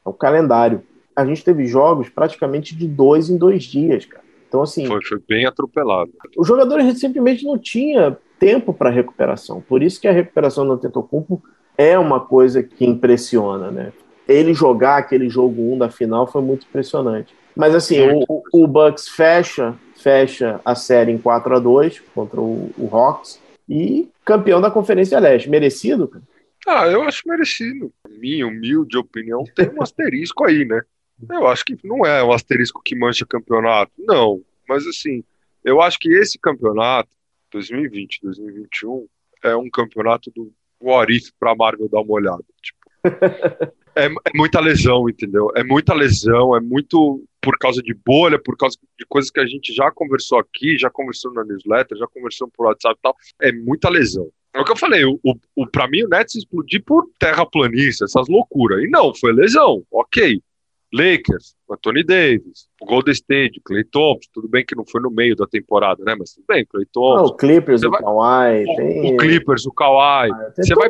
É 0.04 0.08
o 0.08 0.12
calendário. 0.12 0.82
A 1.16 1.24
gente 1.24 1.44
teve 1.44 1.66
jogos 1.66 2.08
praticamente 2.08 2.76
de 2.76 2.86
dois 2.86 3.28
em 3.28 3.36
dois 3.36 3.64
dias, 3.64 4.04
cara. 4.04 4.24
Então, 4.54 4.62
assim. 4.62 4.86
Foi, 4.86 5.02
foi 5.02 5.20
bem 5.28 5.46
atropelado. 5.46 6.12
Os 6.36 6.46
jogadores 6.46 7.00
simplesmente 7.00 7.44
não 7.44 7.58
tinha 7.58 8.16
tempo 8.38 8.72
para 8.72 8.88
recuperação. 8.88 9.60
Por 9.60 9.82
isso 9.82 10.00
que 10.00 10.06
a 10.06 10.12
recuperação 10.12 10.64
do 10.64 10.74
Antetokounmpo 10.74 11.42
é 11.76 11.98
uma 11.98 12.20
coisa 12.20 12.62
que 12.62 12.84
impressiona, 12.86 13.72
né? 13.72 13.92
Ele 14.28 14.54
jogar 14.54 14.98
aquele 14.98 15.28
jogo 15.28 15.60
1 15.60 15.74
um 15.74 15.78
da 15.78 15.90
final 15.90 16.26
foi 16.26 16.40
muito 16.40 16.66
impressionante. 16.66 17.34
Mas 17.56 17.74
assim, 17.74 17.98
o, 18.28 18.42
o, 18.52 18.66
Bucks 18.66 19.08
fecha, 19.08 19.74
fecha 19.96 20.60
a 20.64 20.74
série 20.76 21.10
em 21.10 21.18
4 21.18 21.56
a 21.56 21.58
2 21.58 22.00
contra 22.14 22.40
o, 22.40 22.70
o 22.78 22.88
Hawks 22.92 23.40
e 23.68 24.08
campeão 24.24 24.60
da 24.60 24.70
Conferência 24.70 25.18
Leste. 25.18 25.50
Merecido, 25.50 26.06
cara? 26.06 26.24
Ah, 26.66 26.86
eu 26.86 27.02
acho 27.02 27.22
merecido. 27.26 27.92
Minha 28.08 28.46
humilde 28.46 28.96
opinião 28.96 29.44
tem 29.54 29.68
um 29.68 29.82
asterisco 29.82 30.44
aí, 30.44 30.64
né? 30.64 30.80
Eu 31.30 31.46
acho 31.46 31.64
que 31.64 31.76
não 31.84 32.04
é 32.04 32.22
um 32.22 32.32
asterisco 32.32 32.82
que 32.84 32.96
mancha 32.96 33.26
campeonato, 33.26 33.92
não. 33.98 34.42
Mas 34.68 34.86
assim, 34.86 35.22
eu 35.64 35.80
acho 35.80 35.98
que 35.98 36.12
esse 36.12 36.38
campeonato, 36.38 37.10
2020, 37.50 38.20
2021, 38.22 39.06
é 39.42 39.54
um 39.56 39.70
campeonato 39.70 40.30
do 40.30 40.52
What 40.80 41.12
If 41.12 41.30
pra 41.38 41.54
Marvel 41.54 41.88
dar 41.88 42.00
uma 42.00 42.12
olhada. 42.12 42.44
Tipo, 42.62 42.78
é, 43.94 44.06
é, 44.06 44.10
muita 44.34 44.60
lesão, 44.60 45.08
entendeu? 45.08 45.50
É 45.54 45.62
muita 45.62 45.94
lesão, 45.94 46.56
é 46.56 46.60
muito 46.60 47.24
por 47.40 47.58
causa 47.58 47.82
de 47.82 47.94
bolha, 47.94 48.38
por 48.38 48.56
causa 48.56 48.76
de 48.98 49.06
coisas 49.06 49.30
que 49.30 49.40
a 49.40 49.46
gente 49.46 49.72
já 49.72 49.90
conversou 49.90 50.38
aqui, 50.38 50.78
já 50.78 50.90
conversou 50.90 51.32
na 51.32 51.44
newsletter, 51.44 51.96
já 51.96 52.06
conversou 52.06 52.48
por 52.48 52.66
WhatsApp 52.66 52.96
e 52.98 53.02
tal. 53.02 53.16
É 53.40 53.52
muita 53.52 53.88
lesão. 53.88 54.30
É 54.54 54.60
o 54.60 54.64
que 54.64 54.72
eu 54.72 54.76
falei, 54.76 55.04
o, 55.04 55.18
o, 55.22 55.34
o, 55.56 55.66
pra 55.66 55.88
mim 55.88 56.04
o 56.04 56.08
Nets 56.08 56.36
explodir 56.36 56.82
por 56.84 57.08
terraplanista, 57.18 58.04
essas 58.04 58.28
loucuras. 58.28 58.82
E 58.82 58.88
não, 58.88 59.14
foi 59.14 59.32
lesão, 59.32 59.82
ok. 59.90 60.40
Lakers, 60.94 61.56
Anthony 61.68 62.04
Davis, 62.04 62.68
o 62.80 62.86
Golden 62.86 63.12
State, 63.12 63.60
Clay 63.64 63.82
Thompson, 63.82 64.30
tudo 64.32 64.46
bem 64.46 64.64
que 64.64 64.76
não 64.76 64.86
foi 64.86 65.00
no 65.00 65.10
meio 65.10 65.34
da 65.34 65.44
temporada, 65.44 66.04
né? 66.04 66.14
Mas 66.16 66.34
tudo 66.34 66.44
bem, 66.46 66.64
Clay 66.64 66.86
Thompson. 66.86 67.16
Não, 67.16 67.24
o 67.24 67.34
Clippers, 67.34 67.82
o 67.82 67.90
vai, 67.90 68.00
Kawhi. 68.00 68.62
O, 68.62 68.76
tem... 68.76 69.14
o, 69.14 69.16
Clippers, 69.16 69.66
o 69.66 69.72
Kawhi. 69.72 70.30
Ah, 70.30 70.52
você, 70.56 70.74
vai, 70.74 70.88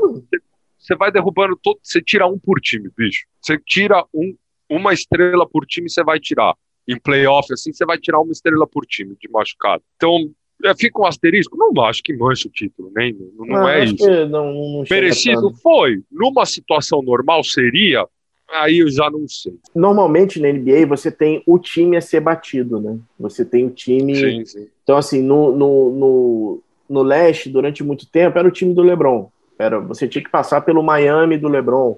você 0.78 0.94
vai 0.94 1.10
derrubando 1.10 1.58
todo. 1.62 1.78
Você 1.82 2.02
tira 2.02 2.26
um 2.26 2.38
por 2.38 2.60
time, 2.60 2.90
bicho. 2.94 3.24
Você 3.40 3.58
tira 3.58 4.04
um, 4.12 4.36
uma 4.68 4.92
estrela 4.92 5.48
por 5.48 5.64
time, 5.64 5.88
você 5.88 6.04
vai 6.04 6.20
tirar. 6.20 6.54
Em 6.86 7.00
playoff, 7.00 7.50
assim, 7.50 7.72
você 7.72 7.86
vai 7.86 7.96
tirar 7.96 8.20
uma 8.20 8.32
estrela 8.32 8.66
por 8.66 8.84
time 8.84 9.16
de 9.18 9.26
machucado. 9.30 9.82
Então, 9.96 10.30
é, 10.62 10.74
fica 10.74 11.00
um 11.00 11.06
asterisco? 11.06 11.56
Não 11.56 11.82
acho 11.82 12.02
que 12.02 12.14
mancha 12.14 12.46
o 12.46 12.50
título, 12.50 12.92
nem. 12.94 13.14
Não, 13.14 13.46
não, 13.46 13.46
não 13.46 13.68
é 13.68 13.84
isso. 13.84 14.06
Não, 14.26 14.52
não 14.52 14.84
Merecido 14.90 15.50
foi. 15.62 16.02
Numa 16.12 16.44
situação 16.44 17.00
normal 17.00 17.42
seria, 17.42 18.06
Aí 18.50 18.78
eu 18.78 18.90
já 18.90 19.10
não 19.10 19.26
sei. 19.26 19.54
Normalmente 19.74 20.40
na 20.40 20.52
NBA 20.52 20.86
você 20.86 21.10
tem 21.10 21.42
o 21.46 21.58
time 21.58 21.96
a 21.96 22.00
ser 22.00 22.20
batido, 22.20 22.80
né? 22.80 22.98
Você 23.18 23.44
tem 23.44 23.66
o 23.66 23.70
time. 23.70 24.14
Sim, 24.14 24.44
sim. 24.44 24.68
Então, 24.82 24.96
assim, 24.96 25.22
no, 25.22 25.56
no, 25.56 25.90
no, 25.90 26.62
no 26.88 27.02
leste 27.02 27.48
durante 27.48 27.82
muito 27.82 28.06
tempo 28.06 28.38
era 28.38 28.46
o 28.46 28.52
time 28.52 28.74
do 28.74 28.82
LeBron. 28.82 29.28
Era, 29.58 29.80
você 29.80 30.06
tinha 30.06 30.22
que 30.22 30.30
passar 30.30 30.60
pelo 30.60 30.82
Miami 30.82 31.38
do 31.38 31.48
LeBron. 31.48 31.96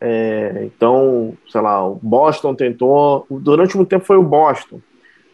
É, 0.00 0.62
então, 0.64 1.36
sei 1.48 1.60
lá, 1.60 1.86
o 1.86 1.98
Boston 2.02 2.54
tentou. 2.54 3.26
Durante 3.30 3.76
muito 3.76 3.88
tempo 3.88 4.04
foi 4.04 4.16
o 4.16 4.22
Boston. 4.22 4.80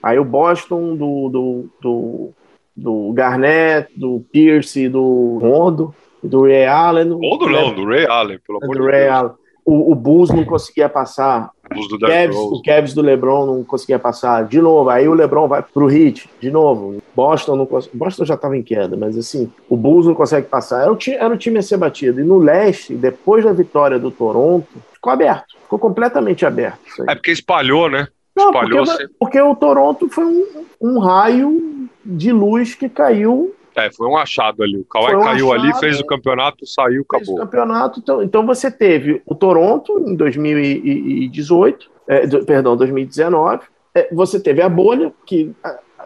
Aí 0.02 0.18
o 0.18 0.24
Boston 0.24 0.96
do, 0.96 1.28
do, 1.28 1.70
do, 1.80 2.30
do 2.76 3.12
Garnett, 3.12 3.90
do 3.96 4.24
Pierce, 4.32 4.88
do 4.88 5.38
Rondo, 5.38 5.94
do 6.22 6.42
Ray 6.42 6.66
Allen. 6.66 7.10
Rondo 7.10 7.48
não, 7.48 7.74
do 7.74 7.84
Ray 7.84 8.06
Allen, 8.06 8.38
pelo 8.46 8.62
amor 8.62 8.76
do 8.76 8.82
de 8.82 8.90
Ray 8.90 9.04
Deus. 9.04 9.14
Allen. 9.14 9.32
O, 9.64 9.92
o 9.92 9.94
Bulls 9.94 10.30
não 10.30 10.44
conseguia 10.44 10.88
passar. 10.88 11.50
O 11.72 11.98
Cavs, 12.00 12.36
o 12.36 12.62
Cavs 12.64 12.94
do 12.94 13.00
LeBron 13.02 13.46
não 13.46 13.62
conseguia 13.64 13.98
passar. 13.98 14.44
De 14.44 14.60
novo, 14.60 14.90
aí 14.90 15.06
o 15.06 15.14
LeBron 15.14 15.46
vai 15.46 15.62
pro 15.62 15.88
Heat, 15.90 16.28
de 16.40 16.50
novo. 16.50 17.00
Boston 17.14 17.54
não 17.56 17.68
Boston 17.94 18.24
já 18.24 18.34
estava 18.34 18.56
em 18.56 18.62
queda, 18.62 18.96
mas 18.96 19.16
assim, 19.16 19.52
o 19.68 19.76
Bulls 19.76 20.06
não 20.06 20.14
consegue 20.14 20.48
passar. 20.48 20.82
Era 20.82 20.92
o, 20.92 20.96
ti- 20.96 21.14
era 21.14 21.32
o 21.32 21.36
time 21.36 21.58
a 21.58 21.62
ser 21.62 21.76
batido. 21.76 22.20
E 22.20 22.24
no 22.24 22.38
leste, 22.38 22.94
depois 22.94 23.44
da 23.44 23.52
vitória 23.52 23.98
do 23.98 24.10
Toronto, 24.10 24.66
ficou 24.92 25.12
aberto. 25.12 25.54
Ficou 25.62 25.78
completamente 25.78 26.44
aberto. 26.44 26.80
É 27.08 27.14
porque 27.14 27.30
espalhou, 27.30 27.88
né? 27.88 28.08
Não, 28.34 28.46
espalhou 28.46 28.84
porque, 28.84 28.90
sempre. 29.02 29.14
porque 29.20 29.40
o 29.40 29.54
Toronto 29.54 30.08
foi 30.08 30.24
um, 30.24 30.46
um 30.80 30.98
raio 30.98 31.88
de 32.04 32.32
luz 32.32 32.74
que 32.74 32.88
caiu 32.88 33.54
É, 33.76 33.90
foi 33.90 34.06
um 34.08 34.16
achado 34.16 34.62
ali. 34.62 34.76
O 34.76 34.84
Kawhi 34.84 35.16
um 35.16 35.22
caiu 35.22 35.52
ali, 35.52 35.68
achado, 35.68 35.80
fez 35.80 35.98
é. 35.98 36.00
o 36.00 36.06
campeonato, 36.06 36.66
saiu, 36.66 37.04
fez 37.10 37.28
o 37.28 37.32
acabou. 37.32 37.36
campeonato. 37.36 38.00
Então, 38.00 38.22
então 38.22 38.46
você 38.46 38.70
teve 38.70 39.22
o 39.24 39.34
Toronto 39.34 39.98
em 40.06 40.14
2018, 40.14 41.90
é, 42.08 42.26
do- 42.26 42.44
perdão, 42.44 42.76
2019. 42.76 43.60
É, 43.94 44.12
você 44.12 44.38
teve 44.38 44.62
a 44.62 44.68
bolha, 44.68 45.12
que 45.24 45.52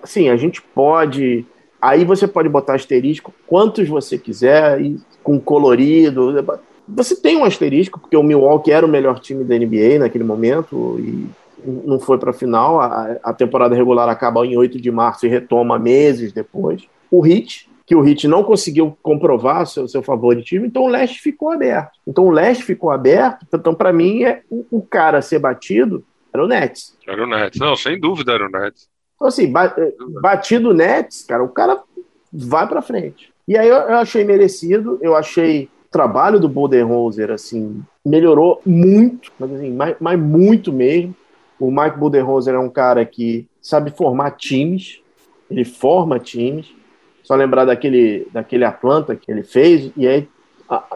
assim, 0.03 0.29
a 0.29 0.37
gente 0.37 0.61
pode. 0.63 1.45
Aí 1.81 2.05
você 2.05 2.27
pode 2.27 2.49
botar 2.49 2.75
asterisco 2.75 3.33
quantos 3.47 3.89
você 3.89 4.17
quiser, 4.17 4.81
e 4.81 4.99
com 5.23 5.41
colorido. 5.41 6.35
Você 6.89 7.17
tem 7.17 7.37
um 7.37 7.45
asterisco, 7.45 7.99
porque 7.99 8.17
o 8.17 8.23
Milwaukee 8.23 8.71
era 8.71 8.85
o 8.85 8.89
melhor 8.89 9.19
time 9.19 9.43
da 9.45 9.57
NBA 9.59 9.99
naquele 9.99 10.25
momento 10.25 10.97
e 10.99 11.27
não 11.67 11.99
foi 11.99 12.19
para 12.19 12.31
a 12.31 12.35
final. 12.35 12.81
A 12.81 13.33
temporada 13.33 13.75
regular 13.75 14.09
acaba 14.09 14.47
em 14.47 14.57
8 14.57 14.81
de 14.81 14.91
março 14.91 15.27
e 15.27 15.29
retoma 15.31 15.79
meses 15.79 16.33
depois. 16.33 16.83
O 17.11 17.27
Heat, 17.27 17.69
que 17.87 17.95
o 17.95 18.07
Heat 18.07 18.27
não 18.27 18.43
conseguiu 18.43 18.97
comprovar 19.03 19.67
seu, 19.67 19.87
seu 19.87 20.03
favoritismo, 20.03 20.67
então 20.67 20.85
o 20.85 20.89
leste 20.89 21.21
ficou 21.21 21.53
aberto. 21.53 21.93
Então 22.07 22.27
o 22.27 22.31
leste 22.31 22.65
ficou 22.65 22.91
aberto, 22.91 23.47
então 23.53 23.75
para 23.75 23.93
mim 23.93 24.25
é 24.25 24.43
o, 24.51 24.65
o 24.71 24.83
cara 24.83 25.19
a 25.19 25.23
ser 25.23 25.39
batido 25.39 26.05
era 26.33 26.45
o 26.45 26.49
Nets. 26.49 26.97
Era 27.07 27.23
o 27.23 27.27
Nets. 27.29 27.61
Não, 27.61 27.77
sem 27.77 27.99
dúvida 27.99 28.33
era 28.33 28.47
o 28.47 28.51
Nets. 28.51 28.89
Então 29.15 29.29
assim, 29.29 29.51
ba- 29.51 29.75
eh, 29.79 29.93
batido 30.21 30.71
o 30.71 30.75
Nets, 30.75 31.23
cara, 31.23 31.45
o 31.45 31.49
cara 31.49 31.81
vai 32.33 32.67
para 32.67 32.83
frente. 32.83 33.33
E 33.47 33.57
aí 33.57 33.69
eu, 33.69 33.77
eu 33.77 33.97
achei 33.99 34.25
merecido, 34.25 34.99
eu 35.01 35.15
achei 35.15 35.65
o 35.87 35.91
trabalho 35.91 36.41
do 36.41 36.49
Budenholzer 36.49 37.31
assim 37.31 37.85
melhorou 38.05 38.61
muito, 38.67 39.33
mas 39.39 39.53
assim, 39.53 39.71
mas, 39.73 39.97
mas 40.01 40.19
muito 40.19 40.73
mesmo. 40.73 41.15
O 41.59 41.71
Mike 41.71 41.99
Budenholzer 41.99 42.55
é 42.55 42.59
um 42.59 42.69
cara 42.69 43.07
que 43.07 43.47
sabe 43.63 43.91
formar 43.91 44.33
times, 44.33 45.01
ele 45.51 45.65
forma 45.65 46.19
times. 46.19 46.75
Só 47.25 47.35
lembrar 47.35 47.65
daquele, 47.65 48.29
daquele 48.33 48.65
Atlanta 48.65 49.17
que 49.17 49.33
ele 49.33 49.43
fez, 49.43 49.91
e 49.97 50.07
aí, 50.07 50.29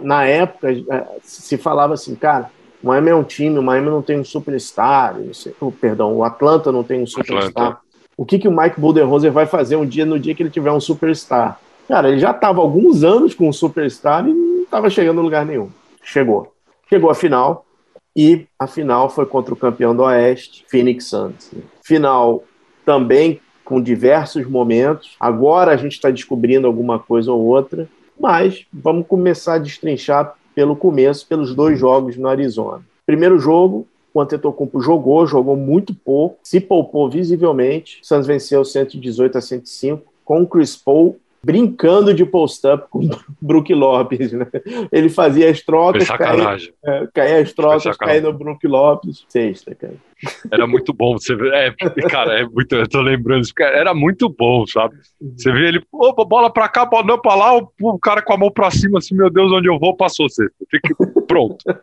na 0.01 0.25
época, 0.25 0.71
eh, 0.71 1.07
se 1.23 1.57
falava 1.57 1.95
assim, 1.95 2.15
cara, 2.15 2.51
o 2.83 2.87
Miami 2.87 3.11
é 3.11 3.15
um 3.15 3.25
time, 3.25 3.59
o 3.59 3.63
Miami 3.63 3.89
não 3.89 4.03
tem 4.03 4.21
um 4.21 4.25
superstar, 4.25 5.17
sei- 5.33 5.55
oh, 5.61 5.73
perdão, 5.73 6.15
o 6.15 6.23
Atlanta 6.23 6.71
não 6.71 6.85
tem 6.85 7.03
um 7.03 7.07
superstar. 7.07 7.49
Atlanta. 7.49 7.79
O 8.17 8.25
que, 8.25 8.39
que 8.39 8.47
o 8.47 8.57
Mike 8.57 8.81
Budenholzer 8.81 9.33
vai 9.33 9.47
fazer 9.47 9.77
um 9.77 9.87
dia 9.87 10.05
no 10.05 10.19
dia 10.19 10.35
que 10.35 10.43
ele 10.43 10.51
tiver 10.51 10.71
um 10.71 10.81
superstar? 10.81 11.59
Cara, 11.89 12.09
ele 12.09 12.19
já 12.19 12.31
estava 12.33 12.61
alguns 12.61 13.03
anos 13.03 13.35
com 13.35 13.49
um 13.49 13.53
superstar 13.53 14.29
e 14.29 14.33
não 14.35 14.63
estava 14.63 14.91
chegando 14.91 15.21
em 15.21 15.25
lugar 15.25 15.47
nenhum. 15.47 15.71
Chegou. 16.03 16.53
Chegou 16.89 17.11
a 17.11 17.15
final, 17.15 17.65
e 18.15 18.47
a 18.59 18.67
final 18.67 19.09
foi 19.09 19.25
contra 19.25 19.55
o 19.55 19.57
campeão 19.57 19.95
do 19.95 20.03
Oeste, 20.03 20.65
Phoenix 20.69 21.07
Suns. 21.07 21.51
Final 21.83 22.43
também 22.85 23.41
com 23.69 23.83
diversos 23.83 24.47
momentos. 24.47 25.15
Agora 25.21 25.73
a 25.73 25.77
gente 25.77 25.93
está 25.93 26.11
descobrindo 26.11 26.67
alguma 26.67 26.99
coisa 26.99 27.31
ou 27.31 27.45
outra, 27.45 27.87
mas 28.19 28.65
vamos 28.73 29.07
começar 29.07 29.55
a 29.55 29.59
destrinchar 29.59 30.35
pelo 30.55 30.75
começo, 30.75 31.27
pelos 31.27 31.55
dois 31.55 31.79
jogos 31.79 32.17
no 32.17 32.29
Arizona. 32.29 32.81
Primeiro 33.05 33.39
jogo, 33.39 33.87
o 34.15 34.23
Antetokounmpo 34.23 34.81
jogou, 34.81 35.27
jogou 35.27 35.55
muito 35.55 35.95
pouco, 35.95 36.39
se 36.43 36.61
poupou 36.61 37.11
visivelmente. 37.11 38.01
O 38.03 38.07
Suns 38.07 38.27
venceu 38.27 38.65
118 38.65 39.37
a 39.37 39.41
105 39.43 40.03
com 40.25 40.41
o 40.41 40.47
Chris 40.47 40.75
Paul 40.75 41.19
brincando 41.43 42.13
de 42.13 42.25
post-up 42.25 42.89
com 42.91 43.05
o 43.07 43.11
Brook 43.41 43.73
Lopes, 43.73 44.33
né? 44.33 44.47
Ele 44.91 45.09
fazia 45.09 45.51
as 45.51 45.61
trocas, 45.63 46.09
caía, 46.09 46.59
é, 46.85 47.09
caía 47.15 47.39
as 47.41 47.53
trocas, 47.53 47.97
caía 47.97 48.21
no 48.21 48.33
Brook 48.33 48.67
Lopes. 48.67 49.25
Sexta, 49.29 49.75
cara. 49.75 49.95
Era 50.51 50.67
muito 50.67 50.93
bom. 50.93 51.17
Você 51.17 51.37
vê, 51.37 51.49
é, 51.51 51.71
cara, 52.11 52.41
é 52.41 52.45
muito, 52.45 52.75
eu 52.75 52.89
tô 52.89 53.01
lembrando 53.01 53.43
isso. 53.43 53.55
cara, 53.55 53.77
Era 53.77 53.95
muito 53.95 54.29
bom, 54.29 54.67
sabe? 54.67 54.97
Você 55.37 55.53
vê 55.53 55.69
ele, 55.69 55.83
opa, 55.93 56.25
bola 56.25 56.51
pra 56.53 56.69
cá, 56.69 56.85
bola 56.85 57.07
não 57.07 57.21
pra 57.21 57.35
lá, 57.37 57.57
o, 57.57 57.71
o 57.81 57.99
cara 57.99 58.21
com 58.21 58.33
a 58.33 58.37
mão 58.37 58.51
pra 58.51 58.71
cima, 58.71 58.99
assim, 58.99 59.15
meu 59.15 59.31
Deus, 59.31 59.53
onde 59.53 59.69
eu 59.69 59.79
vou, 59.79 59.97
passou 59.97 60.29
sexta. 60.29 60.55
Fique 60.71 60.93
pronto. 61.27 61.59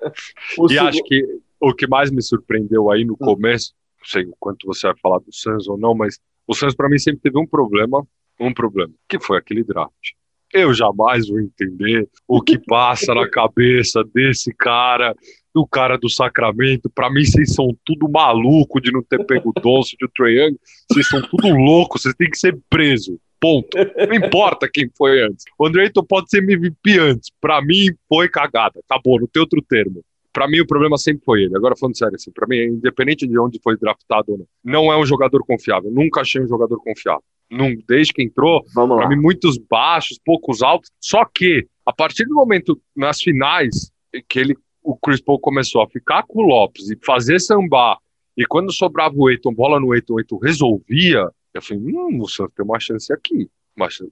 E 0.70 0.74
segu- 0.74 0.88
acho 0.88 1.03
que 1.03 1.24
o 1.62 1.74
que 1.74 1.88
mais 1.88 2.12
me 2.12 2.22
surpreendeu 2.22 2.91
aí 2.91 3.06
no 3.06 3.16
começo, 3.18 3.74
não 3.99 4.06
sei 4.06 4.26
o 4.26 4.34
quanto 4.39 4.68
você 4.68 4.88
vai 4.88 4.95
falar 5.01 5.20
do 5.20 5.32
Suns 5.32 5.68
ou 5.68 5.78
não, 5.78 5.95
mas 5.95 6.20
o 6.47 6.53
Suns 6.53 6.76
pra 6.76 6.89
mim 6.89 6.97
sempre 6.97 7.22
teve 7.22 7.39
um 7.39 7.45
problema, 7.47 8.06
um 8.40 8.54
problema, 8.54 8.94
que 9.08 9.20
foi 9.20 9.38
aquele 9.38 9.64
draft. 9.64 10.14
Eu 10.54 10.74
jamais 10.74 11.28
vou 11.28 11.40
entender 11.40 12.08
o 12.28 12.42
que 12.42 12.58
passa 12.58 13.14
na 13.14 13.30
cabeça 13.30 14.04
desse 14.14 14.54
cara, 14.54 15.16
do 15.54 15.66
cara 15.66 15.98
do 15.98 16.10
Sacramento. 16.10 16.90
Pra 16.90 17.10
mim, 17.10 17.26
vocês 17.26 17.54
são 17.54 17.76
tudo 17.86 18.10
maluco 18.10 18.80
de 18.80 18.92
não 18.92 19.04
ter 19.04 19.26
pego 19.26 19.50
o 19.50 19.62
Doncic 19.62 20.02
e 20.02 20.06
o 20.06 20.10
Trae 20.16 20.38
Young. 20.38 20.58
Vocês 20.90 21.10
são 21.10 21.22
tudo 21.22 21.50
loucos, 21.50 22.04
vocês 22.04 22.16
têm 22.16 22.30
que 22.30 22.38
ser 22.38 22.58
preso. 22.70 23.20
Ponto. 23.40 23.78
Não 23.78 24.16
importa 24.16 24.70
quem 24.72 24.90
foi 24.98 25.22
antes. 25.22 25.46
O 25.60 25.68
André 25.68 25.84
Ayton 25.84 26.04
pode 26.04 26.30
ser 26.30 26.42
MVP 26.42 27.00
antes. 27.00 27.30
Pra 27.42 27.62
mim, 27.62 27.90
foi 28.08 28.30
cagada. 28.30 28.80
Acabou, 28.90 29.20
não 29.20 29.28
tem 29.28 29.42
outro 29.42 29.62
termo. 29.62 30.04
Pra 30.32 30.48
mim, 30.48 30.60
o 30.60 30.68
problema 30.68 30.98
sempre 30.98 31.24
foi 31.24 31.44
ele. 31.44 31.56
Agora, 31.56 31.76
falando 31.78 31.98
sério, 31.98 32.16
assim, 32.16 32.32
pra 32.32 32.48
mim, 32.48 32.58
independente 32.58 33.28
de 33.28 33.40
onde 33.40 33.60
foi 33.64 33.78
draftado 33.78 34.34
ou 34.34 34.38
não, 34.38 34.48
não 34.64 34.92
é 34.92 34.98
um 34.98 35.06
jogador 35.06 35.46
confiável. 35.46 35.92
Nunca 35.92 36.22
achei 36.22 36.42
um 36.42 36.48
jogador 36.48 36.78
confiável. 36.82 37.24
Num, 37.50 37.76
desde 37.88 38.14
que 38.14 38.24
entrou, 38.24 38.64
Vamos 38.74 38.98
Pra 38.98 39.06
lá. 39.06 39.10
mim, 39.10 39.22
muitos 39.22 39.58
baixos, 39.58 40.20
poucos 40.24 40.62
altos. 40.62 40.91
Só 41.00 41.24
que, 41.26 41.68
a 41.86 41.93
partir 41.93 42.26
do 42.26 42.34
momento, 42.36 42.80
nas 42.96 43.22
finais, 43.22 43.91
que 44.28 44.39
ele, 44.39 44.56
o 44.84 44.96
Chris 44.98 45.22
Paul 45.22 45.39
começou 45.39 45.82
a 45.82 45.88
ficar 45.88 46.24
com 46.24 46.39
o 46.39 46.48
Lopes 46.48 46.89
e 46.89 46.98
fazer 47.06 47.39
sambar, 47.39 47.98
e 48.38 48.46
quando 48.46 48.72
sobrava 48.74 49.14
o 49.16 49.30
Eiton, 49.30 49.54
bola 49.54 49.80
no 49.80 49.93
Eiton, 49.93 50.16
o 50.16 50.20
Eiton 50.20 50.38
resolvia, 50.38 51.30
eu 51.54 51.62
falei, 51.62 51.84
hum, 51.84 52.20
o 52.22 52.28
Santos 52.28 52.54
tem 52.56 52.66
uma 52.66 52.80
chance 52.80 53.14
aqui. 53.14 53.50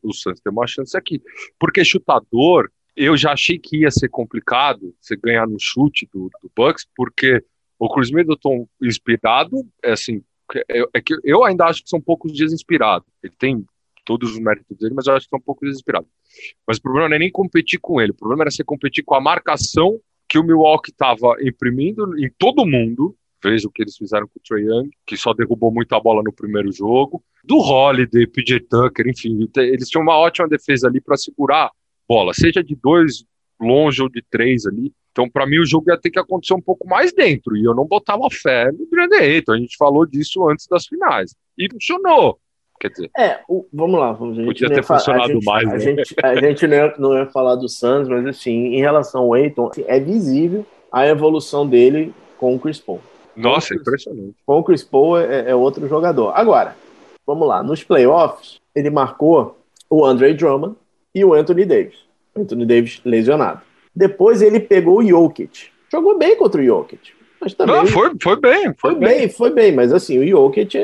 O 0.02 0.14
Santos 0.14 0.42
tem 0.42 0.52
uma 0.52 0.68
chance 0.68 0.96
aqui. 0.96 1.22
Porque 1.60 1.84
chutador, 1.84 2.70
eu 2.96 3.18
já 3.18 3.32
achei 3.34 3.58
que 3.58 3.78
ia 3.82 3.92
ser 3.92 4.10
complicado 4.10 4.94
você 5.02 5.16
ganhar 5.16 5.48
no 5.48 5.58
chute 5.60 6.08
do, 6.14 6.30
do 6.42 6.52
Bucks, 6.56 6.86
porque 6.96 7.44
o 7.80 7.90
Chris 7.94 8.12
Middleton 8.12 8.68
inspirado, 8.82 9.58
é 9.84 9.92
assim, 9.92 10.22
é, 10.60 10.84
é 10.94 11.02
que 11.02 11.16
eu 11.24 11.44
ainda 11.44 11.66
acho 11.66 11.84
que 11.84 11.90
são 11.90 12.02
poucos 12.02 12.34
dias 12.34 12.54
inspirado. 12.54 13.06
Ele 13.22 13.34
tem 13.38 13.66
todos 14.06 14.32
os 14.32 14.40
méritos 14.40 14.78
dele, 14.78 14.94
mas 14.94 15.08
eu 15.08 15.14
acho 15.14 15.26
que 15.26 15.30
são 15.30 15.40
um 15.40 15.44
pouco 15.44 15.66
desesperado. 15.66 16.08
Mas 16.68 16.78
o 16.78 16.82
problema 16.82 17.10
não 17.10 17.16
é 17.16 17.20
nem 17.20 17.32
competir 17.32 17.80
com 17.80 18.02
ele, 18.02 18.12
o 18.12 18.16
problema 18.16 18.44
era 18.44 18.52
você 18.52 18.64
competir 18.64 19.04
com 19.04 19.16
a 19.16 19.22
marcação 19.22 20.00
que 20.28 20.38
o 20.38 20.44
Milwaukee 20.44 20.92
estava 20.92 21.36
imprimindo 21.42 22.18
em 22.18 22.30
todo 22.38 22.66
mundo. 22.66 23.16
Veja 23.44 23.68
o 23.68 23.72
que 23.72 23.84
eles 23.84 23.98
fizeram 23.98 24.26
com 24.26 24.40
o 24.40 24.42
Trae 24.42 24.64
Young, 24.64 24.90
que 25.06 25.18
só 25.18 25.34
derrubou 25.34 25.70
muito 25.70 25.94
a 25.94 26.00
bola 26.00 26.24
no 26.24 26.32
primeiro 26.32 26.72
jogo. 26.72 27.22
Do 27.44 27.58
Holiday, 27.58 28.26
PJ 28.26 28.62
Tucker, 28.62 29.08
enfim, 29.08 29.50
eles 29.58 29.90
tinham 29.90 30.02
uma 30.02 30.18
ótima 30.18 30.48
defesa 30.48 30.88
ali 30.88 31.02
para 31.02 31.18
segurar 31.18 31.70
bola, 32.08 32.34
seja 32.34 32.64
de 32.64 32.76
dois 32.76 33.26
longe 33.64 34.02
ou 34.02 34.10
de 34.10 34.22
três 34.30 34.66
ali. 34.66 34.92
Então, 35.12 35.30
para 35.30 35.46
mim, 35.46 35.60
o 35.60 35.66
jogo 35.66 35.90
ia 35.90 35.98
ter 36.00 36.10
que 36.10 36.20
acontecer 36.20 36.54
um 36.54 36.62
pouco 36.62 36.88
mais 36.88 37.14
dentro. 37.14 37.56
E 37.56 37.64
eu 37.64 37.74
não 37.76 37.86
botava 37.86 38.28
fé 38.32 38.72
no 38.72 38.88
Grande 38.92 39.16
Eiton. 39.16 39.54
A 39.54 39.58
gente 39.58 39.78
falou 39.78 40.06
disso 40.06 40.48
antes 40.50 40.68
das 40.68 40.86
finais. 40.88 41.36
E 41.58 41.68
funcionou. 41.72 42.40
Quer 42.80 42.90
dizer, 42.90 43.12
É, 43.18 43.40
o- 43.48 43.66
vamos 43.72 44.00
lá. 44.00 44.12
Vamos, 44.12 44.38
a 44.40 44.44
Podia 44.44 44.68
ter 44.70 44.84
fa- 44.84 44.96
a 44.96 44.98
funcionado 44.98 45.34
gente- 45.34 45.46
mais, 45.46 45.70
A 45.70 45.74
né? 45.74 45.80
gente, 45.80 46.16
a 46.22 46.36
gente 46.42 46.68
não, 46.68 46.76
ia, 46.78 46.96
não 46.98 47.18
ia 47.18 47.26
falar 47.28 47.56
do 47.56 47.70
Suns, 47.70 48.08
mas 48.10 48.26
assim, 48.26 48.52
em 48.76 48.80
relação 48.82 49.22
ao 49.24 49.34
Aiton, 49.36 49.68
assim, 49.72 49.86
é 49.88 50.00
visível 50.00 50.66
a 50.92 51.08
evolução 51.08 51.68
dele 51.68 52.14
com 52.38 52.56
o 52.56 52.60
Chris 52.60 52.80
Paul. 52.80 53.00
nossa, 53.38 53.74
impressionante. 53.74 54.36
Com 54.46 54.60
o 54.60 54.64
Chris 54.64 54.84
Paul 54.84 55.18
é, 55.20 55.52
é 55.52 55.56
outro 55.56 55.88
jogador. 55.88 56.32
Agora, 56.36 56.76
vamos 57.26 57.48
lá. 57.48 57.64
Nos 57.64 57.84
playoffs, 57.84 58.60
ele 58.76 58.90
marcou 58.90 59.58
o 59.90 60.04
Andre 60.04 60.34
Drummond 60.34 60.76
e 61.16 61.24
o 61.24 61.34
Anthony 61.34 61.66
Davis. 61.66 62.03
Anthony 62.36 62.66
Davis 62.66 63.02
lesionado. 63.06 63.62
Depois 63.96 64.42
ele 64.42 64.60
pegou 64.60 65.00
o 65.00 65.06
Jokic. 65.06 65.70
Jogou 65.92 66.18
bem 66.18 66.36
contra 66.36 66.62
o 66.62 66.66
Jokic. 66.66 67.12
Mas 67.40 67.54
também 67.54 67.76
Não, 67.76 67.88
foi, 67.88 68.12
foi 68.22 68.40
bem, 68.40 68.64
foi, 68.64 68.92
foi 68.92 68.96
bem, 68.96 69.30
foi 69.30 69.50
bem. 69.52 69.72
Mas 69.72 69.94
assim, 69.94 70.18
o 70.18 70.28
Jokic 70.28 70.78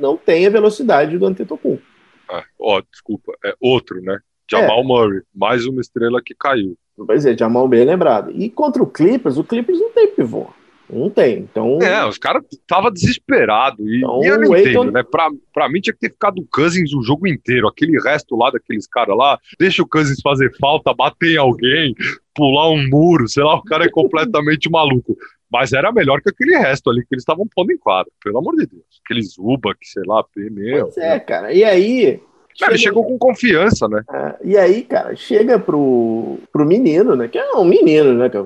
não 0.00 0.16
tem 0.16 0.46
a 0.46 0.50
velocidade 0.50 1.18
do 1.18 1.26
Antetokounmpo. 1.26 1.82
Ah, 2.28 2.42
ó, 2.58 2.82
desculpa, 2.90 3.32
é 3.44 3.54
outro, 3.60 4.00
né? 4.02 4.18
Jamal 4.50 4.80
é. 4.80 4.84
Murray, 4.84 5.22
mais 5.34 5.66
uma 5.66 5.80
estrela 5.80 6.20
que 6.22 6.34
caiu. 6.34 6.76
Pois 6.96 7.26
é, 7.26 7.36
Jamal 7.36 7.68
bem 7.68 7.84
lembrado. 7.84 8.30
E 8.32 8.48
contra 8.48 8.82
o 8.82 8.86
Clippers, 8.86 9.36
o 9.36 9.44
Clippers 9.44 9.78
não 9.78 9.90
tem 9.90 10.08
pivô. 10.08 10.48
Não 10.88 11.10
tem. 11.10 11.38
Então. 11.38 11.78
É, 11.82 12.06
os 12.06 12.18
caras 12.18 12.44
estavam 12.50 12.90
desesperados. 12.90 13.84
E, 13.84 13.98
então, 13.98 14.20
e 14.22 14.26
eu 14.26 14.40
não 14.40 14.52
Aiton... 14.52 14.70
entendo, 14.70 14.92
né? 14.92 15.02
Pra, 15.02 15.28
pra 15.52 15.68
mim 15.68 15.80
tinha 15.80 15.92
que 15.92 16.00
ter 16.00 16.10
ficado 16.10 16.38
o 16.38 16.46
Cousins 16.46 16.92
o 16.94 17.02
jogo 17.02 17.26
inteiro. 17.26 17.66
Aquele 17.66 18.00
resto 18.00 18.36
lá 18.36 18.50
daqueles 18.50 18.86
caras 18.86 19.16
lá. 19.16 19.38
Deixa 19.58 19.82
o 19.82 19.88
Cousins 19.88 20.20
fazer 20.22 20.52
falta, 20.58 20.94
bater 20.94 21.34
em 21.34 21.38
alguém, 21.38 21.94
pular 22.34 22.70
um 22.70 22.88
muro, 22.88 23.28
sei 23.28 23.42
lá, 23.42 23.54
o 23.54 23.62
cara 23.62 23.84
é 23.84 23.90
completamente 23.90 24.68
maluco. 24.70 25.16
Mas 25.50 25.72
era 25.72 25.92
melhor 25.92 26.20
que 26.20 26.28
aquele 26.28 26.56
resto 26.56 26.90
ali 26.90 27.02
que 27.02 27.14
eles 27.14 27.22
estavam 27.22 27.46
pondo 27.54 27.72
em 27.72 27.78
quadro, 27.78 28.12
pelo 28.22 28.38
amor 28.38 28.56
de 28.56 28.66
Deus. 28.66 28.84
Aqueles 29.04 29.34
Zuba, 29.34 29.74
que 29.74 29.86
sei 29.88 30.02
lá, 30.04 30.24
pneu. 30.34 30.86
Pois 30.86 30.98
é, 30.98 31.20
cara. 31.20 31.52
E 31.52 31.62
aí, 31.62 32.20
Ele 32.64 32.78
chegou 32.78 33.04
com 33.04 33.18
confiança, 33.18 33.86
né? 33.88 34.02
É, 34.10 34.34
e 34.42 34.56
aí, 34.56 34.82
cara, 34.82 35.14
chega 35.14 35.58
pro, 35.58 36.38
pro 36.52 36.64
menino, 36.64 37.14
né? 37.14 37.28
Que 37.28 37.38
é 37.38 37.52
um 37.54 37.64
menino, 37.64 38.14
né? 38.14 38.28
Que 38.28 38.36
é 38.36 38.44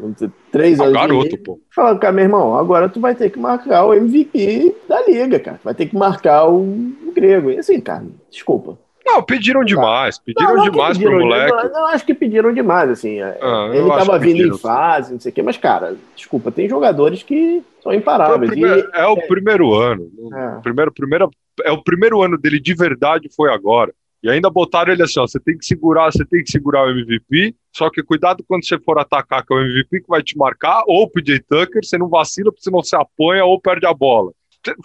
três 0.50 0.80
é 0.80 0.82
anos. 0.82 0.94
garoto, 0.94 1.38
pô. 1.38 1.60
Fala, 1.74 1.96
cara, 1.98 2.12
meu 2.12 2.24
irmão, 2.24 2.56
agora 2.56 2.88
tu 2.88 3.00
vai 3.00 3.14
ter 3.14 3.30
que 3.30 3.38
marcar 3.38 3.84
o 3.84 3.94
MVP 3.94 4.74
da 4.88 5.04
liga, 5.06 5.38
cara. 5.38 5.60
Vai 5.62 5.74
ter 5.74 5.86
que 5.86 5.96
marcar 5.96 6.48
o, 6.48 6.60
o 6.60 7.12
grego. 7.14 7.50
E 7.50 7.58
assim, 7.58 7.80
cara, 7.80 8.04
desculpa. 8.30 8.76
Não, 9.04 9.22
pediram 9.22 9.64
demais, 9.64 10.18
pediram 10.18 10.50
não, 10.50 10.56
não 10.56 10.70
demais 10.70 10.96
pediram, 10.96 11.16
pro 11.16 11.26
moleque. 11.26 11.52
Não, 11.52 11.72
não, 11.72 11.86
acho 11.86 12.06
que 12.06 12.14
pediram 12.14 12.52
demais, 12.52 12.90
assim. 12.90 13.20
É, 13.20 13.38
ah, 13.42 13.70
ele 13.72 13.88
tava 13.88 14.18
vindo 14.18 14.46
em 14.46 14.58
fase, 14.58 15.12
não 15.12 15.20
sei 15.20 15.32
o 15.32 15.34
quê, 15.34 15.42
mas, 15.42 15.56
cara, 15.56 15.96
desculpa, 16.14 16.52
tem 16.52 16.68
jogadores 16.68 17.22
que 17.22 17.62
são 17.82 17.92
imparáveis. 17.92 18.42
É 18.42 18.44
o 18.44 18.56
primeiro, 18.56 18.78
e, 18.78 18.98
é 18.98 19.06
o 19.06 19.18
é, 19.18 19.26
primeiro 19.26 19.74
ano. 19.74 20.10
É. 20.32 20.60
Primeiro, 20.60 20.92
primeiro, 20.92 21.30
é 21.64 21.72
o 21.72 21.82
primeiro 21.82 22.22
ano 22.22 22.38
dele 22.38 22.60
de 22.60 22.74
verdade 22.74 23.28
foi 23.34 23.52
agora. 23.52 23.92
E 24.22 24.28
ainda 24.28 24.50
botaram 24.50 24.92
ele 24.92 25.02
assim, 25.02 25.18
ó, 25.18 25.26
você 25.26 25.40
tem 25.40 25.56
que 25.56 25.64
segurar, 25.64 26.12
você 26.12 26.24
tem 26.26 26.44
que 26.44 26.50
segurar 26.50 26.84
o 26.84 26.90
MVP, 26.90 27.54
só 27.74 27.88
que 27.88 28.02
cuidado 28.02 28.44
quando 28.46 28.66
você 28.66 28.78
for 28.78 28.98
atacar 28.98 29.44
que 29.44 29.52
é 29.52 29.56
o 29.56 29.60
MVP 29.60 30.02
que 30.02 30.08
vai 30.08 30.22
te 30.22 30.36
marcar, 30.36 30.82
ou 30.86 31.04
o 31.04 31.10
PJ 31.10 31.40
Tucker, 31.40 31.82
você 31.82 31.96
não 31.96 32.08
vacila 32.08 32.52
porque 32.52 32.64
senão 32.64 32.82
você 32.82 32.96
apanha 32.96 33.44
ou 33.44 33.60
perde 33.60 33.86
a 33.86 33.94
bola. 33.94 34.32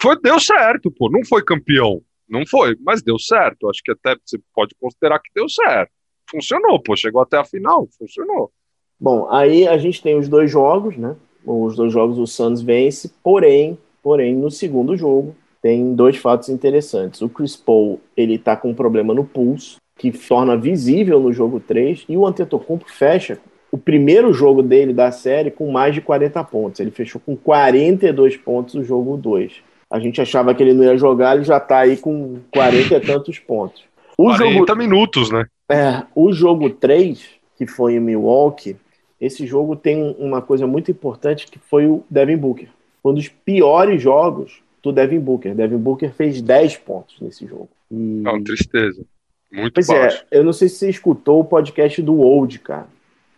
Foi, 0.00 0.18
deu 0.20 0.40
certo, 0.40 0.90
pô, 0.90 1.10
não 1.10 1.22
foi 1.24 1.44
campeão, 1.44 2.00
não 2.26 2.46
foi, 2.46 2.76
mas 2.80 3.02
deu 3.02 3.18
certo, 3.18 3.68
acho 3.68 3.82
que 3.84 3.92
até 3.92 4.16
você 4.24 4.38
pode 4.54 4.74
considerar 4.80 5.18
que 5.18 5.30
deu 5.34 5.48
certo. 5.50 5.90
Funcionou, 6.30 6.82
pô, 6.82 6.96
chegou 6.96 7.20
até 7.20 7.36
a 7.36 7.44
final, 7.44 7.86
funcionou. 7.98 8.50
Bom, 8.98 9.30
aí 9.30 9.68
a 9.68 9.76
gente 9.76 10.02
tem 10.02 10.16
os 10.16 10.28
dois 10.28 10.50
jogos, 10.50 10.96
né? 10.96 11.14
Os 11.44 11.76
dois 11.76 11.92
jogos 11.92 12.18
o 12.18 12.26
Suns 12.26 12.62
vence, 12.62 13.12
porém, 13.22 13.78
porém 14.02 14.34
no 14.34 14.50
segundo 14.50 14.96
jogo 14.96 15.36
tem 15.66 15.96
dois 15.96 16.16
fatos 16.16 16.48
interessantes. 16.48 17.20
O 17.20 17.28
Chris 17.28 17.56
Paul, 17.56 18.00
ele 18.16 18.38
tá 18.38 18.56
com 18.56 18.70
um 18.70 18.74
problema 18.74 19.12
no 19.12 19.24
pulso, 19.24 19.78
que 19.98 20.12
torna 20.12 20.56
visível 20.56 21.18
no 21.18 21.32
jogo 21.32 21.58
3, 21.58 22.04
e 22.08 22.16
o 22.16 22.24
Antetokounmpo 22.24 22.88
fecha 22.88 23.40
o 23.72 23.76
primeiro 23.76 24.32
jogo 24.32 24.62
dele 24.62 24.92
da 24.92 25.10
série 25.10 25.50
com 25.50 25.72
mais 25.72 25.92
de 25.92 26.00
40 26.00 26.44
pontos. 26.44 26.78
Ele 26.78 26.92
fechou 26.92 27.20
com 27.20 27.34
42 27.34 28.36
pontos 28.36 28.76
o 28.76 28.84
jogo 28.84 29.16
2. 29.16 29.54
A 29.90 29.98
gente 29.98 30.20
achava 30.20 30.54
que 30.54 30.62
ele 30.62 30.72
não 30.72 30.84
ia 30.84 30.96
jogar, 30.96 31.34
ele 31.34 31.44
já 31.44 31.58
tá 31.58 31.78
aí 31.78 31.96
com 31.96 32.36
40 32.52 32.94
e 32.94 33.00
tantos 33.00 33.40
pontos. 33.40 33.82
O 34.16 34.26
40 34.26 34.54
jogo... 34.54 34.76
minutos, 34.76 35.32
né? 35.32 35.46
É, 35.68 36.04
o 36.14 36.32
jogo 36.32 36.70
3, 36.70 37.26
que 37.58 37.66
foi 37.66 37.94
em 37.94 38.00
Milwaukee, 38.00 38.76
esse 39.20 39.44
jogo 39.44 39.74
tem 39.74 40.14
uma 40.16 40.40
coisa 40.40 40.64
muito 40.64 40.92
importante 40.92 41.48
que 41.48 41.58
foi 41.58 41.88
o 41.88 42.04
Devin 42.08 42.36
Booker. 42.36 42.68
Um 43.04 43.12
dos 43.12 43.26
piores 43.28 44.00
jogos 44.00 44.64
do 44.86 44.92
Devin 44.92 45.18
Booker. 45.18 45.54
Devin 45.54 45.78
Booker 45.78 46.10
fez 46.10 46.40
10 46.40 46.76
pontos 46.78 47.16
nesse 47.20 47.46
jogo. 47.46 47.68
E... 47.90 47.94
Não, 47.94 48.42
tristeza. 48.42 49.04
Muito 49.52 49.74
pois 49.74 49.88
é, 49.88 50.00
baixo. 50.00 50.24
é, 50.30 50.38
eu 50.38 50.44
não 50.44 50.52
sei 50.52 50.68
se 50.68 50.76
você 50.76 50.90
escutou 50.90 51.40
o 51.40 51.44
podcast 51.44 52.00
do 52.02 52.18
Old, 52.20 52.58
cara, 52.58 52.86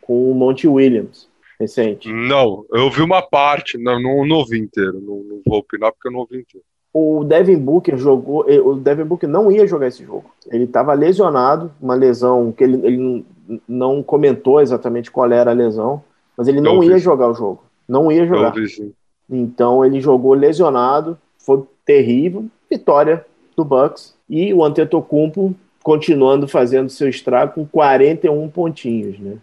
com 0.01 0.30
o 0.30 0.34
Monty 0.34 0.66
Williams, 0.66 1.28
recente. 1.59 2.11
Não, 2.11 2.64
eu 2.72 2.90
vi 2.90 3.03
uma 3.03 3.22
parte, 3.22 3.78
não, 3.78 4.01
não, 4.01 4.26
não 4.26 4.36
ouvi 4.36 4.59
inteiro, 4.59 5.01
não, 5.01 5.16
não 5.22 5.40
vou 5.46 5.59
opinar 5.59 5.92
porque 5.92 6.09
eu 6.09 6.12
não 6.12 6.20
ouvi 6.20 6.38
inteiro. 6.38 6.64
O 6.92 7.22
Devin 7.24 7.59
Booker 7.59 7.96
jogou, 7.96 8.49
eh, 8.49 8.61
o 8.61 8.74
Devin 8.74 9.05
Booker 9.05 9.28
não 9.28 9.53
ia 9.53 9.66
jogar 9.66 9.88
esse 9.88 10.05
jogo. 10.05 10.30
Ele 10.51 10.64
estava 10.64 10.94
lesionado, 10.94 11.70
uma 11.80 11.94
lesão 11.94 12.51
que 12.51 12.64
ele, 12.64 12.86
ele 12.86 13.26
não 13.68 14.03
comentou 14.03 14.61
exatamente 14.61 15.11
qual 15.11 15.30
era 15.30 15.51
a 15.51 15.55
lesão, 15.55 16.03
mas 16.36 16.49
ele 16.49 16.61
não 16.61 16.82
ia 16.82 16.99
jogar 16.99 17.28
o 17.28 17.34
jogo. 17.34 17.62
Não 17.86 18.11
ia 18.11 18.26
jogar. 18.26 18.53
Vi, 18.53 18.94
então 19.30 19.84
ele 19.84 20.01
jogou 20.01 20.32
lesionado, 20.34 21.18
foi 21.49 21.62
terrível. 21.86 22.44
Vitória 22.70 23.24
do 23.57 23.64
Bucks 23.64 24.14
e 24.28 24.53
o 24.53 24.62
Antetokounmpo 24.62 25.55
continuando 25.82 26.46
fazendo 26.46 26.90
seu 26.90 27.09
estrago 27.09 27.55
com 27.55 27.66
41 27.66 28.46
pontinhos, 28.51 29.18
né? 29.18 29.38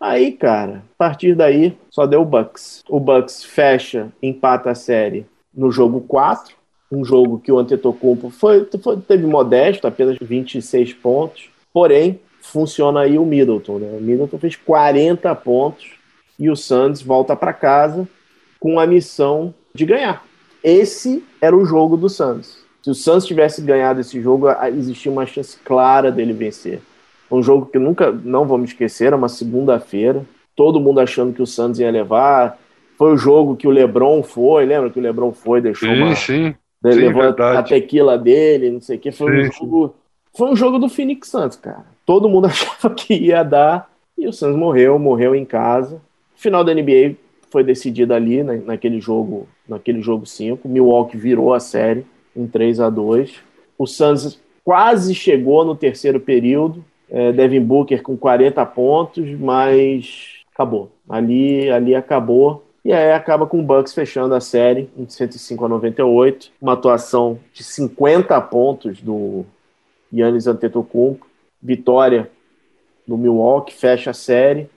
Aí, 0.00 0.32
cara, 0.32 0.82
a 0.94 0.98
partir 0.98 1.36
daí 1.36 1.78
só 1.88 2.04
deu 2.06 2.22
o 2.22 2.24
Bucks. 2.24 2.82
O 2.88 2.98
Bucks 2.98 3.44
fecha, 3.44 4.12
empata 4.20 4.72
a 4.72 4.74
série 4.74 5.24
no 5.54 5.70
jogo 5.70 6.00
4, 6.00 6.56
um 6.90 7.04
jogo 7.04 7.38
que 7.38 7.52
o 7.52 7.58
Antetokounmpo 7.58 8.28
foi, 8.30 8.68
foi, 8.82 8.96
teve 8.96 9.24
modesto, 9.24 9.86
apenas 9.86 10.16
26 10.20 10.92
pontos, 10.94 11.48
porém 11.72 12.18
funciona 12.40 13.02
aí 13.02 13.16
o 13.16 13.24
Middleton, 13.24 13.78
né? 13.78 13.96
O 13.96 14.02
Middleton 14.02 14.38
fez 14.38 14.56
40 14.56 15.32
pontos 15.36 15.92
e 16.36 16.50
o 16.50 16.56
Suns 16.56 17.00
volta 17.00 17.36
para 17.36 17.52
casa 17.52 18.08
com 18.58 18.80
a 18.80 18.86
missão 18.86 19.54
de 19.72 19.86
ganhar. 19.86 20.24
Esse 20.64 21.22
era 21.42 21.54
o 21.54 21.66
jogo 21.66 21.94
do 21.94 22.08
Santos. 22.08 22.64
Se 22.82 22.90
o 22.90 22.94
Santos 22.94 23.26
tivesse 23.26 23.60
ganhado 23.60 24.00
esse 24.00 24.18
jogo, 24.20 24.46
existia 24.68 25.12
uma 25.12 25.26
chance 25.26 25.58
clara 25.62 26.10
dele 26.10 26.32
vencer. 26.32 26.80
Um 27.30 27.42
jogo 27.42 27.66
que 27.66 27.78
nunca, 27.78 28.10
não 28.10 28.46
vou 28.46 28.56
me 28.56 28.64
esquecer, 28.64 29.08
era 29.08 29.16
uma 29.16 29.28
segunda-feira. 29.28 30.24
Todo 30.56 30.80
mundo 30.80 31.00
achando 31.00 31.34
que 31.34 31.42
o 31.42 31.46
Santos 31.46 31.80
ia 31.80 31.90
levar. 31.90 32.58
Foi 32.96 33.12
o 33.12 33.16
jogo 33.16 33.56
que 33.56 33.66
o 33.66 33.70
LeBron 33.70 34.22
foi, 34.22 34.64
lembra 34.64 34.88
que 34.88 34.98
o 34.98 35.02
LeBron 35.02 35.32
foi, 35.32 35.60
deixou 35.60 35.88
sim, 35.88 36.02
uma. 36.02 36.14
Sim, 36.14 36.54
sim. 36.54 36.54
Levou 36.82 37.22
a 37.22 37.62
tequila 37.62 38.16
dele, 38.16 38.70
não 38.70 38.80
sei 38.80 38.96
o 38.96 39.00
que. 39.00 39.12
Foi 39.12 39.46
um 39.46 39.52
jogo. 39.52 39.94
Foi 40.34 40.50
um 40.50 40.56
jogo 40.56 40.78
do 40.78 40.88
Phoenix 40.88 41.28
Santos, 41.28 41.58
cara. 41.58 41.84
Todo 42.06 42.28
mundo 42.28 42.46
achava 42.48 42.94
que 42.94 43.14
ia 43.14 43.42
dar. 43.42 43.90
E 44.16 44.26
o 44.26 44.32
Santos 44.32 44.56
morreu, 44.56 44.98
morreu 44.98 45.34
em 45.34 45.44
casa. 45.44 46.00
Final 46.36 46.64
da 46.64 46.72
NBA 46.72 47.16
foi 47.50 47.64
decidida 47.64 48.14
ali 48.14 48.42
na, 48.42 48.54
naquele 48.56 49.00
jogo, 49.00 49.48
naquele 49.68 50.00
jogo 50.00 50.26
5. 50.26 50.68
Milwaukee 50.68 51.16
virou 51.16 51.54
a 51.54 51.60
série 51.60 52.06
em 52.36 52.46
3 52.46 52.80
a 52.80 52.90
2. 52.90 53.34
O 53.78 53.86
Suns 53.86 54.40
quase 54.64 55.14
chegou 55.14 55.64
no 55.64 55.74
terceiro 55.74 56.20
período. 56.20 56.84
É, 57.10 57.32
Devin 57.32 57.60
Booker 57.60 58.02
com 58.02 58.16
40 58.16 58.64
pontos, 58.66 59.30
mas 59.38 60.42
acabou. 60.52 60.90
Ali, 61.08 61.70
ali 61.70 61.94
acabou. 61.94 62.64
E 62.84 62.92
aí 62.92 63.12
acaba 63.12 63.46
com 63.46 63.60
o 63.60 63.62
Bucks 63.62 63.94
fechando 63.94 64.34
a 64.34 64.40
série 64.40 64.90
em 64.96 65.08
105 65.08 65.64
a 65.64 65.68
98. 65.68 66.50
Uma 66.60 66.74
atuação 66.74 67.38
de 67.52 67.62
50 67.62 68.38
pontos 68.42 69.00
do 69.00 69.44
Yannis 70.12 70.46
Antetokounmpo. 70.46 71.26
Vitória 71.62 72.30
do 73.06 73.16
Milwaukee, 73.16 73.72
fecha 73.72 74.10
a 74.10 74.14
série. 74.14 74.68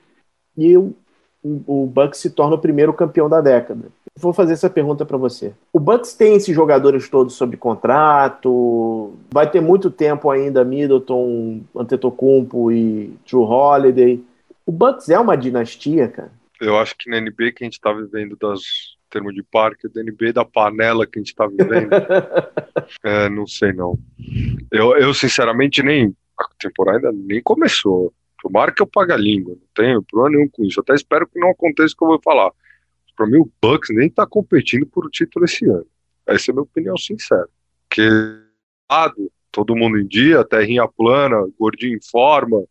E 0.58 0.78
o 0.78 0.96
o 1.44 1.86
Bucks 1.86 2.20
se 2.20 2.30
torna 2.30 2.56
o 2.56 2.60
primeiro 2.60 2.94
campeão 2.94 3.30
da 3.30 3.42
década. 3.42 3.90
Vou 4.20 4.34
fazer 4.34 4.54
essa 4.54 4.70
pergunta 4.70 5.06
para 5.06 5.16
você. 5.16 5.54
O 5.72 5.80
Bucks 5.80 6.16
tem 6.16 6.36
esses 6.36 6.56
jogadores 6.56 7.08
todos 7.08 7.36
sob 7.36 7.56
contrato? 7.56 9.14
Vai 9.32 9.50
ter 9.50 9.62
muito 9.62 9.92
tempo 9.92 10.32
ainda 10.32 10.66
Middleton, 10.66 11.62
Antetokounmpo 11.76 12.72
e 12.72 13.14
Drew 13.28 13.44
Holiday. 13.44 14.24
O 14.66 14.72
Bucks 14.72 15.10
é 15.10 15.20
uma 15.20 15.38
dinastia, 15.38 16.08
cara? 16.08 16.32
Eu 16.60 16.80
acho 16.80 16.96
que 16.98 17.10
na 17.10 17.22
NBA 17.22 17.52
que 17.52 17.64
a 17.64 17.66
gente 17.66 17.74
está 17.74 17.94
vivendo 17.94 18.36
das 18.36 18.98
termo 19.10 19.32
de 19.32 19.44
parque, 19.44 19.88
da 19.88 20.02
NBA 20.04 20.34
da 20.34 20.44
panela 20.44 21.06
que 21.06 21.20
a 21.20 21.22
gente 21.22 21.30
está 21.30 21.48
vivendo, 21.48 21.92
é, 23.04 23.30
não 23.30 23.48
sei 23.48 23.72
não. 23.72 23.98
Eu, 24.72 24.98
eu 24.98 25.14
sinceramente 25.14 25.82
nem 25.82 26.14
a 26.38 26.46
temporada 26.60 27.10
ainda 27.10 27.12
nem 27.14 27.42
começou. 27.42 28.12
Tomara 28.42 28.72
que 28.72 28.82
eu 28.82 28.88
pague 28.88 29.14
a 29.14 29.18
língua, 29.18 29.54
não 29.54 29.68
tenho 29.76 30.04
problema 30.04 30.38
nenhum 30.38 30.50
com 30.50 30.64
isso. 30.66 30.80
Até 30.80 30.94
espero 30.94 31.28
que 31.28 31.40
não 31.40 31.52
aconteça 31.52 31.94
o 31.94 31.98
que 31.98 32.04
eu 32.04 32.08
vou 32.10 32.22
falar. 32.22 32.52
Para 33.18 33.26
mim, 33.26 33.40
o 33.40 33.52
Bucks 33.62 33.90
nem 33.90 34.08
está 34.08 34.26
competindo 34.28 34.86
por 34.86 35.06
o 35.06 35.10
título 35.10 35.44
esse 35.44 35.66
ano. 35.66 35.88
Essa 36.26 36.52
é 36.52 36.54
a 36.54 36.56
minha 36.56 36.64
opinião 36.64 36.96
sincera. 36.96 37.50
Porque, 37.90 38.08
lado, 38.90 39.32
todo 39.52 39.76
mundo 39.76 39.98
em 39.98 40.08
dia, 40.08 40.46
terrinha 40.46 40.88
plana, 40.88 41.36
gordinho 41.60 41.98
em 41.98 42.10
forma, 42.12 42.64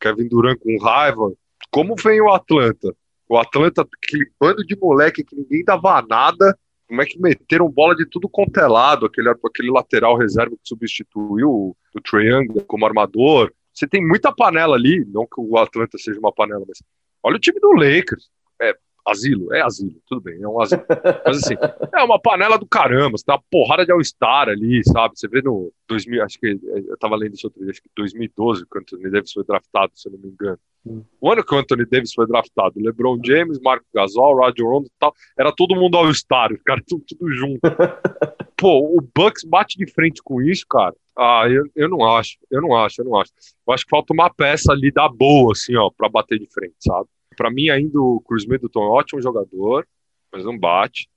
Kevin 0.00 0.26
Durant 0.26 0.58
com 0.58 0.76
raiva. 0.82 1.30
Como 1.70 1.94
vem 1.96 2.20
o 2.20 2.32
Atlanta? 2.32 2.96
O 3.28 3.36
Atlanta, 3.36 3.82
aquele 3.82 4.28
bando 4.40 4.64
de 4.64 4.74
moleque 4.76 5.22
que 5.22 5.36
ninguém 5.36 5.62
dava 5.62 6.02
nada, 6.08 6.58
como 6.88 7.02
é 7.02 7.04
que 7.04 7.20
meteram 7.20 7.70
bola 7.70 7.94
de 7.94 8.06
tudo 8.06 8.28
contelado, 8.28 9.06
aquele, 9.06 9.28
aquele 9.28 9.70
lateral 9.70 10.16
reserva 10.16 10.56
que 10.56 10.68
substituiu 10.68 11.48
o, 11.48 11.76
o 11.94 12.18
Young 12.18 12.64
como 12.66 12.86
armador, 12.86 13.52
você 13.72 13.86
tem 13.86 14.04
muita 14.04 14.32
panela 14.32 14.74
ali, 14.74 15.04
não 15.06 15.24
que 15.24 15.40
o 15.40 15.56
Atlanta 15.56 15.96
seja 15.98 16.18
uma 16.18 16.32
panela, 16.32 16.64
mas 16.66 16.82
olha 17.22 17.36
o 17.36 17.40
time 17.40 17.60
do 17.60 17.72
Lakers. 17.72 18.28
É, 18.60 18.76
asilo, 19.06 19.52
é 19.52 19.62
asilo, 19.62 19.96
tudo 20.06 20.20
bem, 20.20 20.42
é 20.42 20.48
um 20.48 20.60
asilo. 20.60 20.84
Mas 21.24 21.38
assim, 21.38 21.54
é 21.94 22.02
uma 22.02 22.20
panela 22.20 22.58
do 22.58 22.66
caramba, 22.66 23.16
você 23.16 23.24
tem 23.24 23.34
uma 23.34 23.42
porrada 23.50 23.84
de 23.84 23.92
All-Star 23.92 24.48
ali, 24.48 24.82
sabe? 24.84 25.18
Você 25.18 25.28
vê 25.28 25.42
no 25.42 25.72
2000, 25.88 26.22
acho 26.22 26.38
que 26.38 26.58
eu 26.62 26.96
tava 26.98 27.16
lendo 27.16 27.34
isso 27.34 27.46
outro 27.46 27.60
dia, 27.60 27.70
acho 27.70 27.82
que 27.82 27.88
2012, 27.96 28.66
quando 28.66 28.82
o 28.82 28.84
Anthony 28.84 29.10
Davis 29.10 29.32
foi 29.32 29.44
draftado, 29.44 29.92
se 29.94 30.08
eu 30.08 30.12
não 30.12 30.20
me 30.20 30.28
engano. 30.28 30.58
Hum. 30.86 31.02
O 31.20 31.30
ano 31.30 31.44
que 31.44 31.54
o 31.54 31.58
Anthony 31.58 31.84
Davis 31.84 32.12
foi 32.14 32.26
draftado, 32.26 32.80
LeBron 32.80 33.18
James, 33.24 33.60
Marco 33.60 33.84
Gasol, 33.94 34.36
Roger 34.36 34.66
Rondo 34.66 34.86
e 34.86 34.92
tal, 34.98 35.14
era 35.38 35.52
todo 35.54 35.76
mundo 35.76 35.96
All-Star, 35.96 36.52
os 36.54 36.62
caras 36.62 36.84
tudo, 36.86 37.04
tudo 37.06 37.30
junto. 37.30 37.60
Pô, 38.56 38.96
o 38.96 39.00
Bucks 39.00 39.44
bate 39.44 39.78
de 39.78 39.90
frente 39.90 40.22
com 40.22 40.42
isso, 40.42 40.66
cara. 40.68 40.94
Ah, 41.16 41.44
eu, 41.48 41.64
eu 41.74 41.88
não 41.88 42.04
acho, 42.04 42.38
eu 42.50 42.62
não 42.62 42.76
acho, 42.76 43.00
eu 43.00 43.04
não 43.04 43.18
acho. 43.18 43.30
Eu 43.66 43.72
acho 43.72 43.84
que 43.84 43.90
falta 43.90 44.12
uma 44.12 44.32
peça 44.32 44.72
ali 44.72 44.90
da 44.90 45.08
boa, 45.08 45.52
assim, 45.52 45.76
ó, 45.76 45.90
pra 45.90 46.08
bater 46.08 46.38
de 46.38 46.46
frente, 46.46 46.74
sabe? 46.78 47.08
Para 47.36 47.50
mim, 47.50 47.68
ainda 47.68 48.00
o 48.00 48.20
Cruz 48.20 48.46
Middleton 48.46 48.82
é 48.82 48.86
um 48.86 48.90
ótimo 48.90 49.22
jogador, 49.22 49.86
mas 50.32 50.44
não 50.44 50.58
bate. 50.58 51.08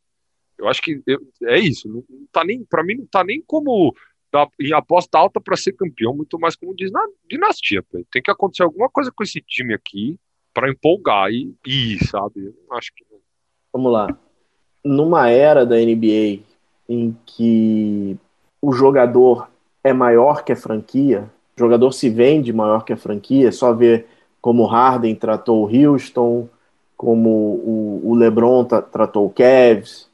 Eu 0.57 0.67
acho 0.67 0.81
que 0.81 1.01
eu, 1.05 1.19
é 1.43 1.59
isso. 1.59 1.87
Não, 1.87 2.03
não 2.09 2.27
tá 2.31 2.43
nem, 2.43 2.63
para 2.63 2.83
mim, 2.83 2.95
não 2.95 3.07
tá 3.07 3.23
nem 3.23 3.41
como 3.45 3.93
em 4.59 4.73
aposta 4.73 5.17
alta 5.17 5.39
para 5.39 5.55
ser 5.55 5.73
campeão, 5.73 6.15
muito 6.15 6.39
mais 6.39 6.55
como 6.55 6.75
diz 6.75 6.91
na 6.91 7.05
dinastia. 7.29 7.83
Tem 8.11 8.21
que 8.21 8.31
acontecer 8.31 8.63
alguma 8.63 8.89
coisa 8.89 9.11
com 9.11 9.23
esse 9.23 9.39
time 9.41 9.73
aqui 9.73 10.17
para 10.53 10.69
empolgar 10.69 11.31
e 11.31 11.55
ir, 11.65 12.03
sabe? 12.07 12.45
Eu 12.45 12.73
acho 12.75 12.91
que 12.95 13.03
Vamos 13.71 13.91
lá. 13.91 14.07
Numa 14.83 15.29
era 15.29 15.65
da 15.65 15.75
NBA 15.77 16.43
em 16.87 17.17
que 17.25 18.15
o 18.61 18.71
jogador 18.71 19.49
é 19.83 19.91
maior 19.91 20.43
que 20.43 20.51
a 20.51 20.55
franquia, 20.55 21.29
o 21.57 21.59
jogador 21.59 21.91
se 21.91 22.09
vende 22.09 22.53
maior 22.53 22.85
que 22.85 22.93
a 22.93 22.97
franquia, 22.97 23.51
só 23.51 23.73
ver 23.73 24.07
como 24.43 24.65
Harden 24.65 25.15
tratou 25.15 25.63
o 25.63 25.69
Houston, 25.73 26.49
como 26.97 27.29
o, 27.29 28.01
o 28.03 28.13
LeBron 28.13 28.65
tratou 28.65 29.25
o 29.25 29.29
Cavs, 29.29 30.09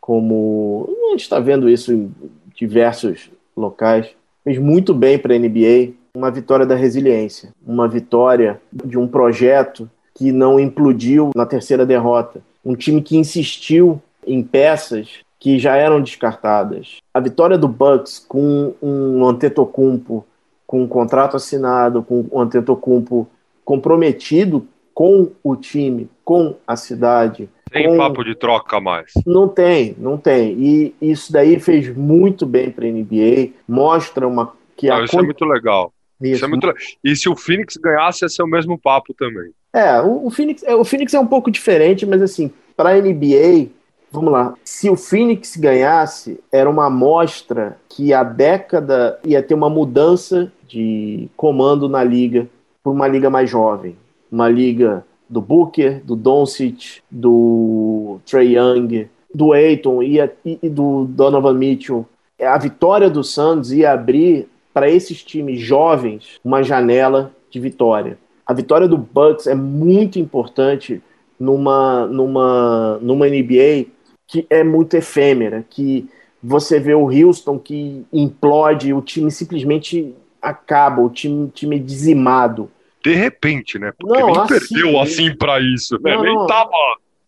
como 0.00 0.92
a 1.06 1.10
gente 1.12 1.20
está 1.20 1.38
vendo 1.38 1.70
isso 1.70 1.92
em 1.92 2.12
diversos 2.56 3.30
locais. 3.56 4.08
Fez 4.42 4.58
muito 4.58 4.92
bem 4.92 5.16
para 5.16 5.32
a 5.32 5.38
NBA, 5.38 5.92
uma 6.12 6.28
vitória 6.28 6.66
da 6.66 6.74
resiliência, 6.74 7.54
uma 7.64 7.86
vitória 7.86 8.60
de 8.72 8.98
um 8.98 9.06
projeto 9.06 9.88
que 10.12 10.32
não 10.32 10.58
implodiu 10.58 11.30
na 11.36 11.46
terceira 11.46 11.86
derrota, 11.86 12.42
um 12.64 12.74
time 12.74 13.00
que 13.00 13.16
insistiu 13.16 14.02
em 14.26 14.42
peças 14.42 15.20
que 15.38 15.56
já 15.56 15.76
eram 15.76 16.02
descartadas. 16.02 16.96
A 17.14 17.20
vitória 17.20 17.56
do 17.56 17.68
Bucks 17.68 18.18
com 18.18 18.74
um 18.82 19.24
Antetokounmpo 19.24 20.26
com 20.66 20.82
um 20.82 20.86
contrato 20.86 21.34
assinado, 21.34 22.02
com 22.02 22.26
um 22.30 22.40
Antetokounmpo 22.40 23.26
comprometido 23.68 24.66
com 24.94 25.30
o 25.44 25.54
time, 25.54 26.08
com 26.24 26.56
a 26.66 26.74
cidade. 26.74 27.50
Tem 27.70 27.86
com... 27.86 27.98
papo 27.98 28.24
de 28.24 28.34
troca 28.34 28.80
mais. 28.80 29.12
Não 29.26 29.46
tem, 29.46 29.94
não 29.98 30.16
tem. 30.16 30.56
E 30.58 30.94
isso 31.02 31.30
daí 31.30 31.60
fez 31.60 31.94
muito 31.94 32.46
bem 32.46 32.70
para 32.70 32.86
a 32.86 32.90
NBA, 32.90 33.50
mostra 33.68 34.26
uma 34.26 34.54
que 34.74 34.90
a 34.90 35.04
isso 35.04 35.18
é 35.18 35.22
muito 35.22 35.44
legal. 35.44 35.92
Isso. 36.18 36.36
isso 36.36 36.44
é 36.46 36.48
muito 36.48 36.74
E 37.04 37.14
se 37.14 37.28
o 37.28 37.36
Phoenix 37.36 37.76
ganhasse, 37.76 38.24
ia 38.24 38.28
ser 38.30 38.42
o 38.42 38.46
mesmo 38.46 38.78
papo 38.78 39.12
também. 39.12 39.50
É, 39.70 40.00
o, 40.00 40.24
o 40.24 40.30
Phoenix, 40.30 40.62
é, 40.62 40.74
o 40.74 40.82
Phoenix 40.82 41.12
é 41.12 41.20
um 41.20 41.26
pouco 41.26 41.50
diferente, 41.50 42.06
mas 42.06 42.22
assim, 42.22 42.50
para 42.74 42.88
a 42.88 42.94
NBA, 42.94 43.68
vamos 44.10 44.32
lá. 44.32 44.54
Se 44.64 44.88
o 44.88 44.96
Phoenix 44.96 45.56
ganhasse, 45.56 46.40
era 46.50 46.70
uma 46.70 46.86
amostra 46.86 47.76
que 47.86 48.14
a 48.14 48.22
década 48.22 49.20
ia 49.22 49.42
ter 49.42 49.52
uma 49.52 49.68
mudança 49.68 50.50
de 50.66 51.28
comando 51.36 51.86
na 51.86 52.02
liga 52.02 52.48
por 52.82 52.92
uma 52.92 53.08
liga 53.08 53.28
mais 53.28 53.48
jovem, 53.48 53.96
uma 54.30 54.48
liga 54.48 55.04
do 55.28 55.40
Booker, 55.40 56.02
do 56.04 56.16
Doncic, 56.16 57.00
do 57.10 58.18
Trey 58.24 58.56
Young, 58.56 59.08
do 59.34 59.52
Aiton 59.52 60.02
e, 60.02 60.18
e 60.44 60.68
do 60.68 61.04
Donovan 61.04 61.54
Mitchell. 61.54 62.06
A 62.40 62.56
vitória 62.56 63.10
do 63.10 63.22
Suns 63.22 63.72
ia 63.72 63.92
abrir 63.92 64.48
para 64.72 64.90
esses 64.90 65.22
times 65.22 65.60
jovens 65.60 66.38
uma 66.44 66.62
janela 66.62 67.32
de 67.50 67.58
vitória. 67.60 68.18
A 68.46 68.54
vitória 68.54 68.88
do 68.88 68.96
Bucks 68.96 69.46
é 69.46 69.54
muito 69.54 70.18
importante 70.18 71.02
numa, 71.38 72.06
numa, 72.06 72.98
numa 73.02 73.26
NBA 73.26 73.86
que 74.26 74.46
é 74.48 74.62
muito 74.62 74.94
efêmera, 74.94 75.64
que 75.68 76.08
você 76.42 76.78
vê 76.78 76.94
o 76.94 77.10
Houston 77.10 77.58
que 77.58 78.04
implode, 78.12 78.92
o 78.92 79.02
time 79.02 79.30
simplesmente 79.30 80.14
acaba, 80.40 81.00
o 81.00 81.10
time, 81.10 81.50
time 81.50 81.76
é 81.76 81.78
dizimado 81.78 82.70
de 83.04 83.14
repente, 83.14 83.78
né? 83.78 83.92
Porque 83.98 84.18
não, 84.18 84.26
nem 84.26 84.38
assim, 84.38 84.48
perdeu 84.48 85.00
assim 85.00 85.34
para 85.34 85.60
isso, 85.60 85.98
né? 86.02 86.14
Não, 86.14 86.22
nem 86.22 86.46
tava. 86.46 86.70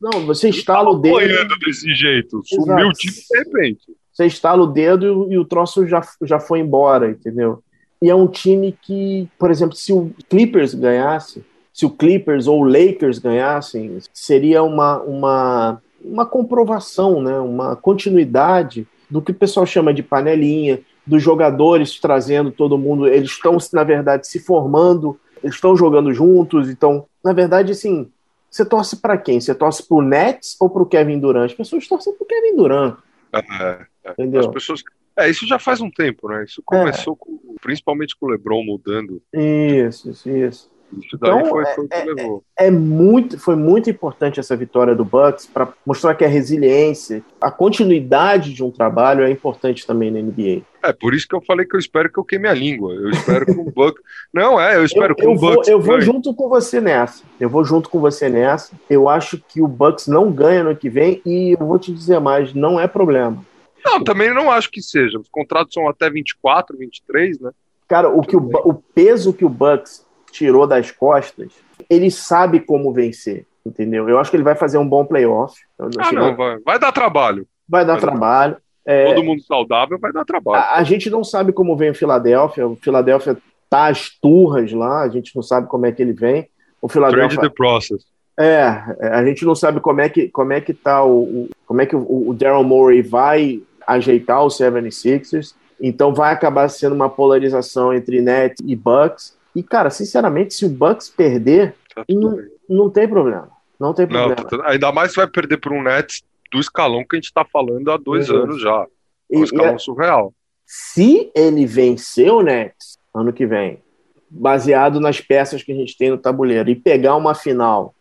Não, 0.01 0.27
você 0.27 0.49
instala 0.49 0.91
o 0.91 0.97
dedo. 0.97 1.59
desse 1.59 1.95
jeito. 1.95 2.43
Sumiu 2.45 2.89
o 2.89 2.93
time 2.93 3.15
de 3.15 3.39
repente. 3.39 3.83
Você 4.13 4.27
instala 4.27 4.63
o 4.63 4.67
dedo 4.67 5.29
e, 5.31 5.35
e 5.35 5.39
o 5.39 5.45
troço 5.45 5.87
já, 5.87 6.03
já 6.23 6.41
foi 6.41 6.61
embora, 6.61 7.11
entendeu? 7.11 7.63
E 8.03 8.09
é 8.09 8.15
um 8.15 8.27
time 8.27 8.77
que, 8.83 9.29
por 9.39 9.51
exemplo, 9.51 9.77
se 9.77 9.93
o 9.93 10.11
Clippers 10.29 10.75
ganhasse, 10.75 11.45
se 11.73 11.87
o 11.87 11.91
Clippers 11.91 12.47
ou 12.47 12.61
o 12.61 12.65
Lakers 12.65 13.19
ganhassem, 13.19 13.99
seria 14.13 14.63
uma, 14.63 14.99
uma, 15.01 15.83
uma 16.03 16.27
comprovação, 16.27 17.23
né? 17.23 17.39
uma 17.39 17.77
continuidade 17.77 18.87
do 19.09 19.21
que 19.21 19.33
o 19.33 19.35
pessoal 19.35 19.67
chama 19.67 19.93
de 19.93 20.03
panelinha, 20.03 20.81
dos 21.11 21.23
jogadores 21.23 21.99
trazendo 22.01 22.51
todo 22.51 22.79
mundo. 22.79 23.07
Eles 23.07 23.31
estão, 23.31 23.57
na 23.73 23.85
verdade, 23.85 24.27
se 24.27 24.39
formando 24.39 25.19
eles 25.43 25.57
estão 25.57 25.77
jogando 25.77 26.13
juntos, 26.13 26.69
então, 26.69 27.07
na 27.25 27.33
verdade, 27.33 27.73
assim, 27.73 28.11
você 28.51 28.65
torce 28.65 28.97
para 28.97 29.17
quem? 29.17 29.41
Você 29.41 29.55
torce 29.55 29.87
pro 29.87 30.03
Nets 30.03 30.57
ou 30.61 30.69
pro 30.69 30.87
Kevin 30.87 31.19
Durant? 31.19 31.51
As 31.51 31.55
pessoas 31.55 31.89
torcem 31.89 32.15
pro 32.15 32.27
Kevin 32.27 32.57
Durant. 32.57 32.97
É, 33.33 33.87
é. 34.05 34.11
Entendeu? 34.13 34.41
As 34.41 34.47
pessoas... 34.49 34.83
É, 35.17 35.29
isso 35.29 35.47
já 35.47 35.59
faz 35.59 35.81
um 35.81 35.91
tempo, 35.91 36.29
né? 36.29 36.45
Isso 36.45 36.63
começou 36.65 37.15
é. 37.15 37.17
com, 37.19 37.57
principalmente 37.61 38.17
com 38.17 38.27
o 38.27 38.31
LeBron 38.31 38.65
mudando. 38.65 39.21
Isso, 39.33 40.11
isso, 40.11 40.29
isso. 40.31 40.70
Isso 40.99 41.17
daí 41.19 41.31
então, 41.31 41.47
foi, 41.47 41.65
foi 41.67 41.85
é, 41.85 41.87
o 41.87 41.89
que 41.89 42.15
levou. 42.15 42.45
É, 42.59 42.67
é, 42.67 42.71
muito, 42.71 43.39
foi 43.39 43.57
muito 43.57 43.89
importante 43.89 44.41
essa 44.41 44.57
vitória 44.57 44.95
do 44.95 45.05
Bucks 45.05 45.47
para 45.47 45.69
mostrar 45.87 46.15
que 46.15 46.25
a 46.25 46.29
resiliência, 46.29 47.23
a 47.41 47.51
continuidade 47.51 48.53
de 48.53 48.65
um 48.65 48.71
trabalho 48.71 49.25
é 49.25 49.31
importante 49.31 49.87
também 49.87 50.11
na 50.11 50.21
NBA. 50.21 50.63
É, 50.83 50.93
por 50.93 51.15
isso 51.15 51.29
que 51.29 51.35
eu 51.35 51.43
falei 51.43 51.67
que 51.67 51.77
eu 51.77 51.81
espero 51.81 52.11
que 52.11 52.19
eu 52.19 52.25
queime 52.25 52.49
a 52.49 52.55
língua. 52.55 52.95
Eu 52.95 53.11
espero 53.11 53.47
que 53.47 53.53
o 53.53 53.65
Bucks. 53.71 54.03
Não, 54.33 54.61
é, 54.61 54.77
eu 54.77 54.85
espero 54.85 55.13
eu, 55.13 55.17
que 55.17 55.27
o 55.27 55.35
Bucks. 55.35 55.69
Vou, 55.69 55.79
eu 55.79 55.81
vou 55.81 56.01
junto 56.01 56.35
com 56.35 56.49
você 56.49 56.81
nessa. 56.81 57.23
Eu 57.39 57.49
vou 57.49 57.65
junto 57.65 57.89
com 57.89 58.01
você 58.01 58.29
nessa. 58.29 58.73
Eu 58.89 59.09
acho 59.09 59.39
que 59.49 59.61
o 59.61 59.69
Bucks 59.69 60.07
não 60.07 60.33
ganha 60.33 60.65
no 60.65 60.75
que 60.75 60.89
vem 60.89 61.21
e 61.25 61.57
eu 61.59 61.67
vou 61.67 61.79
te 61.79 61.93
dizer 61.93 62.19
mais, 62.19 62.55
não 62.55 62.81
é 62.81 62.89
problema. 62.89 63.45
Não, 63.85 64.03
também 64.03 64.33
não 64.35 64.51
acho 64.51 64.71
que 64.71 64.83
seja. 64.83 65.19
Os 65.19 65.29
contratos 65.29 65.75
são 65.75 65.89
até 65.89 66.11
24, 66.11 66.77
23, 66.77 67.41
né? 67.41 67.51
Cara, 67.89 68.09
o, 68.09 68.21
que 68.21 68.37
o, 68.37 68.51
o 68.65 68.75
peso 68.75 69.33
que 69.33 69.45
o 69.45 69.49
Bucks 69.49 70.07
tirou 70.31 70.67
das 70.67 70.91
costas, 70.91 71.53
ele 71.89 72.11
sabe 72.11 72.61
como 72.61 72.93
vencer, 72.93 73.47
entendeu? 73.65 74.09
Eu 74.09 74.19
acho 74.19 74.31
que 74.31 74.37
ele 74.37 74.45
vai 74.45 74.55
fazer 74.55 74.79
um 74.79 74.89
bom 74.89 75.05
playoff. 75.05 75.61
Ah, 75.99 76.13
não, 76.13 76.37
vai, 76.37 76.59
vai 76.59 76.79
dar 76.79 76.93
trabalho. 76.93 77.47
Vai 77.69 77.85
dar 77.85 77.95
vai 77.95 78.01
trabalho. 78.01 78.57
É, 78.85 79.05
Todo 79.05 79.25
mundo 79.25 79.43
saudável 79.43 79.99
vai 79.99 80.13
dar 80.13 80.25
trabalho. 80.25 80.65
A, 80.65 80.79
a, 80.79 80.83
gente 80.83 81.11
não 81.11 81.23
sabe 81.23 81.53
como 81.53 81.77
vem 81.77 81.91
o 81.91 81.95
Filadélfia. 81.95 82.67
O 82.67 82.77
Filadélfia 82.77 83.37
tá 83.69 83.87
às 83.87 84.09
turras 84.09 84.73
lá, 84.73 85.03
a 85.03 85.09
gente 85.09 85.35
não 85.37 85.43
sabe 85.43 85.69
como 85.69 85.87
é 85.87 85.93
que 85.93 86.03
ele 86.03 86.13
vem. 86.13 86.49
O 86.83 86.89
Filadélfia. 86.89 87.39
Trade 87.39 87.49
the 87.49 87.55
process. 87.55 88.05
É, 88.39 88.65
a 89.13 89.25
gente 89.25 89.45
não 89.45 89.55
sabe 89.55 89.81
como 89.81 90.01
é 90.01 90.09
que, 90.09 90.29
como 90.29 90.53
é 90.53 90.61
que 90.61 90.73
tá 90.73 91.05
o, 91.05 91.23
o 91.23 91.49
como 91.67 91.83
é 91.83 91.87
que 91.87 91.95
o, 91.95 92.29
o 92.31 92.35
Daryl 92.35 92.65
Morey 92.65 93.03
vai 93.03 93.63
ajeitar 93.87 94.43
o 94.43 94.49
76ers. 94.49 95.55
Então 95.81 96.15
vai 96.15 96.33
acabar 96.33 96.69
sendo 96.69 96.95
uma 96.95 97.09
polarização 97.09 97.93
entre 97.93 98.21
Nets 98.21 98.59
e 98.65 98.75
Bucks. 98.75 99.37
E, 99.55 99.63
cara, 99.63 99.91
sinceramente, 99.91 100.55
se 100.55 100.65
o 100.65 100.69
Bucks 100.69 101.09
perder, 101.09 101.75
tá 101.95 102.05
não, 102.09 102.39
não 102.69 102.91
tem 102.91 103.09
problema. 103.09 103.49
Não 103.79 103.95
tem 103.95 104.07
problema. 104.07 104.37
Não, 104.51 104.65
ainda 104.65 104.93
mais 104.93 105.11
se 105.11 105.17
vai 105.17 105.27
perder 105.27 105.57
por 105.57 105.73
um 105.73 105.83
Nets 105.83 106.23
do 106.53 106.61
escalão 106.61 107.05
que 107.05 107.17
a 107.17 107.19
gente 107.19 107.27
está 107.27 107.45
falando 107.45 107.91
há 107.91 107.97
dois 107.97 108.29
uhum. 108.29 108.43
anos 108.43 108.61
já. 108.61 108.87
É 109.31 109.39
um 109.39 109.45
escalão 109.45 109.73
e, 109.73 109.75
é 109.75 109.79
surreal. 109.79 110.35
Se 110.67 111.31
ele 111.35 111.67
vencer 111.67 112.31
o 112.31 112.43
Nets 112.43 112.99
ano 113.15 113.33
que 113.33 113.47
vem, 113.47 113.81
baseado 114.29 115.01
nas 115.01 115.21
peças 115.21 115.63
que 115.63 115.73
a 115.73 115.75
gente 115.75 115.97
tem 115.97 116.11
no 116.11 116.19
tabuleiro, 116.19 116.71
e 116.71 116.77
pegar 116.77 117.17
uma 117.17 117.35
final 117.35 117.93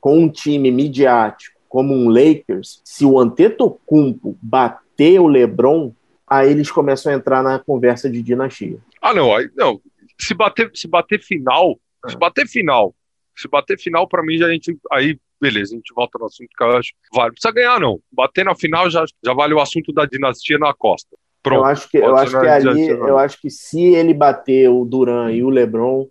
com 0.00 0.18
um 0.18 0.28
time 0.28 0.70
midiático 0.70 1.58
como 1.68 1.92
um 1.92 2.08
Lakers, 2.08 2.80
se 2.84 3.04
o 3.04 3.18
Antetokounmpo 3.18 4.36
bater 4.40 5.18
o 5.18 5.26
LeBron, 5.26 5.92
aí 6.24 6.52
eles 6.52 6.70
começam 6.70 7.12
a 7.12 7.16
entrar 7.16 7.42
na 7.42 7.58
conversa 7.58 8.08
de 8.08 8.22
dinastia. 8.22 8.78
Ah, 9.02 9.12
não, 9.12 9.34
aí, 9.34 9.50
não, 9.56 9.80
se 10.20 10.34
bater, 10.34 10.70
se 10.74 10.88
bater 10.88 11.20
final, 11.20 11.78
é. 12.06 12.10
se 12.10 12.16
bater 12.16 12.46
final, 12.46 12.94
se 13.36 13.48
bater 13.48 13.78
final, 13.78 14.08
para 14.08 14.22
mim, 14.22 14.36
já 14.38 14.46
a 14.46 14.52
gente. 14.52 14.76
Aí, 14.92 15.18
beleza, 15.40 15.74
a 15.74 15.76
gente 15.76 15.92
volta 15.94 16.18
no 16.18 16.26
assunto 16.26 16.48
que 16.56 16.62
eu 16.62 16.76
acho. 16.76 16.92
Vale. 17.12 17.28
Não 17.28 17.34
precisa 17.34 17.54
ganhar, 17.54 17.80
não. 17.80 18.00
Bater 18.10 18.44
na 18.44 18.54
final 18.54 18.88
já, 18.88 19.04
já 19.24 19.32
vale 19.32 19.54
o 19.54 19.60
assunto 19.60 19.92
da 19.92 20.06
dinastia 20.06 20.58
na 20.58 20.72
costa. 20.72 21.16
Pronto. 21.42 21.58
Eu 21.58 21.64
acho 21.64 21.88
que, 21.90 21.98
eu 21.98 22.16
acho 22.16 22.40
que 22.40 22.46
ali, 22.46 22.88
eu 22.88 23.18
acho 23.18 23.40
que 23.40 23.50
se 23.50 23.94
ele 23.94 24.14
bater 24.14 24.70
o 24.70 24.84
Duran 24.84 25.30
e 25.30 25.42
o 25.42 25.50
Lebron, 25.50 26.08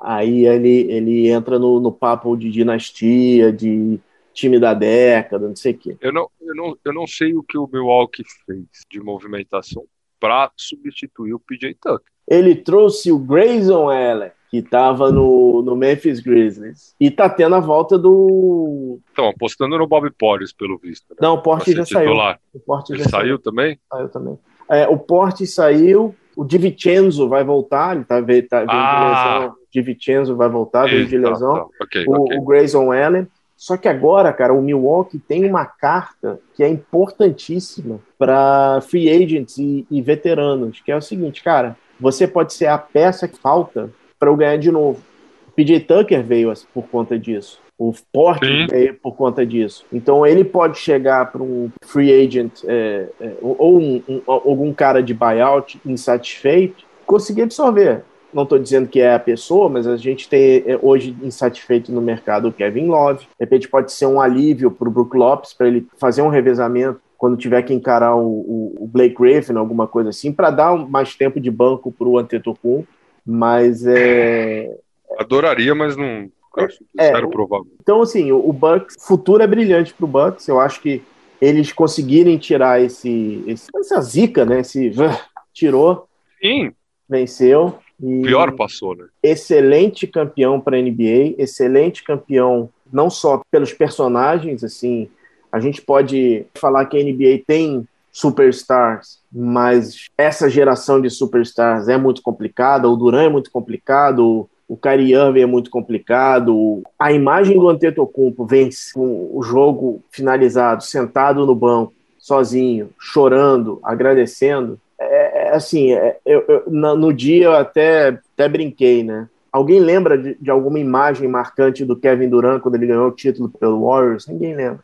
aí 0.00 0.46
ele, 0.46 0.90
ele 0.90 1.28
entra 1.28 1.58
no, 1.58 1.78
no 1.80 1.92
papo 1.92 2.34
de 2.34 2.50
dinastia, 2.50 3.52
de 3.52 4.00
time 4.32 4.58
da 4.58 4.72
década, 4.72 5.46
não 5.46 5.56
sei 5.56 5.72
o 5.72 5.78
quê. 5.78 5.96
Eu 6.00 6.12
não, 6.12 6.30
eu, 6.40 6.54
não, 6.54 6.78
eu 6.82 6.92
não 6.94 7.06
sei 7.06 7.34
o 7.34 7.42
que 7.42 7.58
o 7.58 7.68
Milwaukee 7.70 8.24
fez 8.46 8.64
de 8.90 9.00
movimentação 9.00 9.84
para 10.18 10.50
substituir 10.56 11.34
o 11.34 11.40
PJ 11.40 11.74
Tucker. 11.74 12.09
Ele 12.30 12.54
trouxe 12.54 13.10
o 13.10 13.18
Grayson 13.18 13.90
Allen, 13.90 14.30
que 14.48 14.58
estava 14.58 15.10
no, 15.10 15.62
no 15.62 15.74
Memphis 15.74 16.20
Grizzlies, 16.20 16.94
e 17.00 17.10
tá 17.10 17.28
tendo 17.28 17.56
a 17.56 17.60
volta 17.60 17.98
do. 17.98 19.00
Estão 19.08 19.28
apostando 19.28 19.76
no 19.76 19.86
Bob 19.86 20.08
Porres, 20.12 20.52
pelo 20.52 20.78
visto. 20.78 21.10
Né? 21.10 21.16
Não, 21.20 21.34
o 21.34 21.42
Porte 21.42 21.72
já 21.72 21.84
titular. 21.84 22.34
saiu. 22.34 22.50
O 22.54 22.60
Porte 22.60 22.96
já 22.96 23.04
saiu, 23.04 23.10
saiu 23.10 23.38
também? 23.38 23.78
Saiu 23.90 24.08
também. 24.08 24.38
É, 24.70 24.86
o 24.86 24.96
Porte 24.96 25.44
saiu, 25.46 26.14
o 26.36 26.44
Di 26.44 26.56
Vincenzo 26.56 27.28
vai 27.28 27.42
voltar, 27.42 27.96
ele 27.96 28.04
tá, 28.04 28.20
veio, 28.20 28.46
tá, 28.48 28.64
ah, 28.68 29.34
de 29.34 29.40
lesão. 29.40 29.56
Di 29.72 29.82
Vincenzo 29.82 30.36
vai 30.36 30.48
voltar, 30.48 30.86
veio 30.86 31.06
de 31.06 31.18
lesão. 31.18 31.54
Tá, 31.54 31.60
tá. 31.60 31.84
Okay, 31.84 32.04
o, 32.06 32.22
okay. 32.22 32.38
o 32.38 32.44
Grayson 32.44 32.92
Allen. 32.92 33.26
Só 33.56 33.76
que 33.76 33.88
agora, 33.88 34.32
cara, 34.32 34.54
o 34.54 34.62
Milwaukee 34.62 35.18
tem 35.18 35.44
uma 35.44 35.66
carta 35.66 36.40
que 36.54 36.64
é 36.64 36.68
importantíssima 36.68 38.00
para 38.18 38.80
free 38.80 39.10
agents 39.10 39.58
e, 39.58 39.86
e, 39.90 40.00
veteranos, 40.00 40.80
que 40.80 40.90
é 40.90 40.96
o 40.96 41.02
seguinte, 41.02 41.42
cara, 41.42 41.76
você 42.00 42.26
pode 42.26 42.52
ser 42.52 42.66
a 42.66 42.78
peça 42.78 43.28
que 43.28 43.38
falta 43.38 43.90
para 44.18 44.28
eu 44.28 44.36
ganhar 44.36 44.56
de 44.56 44.70
novo. 44.70 45.00
O 45.48 45.52
PJ 45.52 45.80
Tucker 45.80 46.22
veio 46.22 46.52
por 46.72 46.84
conta 46.88 47.18
disso. 47.18 47.60
O 47.78 47.94
Porte 48.12 48.66
veio 48.66 48.94
por 48.94 49.16
conta 49.16 49.44
disso. 49.44 49.86
Então 49.92 50.26
ele 50.26 50.44
pode 50.44 50.78
chegar 50.78 51.32
para 51.32 51.42
um 51.42 51.70
free 51.82 52.12
agent 52.12 52.62
é, 52.66 53.08
é, 53.20 53.32
ou 53.40 53.78
um, 53.78 54.02
um, 54.06 54.22
algum 54.26 54.72
cara 54.72 55.02
de 55.02 55.14
buyout 55.14 55.80
insatisfeito, 55.84 56.84
conseguir 57.06 57.42
absorver 57.42 58.02
não 58.32 58.44
estou 58.44 58.58
dizendo 58.58 58.88
que 58.88 59.00
é 59.00 59.14
a 59.14 59.18
pessoa, 59.18 59.68
mas 59.68 59.86
a 59.86 59.96
gente 59.96 60.28
tem 60.28 60.62
é, 60.66 60.78
hoje 60.80 61.16
insatisfeito 61.22 61.92
no 61.92 62.00
mercado 62.00 62.48
o 62.48 62.52
Kevin 62.52 62.86
Love. 62.86 63.20
De 63.20 63.28
repente 63.40 63.68
pode 63.68 63.92
ser 63.92 64.06
um 64.06 64.20
alívio 64.20 64.70
para 64.70 64.88
o 64.88 64.90
Brook 64.90 65.16
Lopes, 65.16 65.52
para 65.52 65.66
ele 65.66 65.86
fazer 65.98 66.22
um 66.22 66.28
revezamento 66.28 67.00
quando 67.20 67.36
tiver 67.36 67.60
que 67.62 67.74
encarar 67.74 68.16
o, 68.16 68.26
o, 68.26 68.76
o 68.80 68.86
Blake 68.86 69.14
Griffin, 69.14 69.54
alguma 69.54 69.86
coisa 69.86 70.08
assim, 70.08 70.32
para 70.32 70.50
dar 70.50 70.74
mais 70.88 71.14
tempo 71.14 71.38
de 71.38 71.50
banco 71.50 71.92
para 71.92 72.08
o 72.08 72.16
Antetokounmpo. 72.16 72.88
Mas 73.26 73.86
é. 73.86 74.74
Adoraria, 75.18 75.74
mas 75.74 75.98
não. 75.98 76.30
Acho 76.56 76.82
é, 76.98 77.08
é 77.08 77.26
provável. 77.26 77.70
Então, 77.78 78.00
assim, 78.00 78.32
o, 78.32 78.48
o 78.48 78.54
Bucks, 78.54 78.96
futuro 79.06 79.42
é 79.42 79.46
brilhante 79.46 79.92
para 79.92 80.04
o 80.06 80.08
Bucks. 80.08 80.48
Eu 80.48 80.58
acho 80.58 80.80
que 80.80 81.02
eles 81.38 81.70
conseguirem 81.74 82.38
tirar 82.38 82.80
esse, 82.80 83.44
esse 83.46 83.66
essa 83.76 84.00
zica, 84.00 84.46
né? 84.46 84.60
Esse 84.60 84.90
tirou, 85.52 86.08
Sim. 86.40 86.72
venceu. 87.06 87.78
E 88.02 88.22
Pior 88.22 88.52
passou, 88.56 88.96
né? 88.96 89.04
Excelente 89.22 90.06
campeão 90.06 90.58
para 90.58 90.78
a 90.78 90.80
NBA, 90.80 91.34
excelente 91.36 92.02
campeão 92.02 92.70
não 92.90 93.10
só 93.10 93.42
pelos 93.50 93.74
personagens, 93.74 94.64
assim, 94.64 95.10
a 95.52 95.60
gente 95.60 95.82
pode 95.82 96.44
falar 96.54 96.86
que 96.86 96.98
a 96.98 97.02
NBA 97.02 97.42
tem 97.46 97.86
superstars, 98.12 99.20
mas 99.32 100.06
essa 100.18 100.48
geração 100.48 101.00
de 101.00 101.08
superstars 101.10 101.88
é 101.88 101.96
muito 101.96 102.22
complicada, 102.22 102.88
o 102.88 102.96
Duran 102.96 103.24
é 103.24 103.28
muito 103.28 103.50
complicado, 103.50 104.48
o 104.68 104.76
Kyrie 104.76 105.14
Irving 105.14 105.40
é 105.40 105.46
muito 105.46 105.70
complicado, 105.70 106.82
a 106.98 107.12
imagem 107.12 107.58
do 107.58 107.68
Antetokounmpo 107.68 108.44
vence 108.46 108.92
com 108.92 109.30
o 109.32 109.42
jogo 109.42 110.02
finalizado, 110.10 110.82
sentado 110.82 111.46
no 111.46 111.54
banco, 111.54 111.92
sozinho, 112.18 112.90
chorando, 112.98 113.78
agradecendo, 113.82 114.78
é, 115.00 115.46
é, 115.46 115.54
assim, 115.54 115.92
é, 115.92 116.18
eu, 116.26 116.44
eu, 116.46 116.64
no 116.70 117.12
dia 117.12 117.46
eu 117.46 117.52
até, 117.54 118.18
até 118.34 118.48
brinquei, 118.48 119.02
né? 119.02 119.28
Alguém 119.50 119.80
lembra 119.80 120.16
de, 120.16 120.36
de, 120.38 120.50
alguma 120.50 120.78
imagem 120.78 121.26
marcante 121.26 121.84
do 121.84 121.96
Kevin 121.96 122.28
Durant 122.28 122.60
quando 122.60 122.74
ele 122.74 122.86
ganhou 122.86 123.08
o 123.08 123.12
título 123.12 123.48
pelo 123.48 123.84
Warriors? 123.84 124.26
Ninguém 124.26 124.54
lembra. 124.54 124.80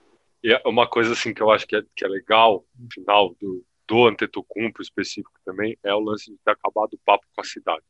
E 0.47 0.53
é 0.53 0.63
uma 0.65 0.87
coisa 0.87 1.13
assim 1.13 1.35
que 1.35 1.43
eu 1.43 1.51
acho 1.51 1.67
que 1.67 1.75
é, 1.75 1.83
que 1.97 2.05
é 2.05 2.09
legal 2.09 2.65
no 2.79 2.87
final 2.89 3.35
do, 3.41 3.65
do 3.85 4.07
Antetokounmpo 4.07 4.81
específico 4.81 5.33
também 5.45 5.77
é 5.83 5.93
o 5.93 5.99
lance 5.99 6.31
de 6.31 6.39
ter 6.45 6.53
acabado 6.53 6.95
o 6.95 7.01
papo 7.05 7.27
com 7.35 7.41
a 7.41 7.45
cidade. 7.45 7.83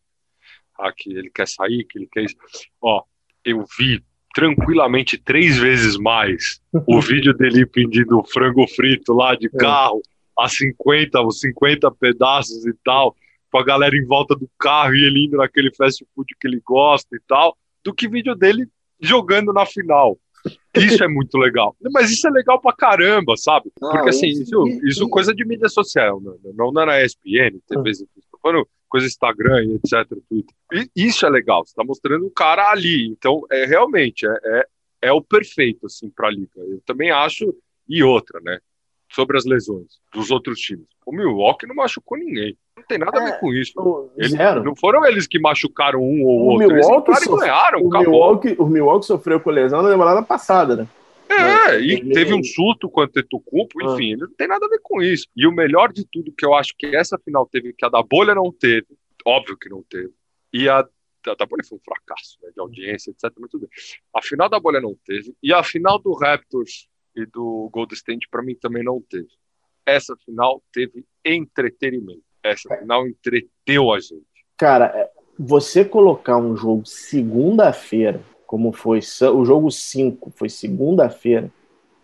Ah, 0.79 0.91
que 0.91 1.13
ele 1.13 1.29
quer 1.29 1.47
sair, 1.47 1.85
que 1.85 1.99
ele 1.99 2.09
quer 2.11 2.25
isso. 2.25 2.37
Ó, 2.81 3.03
eu 3.45 3.63
vi 3.79 4.03
tranquilamente 4.35 5.19
três 5.19 5.59
vezes 5.59 5.99
mais 5.99 6.63
o 6.87 6.99
vídeo 7.03 7.35
dele 7.35 7.67
pedindo 7.67 8.25
frango 8.25 8.67
frito 8.69 9.13
lá 9.13 9.35
de 9.35 9.49
é. 9.49 9.59
carro 9.59 10.01
a 10.39 10.49
50, 10.49 11.21
os 11.21 11.41
50 11.41 11.91
pedaços 11.91 12.65
e 12.65 12.73
tal, 12.83 13.15
com 13.53 13.59
a 13.59 13.65
galera 13.65 13.95
em 13.95 14.07
volta 14.07 14.35
do 14.35 14.51
carro 14.59 14.95
e 14.95 15.05
ele 15.05 15.27
indo 15.27 15.37
naquele 15.37 15.75
fast 15.75 16.03
food 16.15 16.35
que 16.41 16.49
ele 16.49 16.63
gosta 16.65 17.15
e 17.15 17.21
tal, 17.29 17.55
do 17.85 17.93
que 17.93 18.09
vídeo 18.09 18.35
dele 18.35 18.67
jogando 18.99 19.53
na 19.53 19.67
final. 19.67 20.19
Isso 20.77 21.03
é 21.03 21.09
muito 21.09 21.37
legal. 21.39 21.75
Mas 21.93 22.11
isso 22.11 22.27
é 22.27 22.31
legal 22.31 22.61
pra 22.61 22.73
caramba, 22.73 23.37
sabe? 23.37 23.71
Porque 23.79 24.11
assim, 24.11 24.29
isso, 24.29 24.67
isso 24.85 25.09
coisa 25.09 25.35
de 25.35 25.45
mídia 25.45 25.69
social, 25.69 26.21
né? 26.21 26.33
não, 26.55 26.71
não 26.73 26.85
na 26.85 27.03
ESPN, 27.03 27.59
TV, 27.67 27.93
falando 28.43 28.69
coisa 28.89 29.07
Instagram 29.07 29.65
e 29.65 29.75
etc. 29.75 30.09
Twitter. 30.29 30.55
E 30.73 31.07
isso 31.07 31.27
é 31.27 31.31
legal, 31.31 31.65
você 31.67 31.75
tá 31.75 31.85
mostrando 31.85 32.27
o 32.27 32.31
cara 32.31 32.71
ali. 32.71 33.07
Então, 33.09 33.43
é 33.51 33.65
realmente, 33.65 34.27
é, 34.27 34.39
é, 34.45 34.67
é 35.03 35.13
o 35.13 35.23
perfeito, 35.23 35.87
assim, 35.87 36.11
pra 36.11 36.31
liga. 36.31 36.51
Eu 36.57 36.81
também 36.87 37.11
acho, 37.11 37.55
e 37.89 38.03
outra, 38.03 38.41
né? 38.41 38.59
Sobre 39.11 39.37
as 39.37 39.45
lesões 39.45 39.87
dos 40.13 40.31
outros 40.31 40.59
times. 40.59 40.87
O 41.05 41.13
Milwaukee 41.13 41.67
não 41.67 41.75
machucou 41.75 42.19
ninguém. 42.19 42.57
Não 42.77 42.85
tem 42.85 42.99
nada 42.99 43.19
é, 43.19 43.21
a 43.21 43.25
ver 43.25 43.33
é, 43.33 43.39
com 43.39 43.53
isso. 43.53 44.11
Eles, 44.17 44.33
não 44.65 44.75
foram 44.77 45.05
eles 45.05 45.27
que 45.27 45.39
machucaram 45.39 46.01
um 46.01 46.25
ou 46.25 46.41
o 46.41 46.45
outro. 46.53 46.75
Milwaukee 46.75 47.11
eles 47.11 47.25
so... 47.25 47.37
ganharam, 47.37 47.81
o 47.81 47.89
Milwaukee, 47.89 48.57
o 48.59 48.67
Milwaukee 48.67 49.07
sofreu 49.07 49.41
com 49.41 49.51
lesão 49.51 49.83
na 49.83 49.91
temporada 49.91 50.23
passada, 50.23 50.77
né? 50.77 50.89
É, 51.29 51.81
e 51.81 52.09
teve 52.13 52.33
um 52.35 52.43
susto 52.43 52.89
com 52.89 53.01
o 53.01 53.05
Antetokounmpo, 53.05 53.81
ah. 53.81 53.95
enfim, 53.95 54.15
não 54.17 54.29
tem 54.29 54.47
nada 54.47 54.65
a 54.65 54.69
ver 54.69 54.79
com 54.81 55.03
isso. 55.03 55.27
E 55.37 55.47
o 55.47 55.53
melhor 55.53 55.93
de 55.93 56.07
tudo 56.07 56.33
que 56.33 56.47
eu 56.47 56.55
acho 56.55 56.73
que 56.79 56.95
essa 56.95 57.19
final 57.19 57.47
teve, 57.47 57.73
que 57.73 57.85
a 57.85 57.89
da 57.89 58.01
bolha 58.01 58.35
não 58.35 58.53
teve, 58.53 58.87
óbvio 59.25 59.57
que 59.57 59.69
não 59.69 59.83
teve, 59.83 60.13
e 60.53 60.69
a 60.69 60.87
a 61.31 61.35
da 61.35 61.47
bolha 61.47 61.65
foi 61.65 61.79
um 61.79 61.81
fracasso 61.85 62.39
né, 62.43 62.51
de 62.55 62.61
audiência, 62.61 63.11
etc. 63.11 63.33
Mas 63.39 63.51
tudo 63.51 63.63
bem. 63.63 63.71
A 64.15 64.23
final 64.23 64.49
da 64.49 64.61
bolha 64.61 64.81
não 64.81 64.95
teve, 65.05 65.35
e 65.43 65.53
a 65.53 65.63
final 65.63 65.99
do 65.99 66.13
Raptors 66.15 66.89
e 67.17 67.27
do 67.27 67.69
Golden 67.73 67.97
State 67.97 68.29
para 68.31 68.43
mim 68.43 68.55
também 68.55 68.85
não 68.85 69.01
teve. 69.01 69.29
Essa 69.85 70.17
final 70.25 70.63
teve 70.73 71.05
entretenimento. 71.25 72.23
Essa 72.43 72.77
final 72.77 73.07
entreteu 73.07 73.93
a 73.93 73.99
gente. 73.99 74.25
Cara, 74.57 74.87
é, 74.95 75.11
você 75.39 75.85
colocar 75.85 76.37
um 76.37 76.57
jogo 76.57 76.85
segunda-feira, 76.85 78.21
como 78.47 78.73
foi 78.73 79.01
o 79.35 79.45
jogo 79.45 79.71
5, 79.71 80.33
foi 80.37 80.49
segunda-feira, 80.49 81.51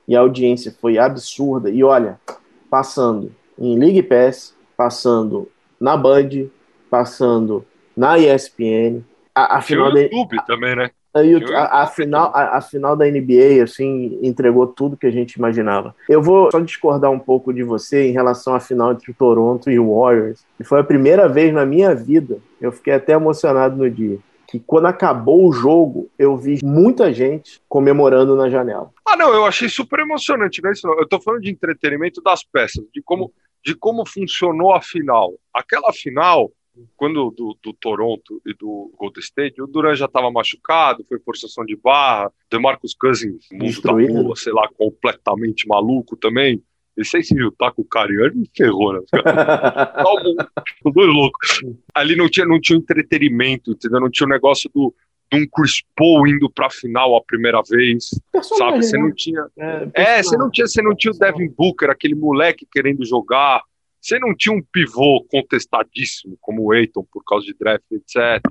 e 0.07 0.17
a 0.17 0.21
audiência 0.21 0.75
foi 0.81 0.99
absurda. 0.99 1.71
E 1.71 1.83
olha, 1.85 2.21
passando 2.69 3.35
em 3.59 3.79
League 3.79 4.03
Pass, 4.03 4.57
passando 4.77 5.51
na 5.81 5.97
Band, 5.97 6.49
passando 6.91 7.65
na 7.97 8.19
ESPN. 8.19 9.03
A, 9.35 9.59
a 9.59 9.63
final 9.63 9.91
YouTube 9.97 10.37
de, 10.39 10.47
também, 10.47 10.77
né? 10.77 10.91
A, 11.15 11.83
a, 11.83 11.87
final, 11.87 12.33
a, 12.35 12.57
a, 12.57 12.61
final 12.63 12.97
da 12.97 13.05
NBA, 13.05 13.63
assim, 13.63 14.19
entregou 14.23 14.67
tudo 14.67 14.97
que 14.97 15.07
a 15.07 15.11
gente 15.11 15.35
imaginava. 15.35 15.95
Eu 16.09 16.23
vou 16.23 16.51
só 16.51 16.59
discordar 16.59 17.11
um 17.11 17.19
pouco 17.19 17.53
de 17.53 17.63
você 17.63 18.09
em 18.09 18.13
relação 18.13 18.55
à 18.55 18.61
final 18.61 18.93
entre 18.93 19.11
o 19.11 19.15
Toronto 19.15 19.71
e 19.71 19.79
o 19.79 19.95
Warriors. 19.95 20.43
E 20.59 20.65
foi 20.65 20.81
a 20.81 20.85
primeira 20.85 21.29
vez 21.29 21.53
na 21.53 21.67
minha 21.67 21.95
vida, 21.95 22.39
eu 22.61 22.73
fiquei 22.73 22.95
até 22.95 23.13
emocionado 23.13 23.77
no 23.77 23.91
dia, 23.91 24.19
que 24.49 24.59
quando 24.59 24.87
acabou 24.87 25.47
o 25.47 25.53
jogo, 25.53 26.09
eu 26.19 26.35
vi 26.37 26.61
muita 26.65 27.13
gente 27.13 27.61
comemorando 27.69 28.35
na 28.35 28.49
janela. 28.49 28.91
Ah, 29.07 29.17
não, 29.17 29.35
eu 29.35 29.45
achei 29.45 29.69
super 29.69 29.99
emocionante, 29.99 30.63
né? 30.63 30.73
Eu 30.99 31.07
tô 31.07 31.21
falando 31.21 31.43
de 31.43 31.51
entretenimento 31.51 32.23
das 32.23 32.43
peças, 32.43 32.83
de 32.93 33.03
como, 33.03 33.31
de 33.63 33.75
como 33.75 34.07
funcionou 34.07 34.73
a 34.73 34.81
final. 34.81 35.35
Aquela 35.55 35.93
final 35.93 36.51
quando 36.97 37.31
do, 37.31 37.57
do, 37.63 37.73
Toronto 37.75 38.41
e 38.47 38.55
do 38.55 38.93
Golden 38.97 39.23
State, 39.23 39.61
o 39.61 39.67
Durant 39.67 39.97
já 39.97 40.07
estava 40.07 40.31
machucado, 40.31 41.05
foi 41.09 41.19
forçação 41.19 41.65
de 41.65 41.77
barra, 41.77 42.33
DeMarcus 42.51 42.95
Cousins, 42.95 43.47
mundo 43.53 43.83
da 43.83 43.93
lua, 43.93 44.37
sei 44.37 44.53
lá, 44.53 44.69
completamente 44.77 45.67
maluco 45.69 46.17
também. 46.17 46.63
E 46.97 47.05
sem 47.05 47.23
se 47.23 47.35
juntar 47.35 47.73
com 47.73 47.83
o 47.83 47.87
Cariani, 47.87 48.37
me 48.37 48.51
ferrou, 48.55 48.93
né? 48.93 49.01
dois 50.93 51.09
loucos. 51.09 51.61
Ali 51.95 52.15
não 52.15 52.29
tinha, 52.29 52.45
não 52.45 52.61
tinha 52.61 52.79
entretenimento, 52.79 53.73
entendeu? 53.73 53.99
Não 53.99 54.11
tinha 54.11 54.27
o 54.27 54.31
negócio 54.31 54.71
do, 54.75 54.95
de 55.33 55.39
um 55.39 55.47
Chris 55.49 55.83
Paul 55.97 56.27
indo 56.27 56.51
pra 56.51 56.69
final 56.69 57.17
a 57.17 57.23
primeira 57.23 57.63
vez, 57.69 58.11
sabe? 58.59 58.83
Você 58.83 58.99
não 58.99 59.09
né? 59.09 59.15
tinha... 59.17 59.47
É, 59.59 59.91
é, 59.95 60.23
você 60.23 60.37
não 60.37 60.51
tinha, 60.51 60.67
você 60.67 60.83
não 60.83 60.95
tinha 60.95 61.13
o 61.13 61.19
Devin 61.19 61.49
Booker, 61.49 61.89
aquele 61.89 62.15
moleque 62.15 62.67
querendo 62.71 63.05
jogar, 63.07 63.63
você 64.03 64.19
não 64.19 64.35
tinha 64.35 64.55
um 64.55 64.61
pivô 64.61 65.25
contestadíssimo 65.31 66.37
como 66.41 66.65
o 66.65 66.75
Eiton 66.75 67.07
por 67.11 67.23
causa 67.25 67.47
de 67.47 67.55
draft, 67.55 67.85
etc. 67.93 68.43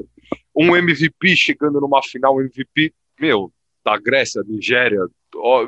Um 0.56 0.76
MVP 0.76 1.36
chegando 1.36 1.82
numa 1.82 2.02
final 2.02 2.40
MVP, 2.40 2.94
meu, 3.20 3.52
da 3.84 3.98
Grécia, 3.98 4.42
Nigéria, 4.48 5.06
ó, 5.36 5.68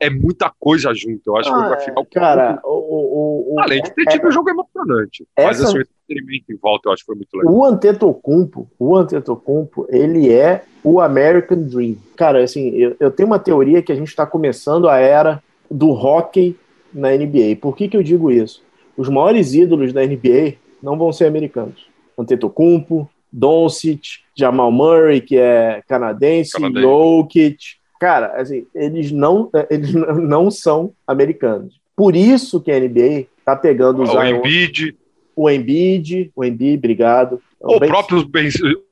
é 0.00 0.08
muita 0.08 0.50
coisa 0.58 0.94
junto. 0.94 1.20
Eu 1.26 1.36
acho 1.36 1.50
ah, 1.50 1.52
que 1.52 1.58
foi 1.58 1.68
uma 1.68 1.80
final. 1.80 2.06
Cara, 2.06 2.60
o, 2.64 2.70
o, 2.70 3.54
o, 3.54 3.60
além 3.60 3.82
de 3.82 3.94
ter 3.94 4.06
tido 4.06 4.24
é, 4.24 4.28
um 4.28 4.32
jogo 4.32 4.48
emocionante. 4.48 5.26
Essa, 5.36 5.48
mas, 5.48 5.60
assim, 5.64 5.78
entretenimento 6.08 6.52
em 6.52 6.56
volta, 6.56 6.88
eu 6.88 6.92
acho 6.92 7.02
que 7.02 7.06
foi 7.06 7.16
muito 7.16 7.36
legal. 7.36 7.52
O 7.52 7.64
Antetokounmpo, 7.64 8.70
o 8.78 8.96
Antetokounmpo, 8.96 9.86
ele 9.90 10.32
é 10.32 10.64
o 10.82 10.98
American 11.00 11.62
Dream. 11.62 11.96
Cara, 12.16 12.42
assim, 12.42 12.70
eu, 12.70 12.96
eu 12.98 13.10
tenho 13.10 13.26
uma 13.26 13.38
teoria 13.38 13.82
que 13.82 13.92
a 13.92 13.94
gente 13.94 14.08
está 14.08 14.24
começando 14.24 14.88
a 14.88 14.96
era 14.96 15.42
do 15.70 15.90
hockey 15.90 16.56
na 16.92 17.10
NBA. 17.10 17.56
Por 17.60 17.76
que, 17.76 17.86
que 17.86 17.96
eu 17.96 18.02
digo 18.02 18.30
isso? 18.30 18.62
Os 19.00 19.08
maiores 19.08 19.54
ídolos 19.54 19.94
da 19.94 20.04
NBA 20.04 20.56
não 20.82 20.98
vão 20.98 21.10
ser 21.10 21.24
americanos. 21.24 21.86
Antetokounmpo, 22.18 23.08
Doncic, 23.32 24.18
Jamal 24.36 24.70
Murray, 24.70 25.22
que 25.22 25.38
é 25.38 25.82
canadense, 25.88 26.52
canadense. 26.52 26.82
Jokic. 26.82 27.56
Cara, 27.98 28.38
assim, 28.38 28.66
eles 28.74 29.10
não, 29.10 29.48
eles 29.70 29.94
não 29.94 30.50
são 30.50 30.92
americanos. 31.06 31.80
Por 31.96 32.14
isso 32.14 32.60
que 32.60 32.70
a 32.70 32.78
NBA 32.78 33.24
tá 33.42 33.56
pegando 33.56 34.02
os 34.02 34.10
O 34.10 34.22
Embiid. 34.22 34.94
O 35.34 35.48
Embiid, 35.48 36.30
o 36.36 36.44
Embiid, 36.44 36.76
obrigado. 36.76 37.40
O, 37.58 37.76
o 37.76 37.80
próprio 37.80 38.22
Ben, 38.28 38.50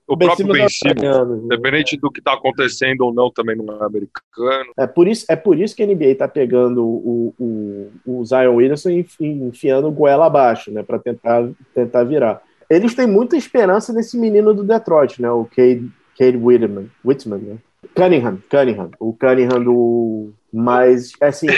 o 0.08 0.16
ben 0.16 0.26
próprio 0.26 0.48
Ben 0.48 0.68
Simmons, 0.68 1.44
independente 1.44 1.96
do 1.98 2.10
que 2.10 2.20
está 2.20 2.32
acontecendo 2.32 3.02
ou 3.02 3.12
não, 3.12 3.30
também 3.30 3.54
não 3.54 3.74
é 3.74 3.84
americano. 3.84 4.72
É 4.78 4.86
por 4.86 5.06
isso, 5.06 5.26
é 5.28 5.36
por 5.36 5.58
isso 5.58 5.76
que 5.76 5.82
a 5.82 5.86
NBA 5.86 6.06
está 6.06 6.26
pegando 6.26 6.82
o, 6.82 7.34
o, 7.38 7.90
o 8.06 8.24
Zion 8.24 8.54
Williamson 8.54 8.90
e 8.90 9.06
enfiando 9.20 9.86
o 9.86 9.92
goela 9.92 10.26
abaixo, 10.26 10.72
né, 10.72 10.82
para 10.82 10.98
tentar, 10.98 11.46
tentar 11.74 12.04
virar. 12.04 12.42
Eles 12.70 12.94
têm 12.94 13.06
muita 13.06 13.36
esperança 13.36 13.92
nesse 13.92 14.18
menino 14.18 14.54
do 14.54 14.64
Detroit, 14.64 15.20
né, 15.20 15.30
o 15.30 15.44
Cade, 15.44 15.90
Cade 16.18 16.38
Whitman, 16.38 16.90
Whitman 17.04 17.38
né? 17.38 17.56
Cunningham, 17.94 18.38
Cunningham, 18.50 18.90
o 18.98 19.12
Cunningham 19.12 19.62
do... 19.62 20.30
Mas, 20.52 21.12
assim... 21.20 21.48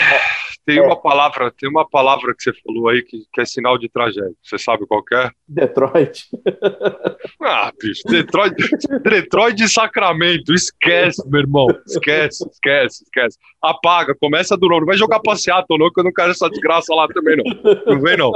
Tem 0.65 0.77
é. 0.77 0.81
uma 0.81 0.95
palavra, 0.95 1.51
tem 1.51 1.69
uma 1.69 1.87
palavra 1.87 2.35
que 2.35 2.43
você 2.43 2.53
falou 2.63 2.89
aí 2.89 3.01
que, 3.01 3.23
que 3.33 3.41
é 3.41 3.45
sinal 3.45 3.77
de 3.77 3.89
tragédia. 3.89 4.33
Você 4.43 4.59
sabe 4.59 4.85
qual 4.85 5.03
é? 5.13 5.31
Detroit. 5.47 6.27
ah, 7.41 7.71
bicho, 7.81 8.03
Detroit, 8.07 8.55
Detroit 9.03 9.63
e 9.63 9.67
Sacramento. 9.67 10.53
Esquece, 10.53 11.27
meu 11.27 11.41
irmão. 11.41 11.67
Esquece, 11.87 12.47
esquece, 12.47 13.03
esquece. 13.03 13.37
Apaga, 13.61 14.15
começa 14.19 14.55
do 14.55 14.67
novo. 14.67 14.81
Não 14.81 14.87
vai 14.87 14.97
jogar 14.97 15.19
pra 15.19 15.35
Seattle, 15.35 15.79
não, 15.79 15.91
que 15.91 15.99
eu 15.99 16.03
não 16.03 16.13
quero 16.13 16.31
essa 16.31 16.49
desgraça 16.49 16.93
lá 16.93 17.07
também, 17.07 17.37
não. 17.37 17.73
Não 17.85 17.99
vem, 17.99 18.17
não. 18.17 18.31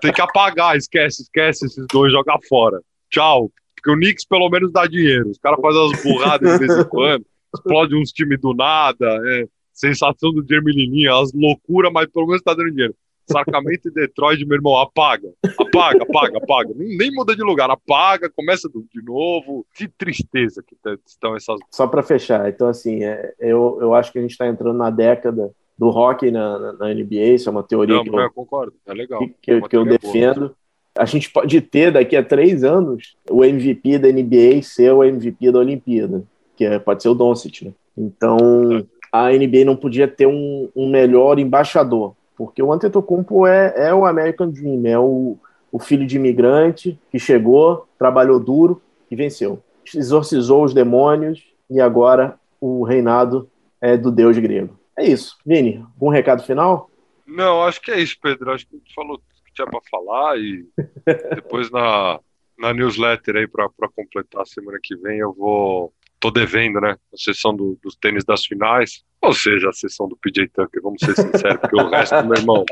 Tem 0.00 0.12
que 0.12 0.20
apagar, 0.20 0.76
esquece, 0.76 1.22
esquece 1.22 1.66
esses 1.66 1.86
dois, 1.88 2.12
jogar 2.12 2.38
fora. 2.48 2.80
Tchau. 3.10 3.50
Porque 3.76 3.90
o 3.90 3.94
Knicks 3.94 4.26
pelo 4.26 4.50
menos 4.50 4.72
dá 4.72 4.86
dinheiro. 4.86 5.30
Os 5.30 5.38
caras 5.38 5.58
fazem 5.60 5.80
umas 5.80 6.02
burradas 6.02 6.52
de 6.52 6.66
vez 6.66 6.78
em 6.78 6.88
quando, 6.88 7.24
explode 7.54 7.96
uns 7.96 8.12
times 8.12 8.40
do 8.40 8.52
nada. 8.54 9.06
É 9.24 9.44
sensação 9.72 10.32
do 10.32 10.44
Jeremy 10.46 10.72
Lininha, 10.72 11.14
as 11.14 11.32
loucuras, 11.32 11.92
mas 11.92 12.06
pelo 12.06 12.26
menos 12.26 12.42
tá 12.42 12.54
dando 12.54 12.70
dinheiro. 12.70 12.94
Sacramento 13.30 13.88
e 13.88 13.92
Detroit, 13.92 14.44
meu 14.44 14.56
irmão, 14.56 14.76
apaga. 14.76 15.28
Apaga, 15.58 16.02
apaga, 16.02 16.38
apaga. 16.38 16.74
Nem, 16.74 16.96
nem 16.96 17.10
muda 17.12 17.34
de 17.34 17.42
lugar, 17.42 17.70
apaga, 17.70 18.28
começa 18.28 18.68
de 18.68 19.02
novo. 19.02 19.64
Que 19.74 19.88
tristeza 19.88 20.62
que 20.66 20.76
estão 21.06 21.36
essas. 21.36 21.60
Só 21.70 21.86
para 21.86 22.02
fechar, 22.02 22.48
então, 22.48 22.68
assim, 22.68 23.04
é, 23.04 23.32
eu, 23.38 23.78
eu 23.80 23.94
acho 23.94 24.12
que 24.12 24.18
a 24.18 24.22
gente 24.22 24.32
está 24.32 24.46
entrando 24.46 24.76
na 24.76 24.90
década 24.90 25.52
do 25.78 25.88
hockey 25.88 26.30
na, 26.30 26.58
na, 26.58 26.72
na, 26.74 26.94
NBA, 26.94 27.34
isso 27.34 27.48
é 27.48 27.52
uma 27.52 27.62
teoria 27.62 27.96
Não, 27.96 28.04
que, 28.04 28.10
eu, 28.10 28.18
eu, 28.18 28.30
concordo, 28.32 28.74
é 28.84 28.92
legal. 28.92 29.20
que, 29.20 29.34
que, 29.40 29.50
é 29.52 29.60
que 29.60 29.76
eu 29.76 29.84
defendo. 29.84 30.40
Boa. 30.40 30.56
A 30.98 31.04
gente 31.04 31.30
pode 31.30 31.60
ter 31.60 31.92
daqui 31.92 32.16
a 32.16 32.22
três 32.22 32.64
anos 32.64 33.16
o 33.30 33.44
MVP 33.44 33.98
da 33.98 34.08
NBA 34.08 34.60
ser 34.62 34.92
o 34.92 35.04
MVP 35.04 35.52
da 35.52 35.60
Olimpíada, 35.60 36.24
que 36.56 36.64
é, 36.64 36.78
pode 36.78 37.02
ser 37.02 37.08
o 37.08 37.14
Doncic, 37.14 37.62
né? 37.62 37.72
Então, 37.96 38.36
é 38.72 38.84
a 39.12 39.30
NBA 39.30 39.64
não 39.64 39.76
podia 39.76 40.06
ter 40.06 40.26
um, 40.26 40.68
um 40.74 40.88
melhor 40.88 41.38
embaixador, 41.38 42.14
porque 42.36 42.62
o 42.62 42.72
Antetokounmpo 42.72 43.46
é, 43.46 43.74
é 43.76 43.94
o 43.94 44.06
American 44.06 44.50
Dream, 44.50 44.86
é 44.86 44.98
o, 44.98 45.36
o 45.72 45.78
filho 45.78 46.06
de 46.06 46.16
imigrante 46.16 46.98
que 47.10 47.18
chegou, 47.18 47.86
trabalhou 47.98 48.38
duro 48.38 48.80
e 49.10 49.16
venceu. 49.16 49.62
Exorcizou 49.94 50.64
os 50.64 50.72
demônios 50.72 51.44
e 51.68 51.80
agora 51.80 52.38
o 52.60 52.84
reinado 52.84 53.48
é 53.80 53.96
do 53.96 54.10
deus 54.10 54.38
grego. 54.38 54.78
É 54.96 55.04
isso. 55.04 55.36
Vini, 55.44 55.84
algum 55.94 56.08
recado 56.08 56.42
final? 56.42 56.90
Não, 57.26 57.62
acho 57.62 57.80
que 57.80 57.90
é 57.90 58.00
isso, 58.00 58.16
Pedro. 58.20 58.52
Acho 58.52 58.66
que 58.66 58.76
a 58.76 58.78
gente 58.78 58.94
falou 58.94 59.16
o 59.16 59.18
que 59.18 59.52
tinha 59.54 59.66
para 59.66 59.80
falar 59.90 60.38
e 60.38 60.66
depois 61.34 61.70
na, 61.70 62.20
na 62.58 62.72
newsletter 62.74 63.36
aí 63.36 63.48
para 63.48 63.68
completar 63.94 64.46
semana 64.46 64.78
que 64.82 64.96
vem 64.96 65.18
eu 65.18 65.32
vou 65.32 65.92
tô 66.20 66.30
devendo, 66.30 66.80
né? 66.80 66.96
A 67.12 67.16
sessão 67.16 67.56
do, 67.56 67.78
dos 67.82 67.96
tênis 67.96 68.24
das 68.24 68.44
finais, 68.44 69.02
ou 69.20 69.32
seja, 69.32 69.70
a 69.70 69.72
sessão 69.72 70.06
do 70.06 70.16
PJ 70.16 70.48
Tucker, 70.48 70.82
vamos 70.82 71.00
ser 71.00 71.14
sinceros, 71.16 71.60
porque 71.60 71.76
o 71.76 71.88
resto, 71.88 72.24
meu 72.24 72.36
irmão, 72.36 72.64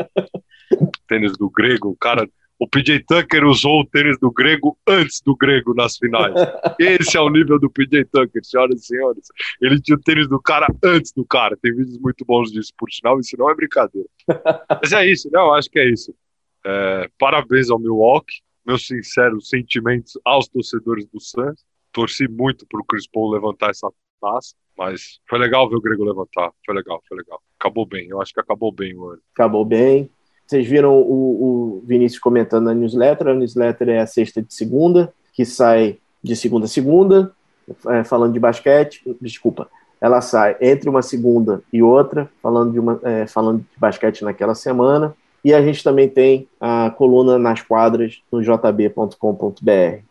tênis 1.08 1.36
do 1.36 1.50
grego, 1.50 1.88
o 1.88 1.96
cara. 1.96 2.28
O 2.60 2.68
PJ 2.68 3.04
Tucker 3.06 3.44
usou 3.44 3.82
o 3.82 3.86
tênis 3.86 4.18
do 4.18 4.32
grego 4.32 4.76
antes 4.84 5.20
do 5.24 5.36
grego 5.36 5.72
nas 5.74 5.96
finais. 5.96 6.34
Esse 6.76 7.16
é 7.16 7.20
o 7.20 7.30
nível 7.30 7.56
do 7.56 7.70
PJ 7.70 8.04
Tucker, 8.06 8.44
senhoras 8.44 8.80
e 8.80 8.84
senhores. 8.84 9.28
Ele 9.62 9.80
tinha 9.80 9.96
o 9.96 10.00
tênis 10.00 10.28
do 10.28 10.42
cara 10.42 10.66
antes 10.82 11.12
do 11.12 11.24
cara. 11.24 11.56
Tem 11.62 11.72
vídeos 11.72 12.00
muito 12.00 12.24
bons 12.24 12.50
disso, 12.50 12.72
por 12.76 12.90
sinal, 12.90 13.20
isso 13.20 13.36
não 13.38 13.48
é 13.48 13.54
brincadeira. 13.54 14.08
Mas 14.82 14.90
é 14.92 15.06
isso, 15.06 15.30
não, 15.32 15.54
acho 15.54 15.70
que 15.70 15.78
é 15.78 15.88
isso. 15.88 16.12
É, 16.66 17.08
parabéns 17.16 17.70
ao 17.70 17.78
Milwaukee, 17.78 18.40
meus 18.66 18.88
sinceros 18.88 19.48
sentimentos 19.48 20.18
aos 20.24 20.48
torcedores 20.48 21.06
do 21.06 21.20
Suns 21.20 21.64
torci 21.92 22.28
muito 22.28 22.66
pro 22.66 22.84
Chris 22.84 23.06
Paul 23.06 23.30
levantar 23.30 23.70
essa 23.70 23.88
taça, 24.20 24.54
mas 24.76 25.18
foi 25.28 25.38
legal 25.38 25.68
ver 25.68 25.76
o 25.76 25.80
Grego 25.80 26.04
levantar. 26.04 26.52
Foi 26.64 26.74
legal, 26.74 27.02
foi 27.08 27.18
legal. 27.18 27.40
Acabou 27.58 27.86
bem, 27.86 28.08
eu 28.08 28.20
acho 28.20 28.32
que 28.32 28.40
acabou 28.40 28.70
bem 28.70 28.94
o 28.94 29.08
ano. 29.08 29.20
Acabou 29.34 29.64
bem. 29.64 30.10
Vocês 30.46 30.66
viram 30.66 30.96
o, 30.96 31.80
o 31.80 31.82
Vinícius 31.84 32.20
comentando 32.20 32.66
na 32.66 32.74
newsletter. 32.74 33.28
A 33.28 33.34
newsletter 33.34 33.88
é 33.90 33.98
a 33.98 34.06
sexta 34.06 34.40
de 34.40 34.54
segunda, 34.54 35.12
que 35.34 35.44
sai 35.44 35.98
de 36.22 36.34
segunda 36.34 36.64
a 36.64 36.68
segunda, 36.68 37.32
é, 37.88 38.04
falando 38.04 38.32
de 38.32 38.40
basquete. 38.40 39.02
Desculpa, 39.20 39.68
ela 40.00 40.20
sai 40.20 40.56
entre 40.60 40.88
uma 40.88 41.02
segunda 41.02 41.62
e 41.72 41.82
outra, 41.82 42.30
falando 42.42 42.72
de, 42.72 42.78
uma, 42.78 43.00
é, 43.02 43.26
falando 43.26 43.60
de 43.60 43.78
basquete 43.78 44.22
naquela 44.22 44.54
semana. 44.54 45.14
E 45.44 45.52
a 45.52 45.62
gente 45.62 45.84
também 45.84 46.08
tem 46.08 46.48
a 46.60 46.90
coluna 46.90 47.38
nas 47.38 47.60
quadras 47.60 48.22
no 48.30 48.42
jb.com.br. 48.42 50.02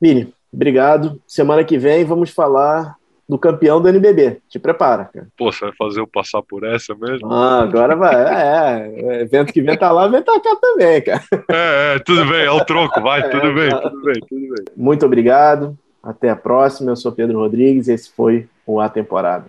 Vini, 0.00 0.32
Obrigado. 0.52 1.20
Semana 1.26 1.64
que 1.64 1.78
vem 1.78 2.04
vamos 2.04 2.30
falar 2.30 2.96
do 3.30 3.38
campeão 3.38 3.80
do 3.80 3.88
NBB. 3.88 4.40
Te 4.48 4.58
prepara, 4.58 5.04
cara. 5.04 5.28
Pô, 5.36 5.52
você 5.52 5.66
vai 5.66 5.74
fazer 5.76 6.00
eu 6.00 6.06
passar 6.06 6.42
por 6.42 6.64
essa 6.64 6.94
mesmo? 6.96 7.32
Ah, 7.32 7.62
agora 7.62 7.94
vai. 7.94 8.14
É, 8.14 8.92
é. 8.96 9.20
evento 9.22 9.52
que 9.52 9.62
vem 9.62 9.78
tá 9.78 9.92
lá, 9.92 10.08
vem 10.08 10.20
tá 10.20 10.38
cá 10.40 10.56
também, 10.60 11.00
cara. 11.00 11.22
É, 11.48 11.94
é 11.94 11.98
tudo 12.00 12.26
bem, 12.26 12.44
é 12.44 12.50
o 12.50 12.64
troco, 12.64 13.00
vai, 13.00 13.20
é, 13.20 13.28
tudo 13.28 13.54
bem, 13.54 13.70
tudo 13.70 14.02
bem, 14.02 14.20
tudo 14.28 14.40
bem. 14.40 14.64
Muito 14.76 15.06
obrigado. 15.06 15.78
Até 16.02 16.30
a 16.30 16.36
próxima. 16.36 16.90
Eu 16.90 16.96
sou 16.96 17.12
Pedro 17.12 17.38
Rodrigues 17.38 17.86
e 17.86 17.92
esse 17.92 18.10
foi 18.10 18.48
o 18.66 18.80
A 18.80 18.88
Temporada. 18.88 19.46